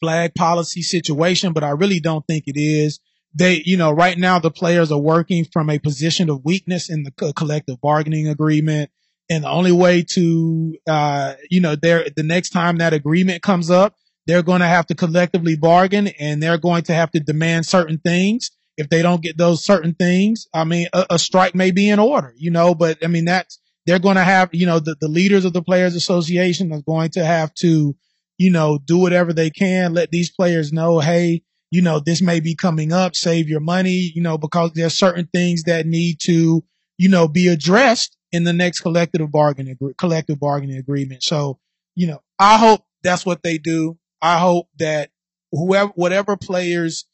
flag 0.00 0.34
policy 0.34 0.80
situation, 0.80 1.52
but 1.52 1.62
I 1.62 1.70
really 1.70 2.00
don't 2.00 2.26
think 2.26 2.44
it 2.46 2.58
is. 2.58 2.98
They, 3.34 3.62
you 3.64 3.76
know, 3.76 3.90
right 3.90 4.18
now 4.18 4.38
the 4.38 4.50
players 4.50 4.92
are 4.92 4.98
working 4.98 5.44
from 5.44 5.70
a 5.70 5.78
position 5.78 6.28
of 6.28 6.44
weakness 6.44 6.90
in 6.90 7.02
the 7.02 7.10
co- 7.12 7.32
collective 7.32 7.80
bargaining 7.80 8.28
agreement. 8.28 8.90
And 9.30 9.44
the 9.44 9.48
only 9.48 9.72
way 9.72 10.04
to, 10.10 10.76
uh, 10.86 11.34
you 11.50 11.60
know, 11.60 11.74
there, 11.74 12.06
the 12.14 12.22
next 12.22 12.50
time 12.50 12.78
that 12.78 12.92
agreement 12.92 13.42
comes 13.42 13.70
up, 13.70 13.96
they're 14.26 14.42
going 14.42 14.60
to 14.60 14.66
have 14.66 14.86
to 14.88 14.94
collectively 14.94 15.56
bargain 15.56 16.08
and 16.18 16.42
they're 16.42 16.58
going 16.58 16.82
to 16.84 16.94
have 16.94 17.10
to 17.12 17.20
demand 17.20 17.64
certain 17.66 17.98
things 17.98 18.50
if 18.76 18.88
they 18.88 19.02
don't 19.02 19.22
get 19.22 19.36
those 19.36 19.64
certain 19.64 19.94
things, 19.94 20.46
I 20.54 20.64
mean, 20.64 20.88
a, 20.92 21.06
a 21.10 21.18
strike 21.18 21.54
may 21.54 21.70
be 21.70 21.88
in 21.88 21.98
order, 21.98 22.32
you 22.36 22.50
know, 22.50 22.74
but 22.74 23.04
I 23.04 23.06
mean, 23.06 23.26
that's, 23.26 23.58
they're 23.86 23.98
going 23.98 24.16
to 24.16 24.24
have, 24.24 24.50
you 24.52 24.66
know, 24.66 24.78
the, 24.78 24.96
the 25.00 25.08
leaders 25.08 25.44
of 25.44 25.52
the 25.52 25.62
players 25.62 25.94
association 25.94 26.72
are 26.72 26.82
going 26.82 27.10
to 27.10 27.24
have 27.24 27.52
to, 27.54 27.96
you 28.38 28.50
know, 28.50 28.78
do 28.78 28.98
whatever 28.98 29.32
they 29.32 29.50
can, 29.50 29.92
let 29.92 30.10
these 30.10 30.30
players 30.30 30.72
know, 30.72 31.00
hey, 31.00 31.42
you 31.72 31.80
know, 31.80 32.00
this 32.00 32.20
may 32.20 32.38
be 32.38 32.54
coming 32.54 32.92
up, 32.92 33.16
save 33.16 33.48
your 33.48 33.58
money, 33.58 34.12
you 34.14 34.20
know, 34.20 34.36
because 34.36 34.72
there's 34.74 34.92
certain 34.92 35.26
things 35.32 35.62
that 35.62 35.86
need 35.86 36.20
to, 36.20 36.62
you 36.98 37.08
know, 37.08 37.26
be 37.26 37.48
addressed 37.48 38.14
in 38.30 38.44
the 38.44 38.52
next 38.52 38.80
collective 38.80 39.32
bargaining, 39.32 39.78
collective 39.96 40.38
bargaining 40.38 40.76
agreement. 40.76 41.22
So, 41.22 41.58
you 41.94 42.06
know, 42.06 42.20
I 42.38 42.58
hope 42.58 42.84
that's 43.02 43.24
what 43.24 43.42
they 43.42 43.56
do. 43.56 43.96
I 44.20 44.38
hope 44.38 44.68
that 44.80 45.12
whoever, 45.50 45.90
whatever 45.94 46.36
players 46.36 47.06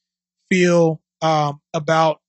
feel 0.51 1.01
um, 1.23 1.61
about 1.73 2.21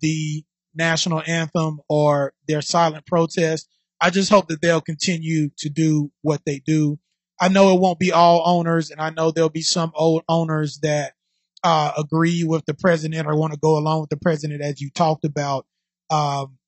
the 0.00 0.44
national 0.76 1.24
anthem 1.26 1.80
or 1.88 2.32
their 2.46 2.62
silent 2.62 3.06
protest. 3.06 3.68
I 4.00 4.10
just 4.10 4.30
hope 4.30 4.46
that 4.48 4.62
they'll 4.62 4.80
continue 4.80 5.50
to 5.58 5.68
do 5.68 6.12
what 6.22 6.42
they 6.46 6.60
do. 6.60 7.00
I 7.40 7.48
know 7.48 7.74
it 7.74 7.80
won't 7.80 7.98
be 7.98 8.12
all 8.12 8.42
owners, 8.46 8.92
and 8.92 9.00
I 9.00 9.10
know 9.10 9.32
there'll 9.32 9.50
be 9.50 9.62
some 9.62 9.90
old 9.96 10.22
owners 10.28 10.78
that 10.82 11.14
uh, 11.64 11.92
agree 11.96 12.44
with 12.44 12.64
the 12.66 12.74
president 12.74 13.26
or 13.26 13.36
want 13.36 13.52
to 13.52 13.58
go 13.58 13.78
along 13.78 14.00
with 14.00 14.10
the 14.10 14.16
president, 14.16 14.62
as 14.62 14.80
you 14.80 14.90
talked 14.90 15.24
about. 15.24 15.66
Um, 16.10 16.58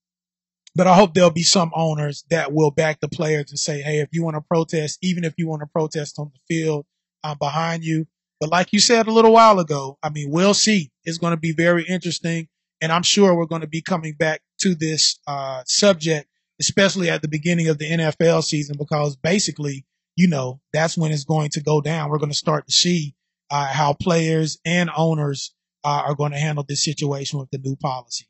but 0.76 0.86
I 0.86 0.95
hope 0.95 1.14
there'll 1.14 1.30
be 1.30 1.42
some 1.42 1.70
owners 1.74 2.24
that 2.30 2.53
will 2.53 2.70
back 2.70 3.01
the 3.01 3.09
players 3.09 3.51
and 3.51 3.59
say, 3.59 3.82
"Hey, 3.82 4.01
if 4.01 4.09
you 4.12 4.24
want 4.24 4.36
to 4.36 4.40
protest, 4.40 4.99
even 5.03 5.24
if 5.24 5.34
you 5.36 5.49
want 5.49 5.61
to 5.61 5.66
protest 5.66 6.18
on 6.18 6.32
the 6.32 6.40
field, 6.49 6.86
I'm 7.22 7.38
behind 7.38 7.84
you." 7.84 8.07
But 8.40 8.51
like 8.51 8.72
you 8.72 8.80
said 8.80 9.07
a 9.07 9.12
little 9.12 9.32
while 9.32 9.59
ago, 9.61 9.99
I 10.03 10.11
mean, 10.11 10.30
we'll 10.30 10.55
see. 10.55 10.90
It's 11.05 11.18
going 11.18 11.32
to 11.32 11.40
be 11.40 11.53
very 11.53 11.84
interesting. 11.84 12.49
And 12.80 12.92
I'm 12.92 13.03
sure 13.03 13.34
we're 13.34 13.47
going 13.47 13.62
to 13.62 13.66
be 13.66 13.80
coming 13.80 14.14
back 14.14 14.42
to 14.61 14.74
this 14.74 15.18
uh, 15.26 15.62
subject, 15.66 16.28
especially 16.61 17.09
at 17.09 17.22
the 17.22 17.28
beginning 17.28 17.68
of 17.68 17.78
the 17.78 17.90
NFL 17.90 18.42
season, 18.45 18.76
because 18.76 19.16
basically, 19.16 19.86
you 20.16 20.28
know, 20.28 20.61
that's 20.72 20.99
when 20.99 21.12
it's 21.12 21.24
going 21.24 21.51
to 21.51 21.62
go 21.62 21.80
down. 21.80 22.11
We're 22.11 22.18
going 22.18 22.32
to 22.32 22.36
start 22.36 22.66
to 22.66 22.72
see 22.72 23.14
uh, 23.55 23.72
how 23.72 23.92
players 23.92 24.59
and 24.64 24.90
owners 24.96 25.55
uh, 25.84 26.02
are 26.07 26.16
going 26.16 26.32
to 26.32 26.38
handle 26.38 26.64
this 26.68 26.82
situation 26.82 27.38
with 27.38 27.48
the 27.52 27.59
new 27.59 27.76
policy. 27.76 28.26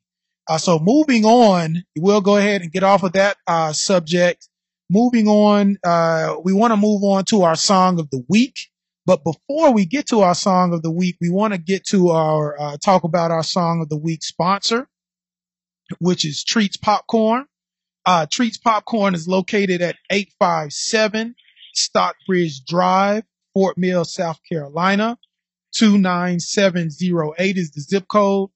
Uh, 0.47 0.59
so 0.59 0.79
moving 0.79 1.25
on, 1.25 1.83
we'll 1.99 2.20
go 2.20 2.37
ahead 2.37 2.61
and 2.61 2.70
get 2.70 2.83
off 2.83 3.03
of 3.03 3.12
that 3.12 3.39
uh, 3.47 3.72
subject. 3.72 4.47
Moving 4.91 5.27
on, 5.27 5.79
uh, 5.83 6.37
we 6.45 6.53
want 6.53 6.72
to 6.72 6.77
move 6.77 7.03
on 7.05 7.25
to 7.27 7.41
our 7.41 7.57
song 7.57 7.99
of 7.99 8.11
the 8.11 8.22
week. 8.29 8.68
But 9.07 9.25
before 9.25 9.72
we 9.72 9.87
get 9.87 10.09
to 10.09 10.20
our 10.20 10.35
song 10.35 10.75
of 10.75 10.83
the 10.83 10.91
week, 10.91 11.16
we 11.22 11.31
want 11.31 11.55
to 11.55 11.59
get 11.59 11.87
to 11.87 12.11
our 12.11 12.61
uh, 12.61 12.77
talk 12.85 13.05
about 13.05 13.31
our 13.31 13.43
song 13.43 13.81
of 13.81 13.89
the 13.89 13.97
week 13.97 14.22
sponsor, 14.22 14.89
which 16.01 16.27
is 16.27 16.45
Treats 16.45 16.77
Popcorn. 16.77 17.47
Uh, 18.05 18.27
Treats 18.31 18.59
Popcorn 18.59 19.14
is 19.14 19.27
located 19.27 19.81
at 19.81 19.97
857 20.11 21.35
Stockbridge 21.72 22.66
Drive, 22.66 23.25
Fort 23.55 23.79
Mill, 23.79 24.05
South 24.05 24.41
Carolina. 24.51 25.19
29708 25.75 27.57
is 27.57 27.71
the 27.71 27.81
zip 27.81 28.07
code. 28.09 28.51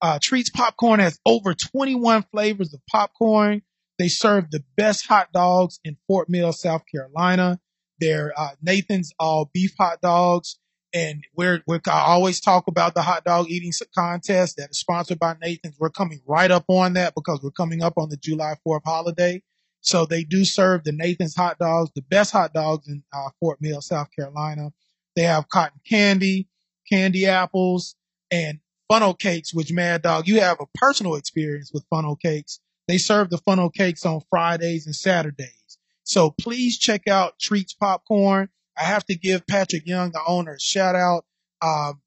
Uh, 0.00 0.18
Treats 0.20 0.50
Popcorn 0.50 1.00
has 1.00 1.18
over 1.26 1.54
21 1.54 2.24
flavors 2.30 2.72
of 2.74 2.80
popcorn. 2.90 3.62
They 3.98 4.08
serve 4.08 4.50
the 4.50 4.62
best 4.76 5.06
hot 5.06 5.32
dogs 5.32 5.80
in 5.84 5.96
Fort 6.06 6.28
Mill, 6.28 6.52
South 6.52 6.82
Carolina. 6.90 7.58
They're 8.00 8.32
uh, 8.36 8.50
Nathan's 8.62 9.12
all 9.18 9.50
beef 9.52 9.72
hot 9.78 10.00
dogs. 10.00 10.58
And 10.94 11.24
we're, 11.36 11.62
we're, 11.66 11.80
I 11.86 12.00
always 12.06 12.40
talk 12.40 12.66
about 12.66 12.94
the 12.94 13.02
hot 13.02 13.24
dog 13.24 13.50
eating 13.50 13.72
contest 13.94 14.56
that 14.56 14.70
is 14.70 14.78
sponsored 14.78 15.18
by 15.18 15.36
Nathan's. 15.42 15.76
We're 15.78 15.90
coming 15.90 16.20
right 16.26 16.50
up 16.50 16.64
on 16.68 16.94
that 16.94 17.14
because 17.14 17.40
we're 17.42 17.50
coming 17.50 17.82
up 17.82 17.94
on 17.98 18.08
the 18.08 18.16
July 18.16 18.54
4th 18.66 18.80
holiday. 18.86 19.42
So 19.88 20.04
they 20.04 20.22
do 20.22 20.44
serve 20.44 20.84
the 20.84 20.92
Nathan's 20.92 21.34
hot 21.34 21.58
dogs, 21.58 21.90
the 21.94 22.02
best 22.02 22.30
hot 22.30 22.52
dogs 22.52 22.88
in 22.88 23.02
uh, 23.10 23.30
Fort 23.40 23.56
Mill, 23.58 23.80
South 23.80 24.10
Carolina. 24.14 24.70
They 25.16 25.22
have 25.22 25.48
cotton 25.48 25.80
candy, 25.88 26.46
candy 26.92 27.24
apples, 27.24 27.96
and 28.30 28.58
funnel 28.90 29.14
cakes, 29.14 29.54
which 29.54 29.72
Mad 29.72 30.02
Dog, 30.02 30.28
you 30.28 30.42
have 30.42 30.60
a 30.60 30.66
personal 30.74 31.14
experience 31.14 31.70
with 31.72 31.86
funnel 31.88 32.16
cakes. 32.16 32.60
They 32.86 32.98
serve 32.98 33.30
the 33.30 33.38
funnel 33.38 33.70
cakes 33.70 34.04
on 34.04 34.20
Fridays 34.28 34.84
and 34.84 34.94
Saturdays. 34.94 35.78
So 36.02 36.34
please 36.38 36.76
check 36.78 37.08
out 37.08 37.38
Treats 37.38 37.72
Popcorn. 37.72 38.50
I 38.76 38.82
have 38.82 39.06
to 39.06 39.14
give 39.14 39.46
Patrick 39.46 39.86
Young, 39.86 40.10
the 40.10 40.20
owner, 40.28 40.52
a 40.52 40.60
shout 40.60 40.96
out. 40.96 41.24
Um, 41.62 42.02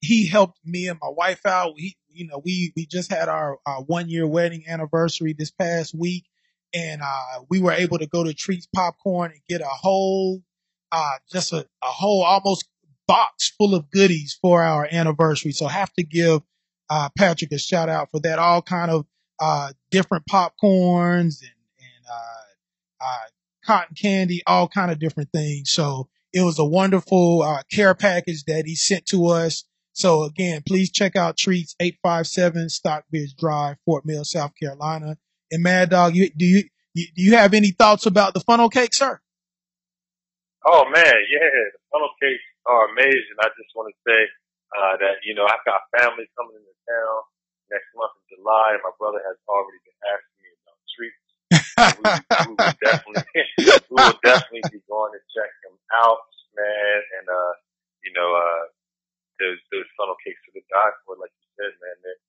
he 0.00 0.28
helped 0.28 0.60
me 0.64 0.86
and 0.86 1.00
my 1.02 1.10
wife 1.10 1.44
out. 1.46 1.74
We, 1.74 1.96
you 2.10 2.28
know, 2.28 2.40
we, 2.44 2.72
we 2.76 2.86
just 2.86 3.10
had 3.10 3.28
our, 3.28 3.58
our 3.66 3.82
one 3.82 4.08
year 4.08 4.28
wedding 4.28 4.62
anniversary 4.68 5.34
this 5.36 5.50
past 5.50 5.96
week 5.96 6.26
and, 6.74 7.02
uh, 7.02 7.42
we 7.48 7.60
were 7.60 7.72
able 7.72 7.98
to 7.98 8.06
go 8.06 8.24
to 8.24 8.34
Treats 8.34 8.66
Popcorn 8.74 9.32
and 9.32 9.40
get 9.48 9.60
a 9.60 9.68
whole, 9.68 10.42
uh, 10.92 11.18
just 11.30 11.52
a, 11.52 11.58
a 11.82 11.86
whole 11.86 12.22
almost 12.22 12.68
box 13.06 13.52
full 13.58 13.74
of 13.74 13.90
goodies 13.90 14.38
for 14.40 14.62
our 14.62 14.88
anniversary. 14.90 15.52
So 15.52 15.66
have 15.66 15.92
to 15.94 16.04
give, 16.04 16.42
uh, 16.88 17.08
Patrick 17.16 17.52
a 17.52 17.58
shout 17.58 17.88
out 17.88 18.10
for 18.10 18.20
that. 18.20 18.38
All 18.38 18.62
kind 18.62 18.90
of, 18.90 19.06
uh, 19.40 19.72
different 19.90 20.24
popcorns 20.26 21.40
and, 21.40 21.50
and, 21.78 22.04
uh, 22.10 23.04
uh, 23.04 23.26
cotton 23.64 23.94
candy, 24.00 24.42
all 24.46 24.68
kind 24.68 24.90
of 24.90 24.98
different 24.98 25.30
things. 25.32 25.70
So 25.70 26.08
it 26.32 26.42
was 26.42 26.58
a 26.58 26.64
wonderful, 26.64 27.42
uh, 27.42 27.62
care 27.72 27.94
package 27.94 28.44
that 28.44 28.64
he 28.66 28.76
sent 28.76 29.06
to 29.06 29.26
us. 29.26 29.64
So 29.92 30.22
again, 30.22 30.62
please 30.66 30.90
check 30.90 31.16
out 31.16 31.36
Treats 31.36 31.74
857 31.80 32.68
Stockbridge 32.68 33.34
Drive, 33.36 33.76
Fort 33.84 34.04
Mill, 34.06 34.24
South 34.24 34.52
Carolina. 34.58 35.18
And 35.50 35.62
Mad 35.62 35.90
Dog, 35.90 36.14
you, 36.14 36.30
do 36.30 36.44
you, 36.44 36.62
do 36.94 37.22
you 37.22 37.34
have 37.34 37.54
any 37.54 37.70
thoughts 37.70 38.06
about 38.06 38.34
the 38.34 38.40
funnel 38.40 38.68
cake, 38.68 38.94
sir? 38.94 39.20
Oh 40.66 40.84
man, 40.92 41.16
yeah, 41.32 41.72
the 41.72 41.80
funnel 41.88 42.12
cakes 42.20 42.44
are 42.68 42.92
amazing. 42.92 43.36
I 43.40 43.48
just 43.56 43.72
want 43.72 43.88
to 43.88 43.96
say 44.04 44.20
uh, 44.76 44.94
that 45.00 45.24
you 45.24 45.32
know 45.32 45.48
I've 45.48 45.64
got 45.64 45.88
family 45.96 46.28
coming 46.36 46.60
into 46.60 46.76
town 46.84 47.18
next 47.72 47.88
month 47.96 48.12
in 48.20 48.36
July, 48.36 48.76
and 48.76 48.84
my 48.84 48.92
brother 49.00 49.24
has 49.24 49.40
already 49.48 49.80
been 49.88 50.00
asking 50.04 50.38
me 50.44 50.50
about 50.60 50.78
treats. 50.92 51.26
we, 51.96 52.04
we, 52.04 52.52
will 52.52 52.76
definitely, 52.76 53.24
we 53.88 53.98
will 53.98 54.20
definitely 54.20 54.64
be 54.68 54.84
going 54.84 55.16
to 55.16 55.22
check 55.32 55.50
them 55.64 55.80
out, 56.04 56.28
man. 56.52 56.98
And 57.16 57.26
uh, 57.26 57.52
you 58.04 58.12
know, 58.12 58.28
uh, 58.36 58.68
those 59.40 59.60
those 59.72 59.88
funnel 59.96 60.20
cakes 60.20 60.44
to 60.44 60.52
the 60.52 60.60
die 60.68 60.92
for, 61.08 61.16
like 61.16 61.32
you 61.32 61.48
said, 61.56 61.72
man. 61.80 61.96
They're 62.04 62.20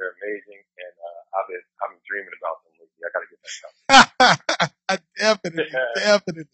they're 0.00 0.16
amazing, 0.16 0.64
and 0.80 0.94
uh, 0.96 1.36
I've 1.36 1.48
been 1.48 1.64
I've 1.84 1.90
been 1.92 2.04
dreaming 2.08 2.34
about 2.40 2.56
them 2.64 2.72
lately. 2.80 3.00
I 3.04 3.08
gotta 3.12 3.28
get 3.28 3.40
that 3.44 3.60
out. 4.88 5.00
definitely, 5.18 5.68
definitely. 5.94 6.44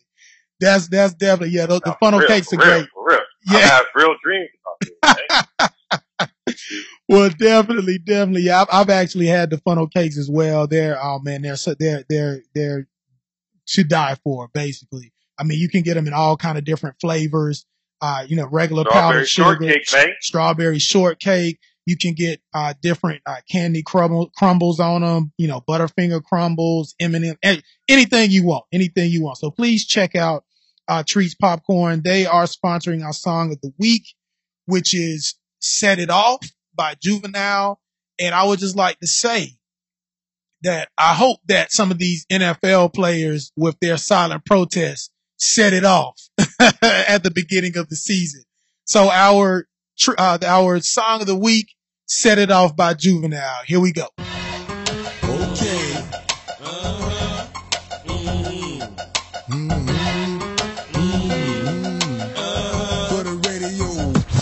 That's 0.59 0.89
that's 0.89 1.15
definitely 1.15 1.55
yeah. 1.55 1.67
The, 1.67 1.81
the 1.81 1.97
funnel 2.01 2.21
real, 2.21 2.29
cakes 2.29 2.53
are 2.53 2.57
real, 2.57 2.67
great. 2.67 2.89
For 2.93 3.09
real, 3.09 3.21
Yeah. 3.53 3.59
I 3.59 3.61
have 3.61 3.87
real 3.95 4.15
dreams 4.23 4.51
about 4.61 4.77
this. 4.81 5.71
Well, 7.09 7.31
definitely, 7.39 7.99
definitely. 7.99 8.43
Yeah, 8.43 8.63
I've, 8.63 8.69
I've 8.73 8.91
actually 8.91 9.27
had 9.27 9.51
the 9.51 9.59
funnel 9.59 9.87
cakes 9.87 10.19
as 10.19 10.29
well. 10.29 10.67
They're 10.67 10.99
oh 11.01 11.21
man, 11.21 11.43
they're 11.43 11.57
so 11.57 11.75
they're 11.79 12.05
they're 12.09 12.43
they're 12.55 12.89
to 13.69 13.85
die 13.85 14.17
for. 14.25 14.49
Basically, 14.53 15.13
I 15.39 15.45
mean, 15.45 15.61
you 15.61 15.69
can 15.69 15.83
get 15.83 15.95
them 15.95 16.09
in 16.09 16.13
all 16.13 16.37
kind 16.37 16.59
of 16.59 16.65
different 16.65 16.97
flavors. 17.01 17.65
Uh, 18.01 18.25
you 18.27 18.37
know, 18.37 18.47
regular 18.47 18.83
Strawberry 18.83 19.03
powdered 19.03 19.29
sugar, 19.29 19.75
shortcake, 19.87 20.15
strawberry 20.21 20.79
shortcake. 20.79 21.59
You 21.87 21.97
can 21.97 22.15
get 22.15 22.41
uh, 22.53 22.75
different 22.83 23.23
uh, 23.27 23.37
candy 23.51 23.83
crumble, 23.83 24.31
crumbles 24.37 24.81
on 24.81 25.03
them. 25.03 25.33
You 25.39 25.49
know, 25.49 25.61
Butterfinger 25.61 26.23
crumbles, 26.23 26.95
M&M, 27.01 27.37
eh, 27.43 27.61
anything 27.89 28.31
you 28.31 28.45
want, 28.45 28.65
anything 28.73 29.11
you 29.11 29.23
want. 29.23 29.39
So 29.39 29.51
please 29.51 29.87
check 29.87 30.15
out 30.15 30.45
uh, 30.89 31.05
Treats 31.07 31.35
Popcorn. 31.35 32.03
They 32.03 32.27
are 32.27 32.45
sponsoring 32.45 33.05
our 33.05 33.13
song 33.13 33.53
of 33.53 33.61
the 33.61 33.73
week, 33.79 34.05
which 34.67 34.95
is 34.95 35.37
"Set 35.61 35.99
It 35.99 36.11
Off" 36.11 36.45
by 36.75 36.95
Juvenile. 37.01 37.81
And 38.19 38.35
I 38.35 38.45
would 38.45 38.59
just 38.59 38.77
like 38.77 38.99
to 39.01 39.07
say 39.07 39.53
that 40.63 40.89
I 40.99 41.15
hope 41.15 41.41
that 41.47 41.71
some 41.71 41.91
of 41.91 41.99
these 41.99 42.27
NFL 42.27 42.95
players, 42.95 43.53
with 43.57 43.79
their 43.81 43.97
silent 43.97 44.45
protests, 44.45 45.11
set 45.37 45.73
it 45.73 45.85
off 45.85 46.21
at 46.61 47.23
the 47.23 47.31
beginning 47.33 47.77
of 47.77 47.89
the 47.89 47.97
season. 47.97 48.43
So 48.85 49.11
our 49.11 49.67
uh, 50.19 50.39
our 50.43 50.81
song 50.81 51.21
of 51.21 51.27
the 51.27 51.37
week, 51.37 51.69
"Set 52.07 52.39
It 52.39 52.51
Off" 52.53 52.77
by 52.77 52.95
Juvenile. 52.95 53.63
Here 53.67 53.81
we 53.81 53.93
go. 53.93 54.07
Okay. 55.25 55.95
Uh-huh. 56.61 57.47
For 63.11 63.23
the 63.27 63.35
radio. 63.51 63.89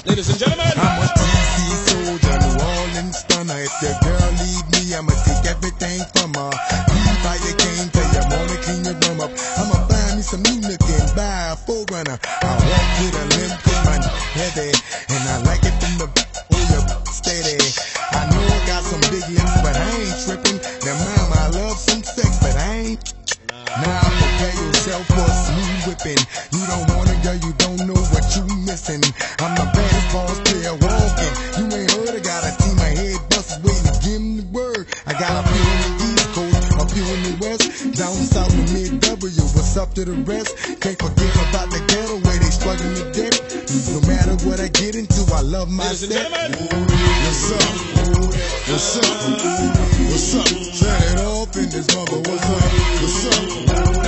Ladies 0.04 0.28
and 0.28 0.38
gentlemen, 0.38 0.72
I'm 0.76 1.02
a 1.02 1.06
TC 1.16 1.56
soldier, 1.88 2.36
New 2.44 2.56
Orleans 2.60 3.16
stunner. 3.18 3.56
If 3.64 3.72
the 3.80 3.96
girl 4.04 4.30
leave 4.44 4.66
me, 4.76 4.94
I'ma 4.94 5.14
take 5.24 5.46
everything 5.48 6.04
from 6.12 6.34
her. 6.36 6.52
Leave 6.92 7.24
how 7.24 7.36
you 7.48 7.54
came, 7.56 7.88
tell 7.96 8.08
you 8.12 8.24
wanna 8.28 8.56
clean 8.60 8.84
your 8.84 8.96
room 9.08 9.20
up. 9.24 9.32
I'ma 9.56 9.88
buy 9.88 10.16
me 10.16 10.22
some 10.22 10.42
new 10.44 10.60
looking, 10.68 11.06
buy 11.16 11.52
a 11.52 11.56
forerunner. 11.56 12.18
I 12.20 12.52
walk 12.68 12.88
with 13.00 13.16
a 13.16 13.24
limp 13.40 13.56
in 13.64 13.80
my 13.88 13.96
heavy, 14.36 14.73
whipping. 26.04 26.22
You 26.52 26.66
don't 26.66 26.86
want 26.96 27.08
a 27.10 27.16
girl, 27.22 27.36
you 27.36 27.52
don't 27.56 27.80
know 27.86 28.00
what 28.12 28.24
you 28.36 28.44
missing. 28.64 29.02
I'm 29.40 29.54
the 29.56 29.66
baddest 29.72 30.08
boss 30.12 30.40
player 30.44 30.74
walking. 30.76 31.32
You 31.58 31.64
ain't 31.76 31.90
heard 31.90 32.14
I 32.14 32.20
got 32.20 32.44
a 32.44 32.52
team 32.60 32.76
of 32.76 32.92
head 32.92 33.18
busters 33.30 33.60
waiting 33.64 33.84
to 33.88 33.94
give 34.04 34.20
'em 34.20 34.36
the 34.36 34.46
word. 34.52 34.86
I 35.06 35.12
got 35.12 35.32
a 35.40 35.42
few 35.48 35.64
on 35.72 35.78
the 35.80 35.90
east 36.04 36.28
coast, 36.36 36.60
a 36.80 36.84
few 36.92 37.06
in 37.14 37.20
the 37.24 37.34
west, 37.40 37.64
down 37.96 38.16
south 38.26 38.52
in 38.52 38.72
mid 38.72 39.00
W. 39.00 39.44
What's 39.54 39.76
up 39.76 39.94
to 39.94 40.04
the 40.04 40.16
rest? 40.28 40.56
Can't 40.80 40.98
forget 40.98 41.32
about 41.48 41.70
the 41.70 41.80
ghetto 41.88 42.16
where 42.20 42.38
they 42.38 42.50
struggling 42.50 42.94
to 43.00 43.06
death. 43.12 43.38
No 43.94 44.00
matter 44.08 44.36
what 44.46 44.60
I 44.60 44.68
get 44.68 44.94
into, 44.94 45.20
I 45.34 45.40
love 45.40 45.70
my 45.70 45.84
ladies 45.84 46.08
gentlemen, 46.08 46.52
What's 47.24 47.52
up? 47.52 47.74
What's 48.68 48.96
up? 48.98 49.14
What's 50.10 50.34
up? 50.34 50.48
Set 50.48 51.02
it 51.12 51.18
off 51.20 51.56
in 51.56 51.68
this 51.70 51.88
mother. 51.94 52.18
What's 52.28 52.44
up? 52.44 52.62
What's 53.00 53.98
up? 53.98 54.03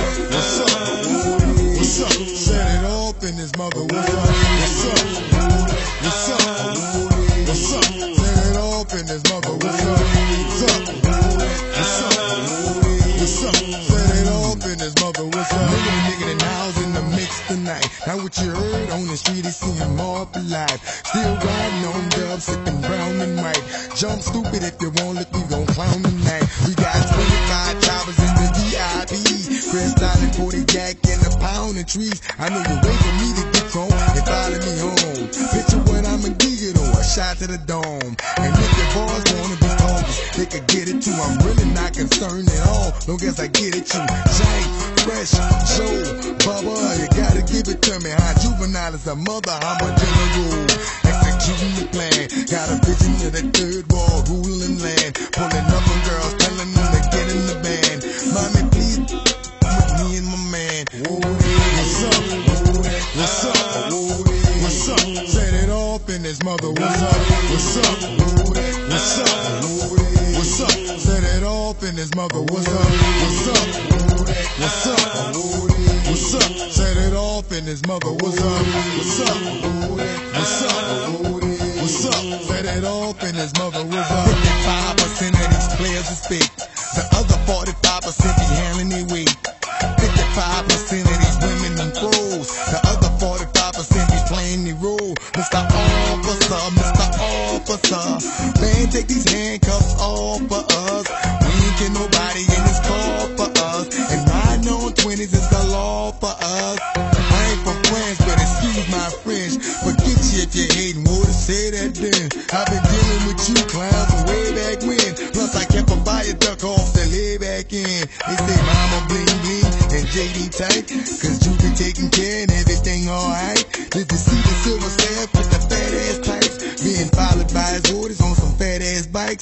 officer. 97.69 98.61
Man, 98.61 98.89
take 98.89 99.07
these 99.07 99.27
handcuffs 99.29 99.99
off 99.99 100.41
of 100.41 100.51
us. 100.51 101.05
We 101.43 101.51
ain't 101.51 101.75
get 101.79 101.91
nobody 101.91 102.43
in 102.47 102.61
this 102.63 102.79
car 102.87 103.27
for 103.35 103.49
us. 103.51 103.85
And 103.91 104.19
riding 104.29 104.67
on 104.71 104.91
20s 104.93 105.33
is 105.35 105.49
the 105.49 105.63
law 105.71 106.11
for 106.11 106.31
us. 106.31 106.79
I 106.95 107.39
ain't 107.51 107.61
for 107.67 107.75
friends, 107.91 108.17
but 108.23 108.39
excuse 108.39 108.87
my 108.87 109.09
French. 109.23 109.55
Forget 109.83 110.15
you 110.31 110.47
if 110.47 110.55
you're 110.55 110.71
hating, 110.71 111.03
would 111.03 111.35
say 111.35 111.71
that 111.71 111.91
then. 111.95 112.27
I've 112.55 112.67
been 112.71 112.83
dealing 112.87 113.23
with 113.27 113.41
you 113.51 113.59
clowns 113.67 114.15
way 114.27 114.45
back 114.55 114.79
when. 114.87 115.31
Plus, 115.35 115.51
I 115.55 115.65
kept 115.65 115.91
a 115.91 115.97
fire 116.07 116.33
duck 116.39 116.63
off 116.63 116.93
to 116.93 117.03
lay 117.11 117.37
back 117.37 117.71
in. 117.73 118.03
They 118.07 118.37
say 118.47 118.59
mama 118.63 118.99
bling 119.11 119.37
bling 119.43 119.67
and 119.91 120.05
JD 120.07 120.55
tight. 120.55 120.87
Cause 120.87 121.43
you 121.43 121.51
been 121.59 121.75
taking 121.75 122.09
care 122.09 122.43
and 122.43 122.51
everything 122.51 123.09
alright. 123.09 123.56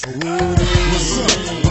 Ass 0.04 1.65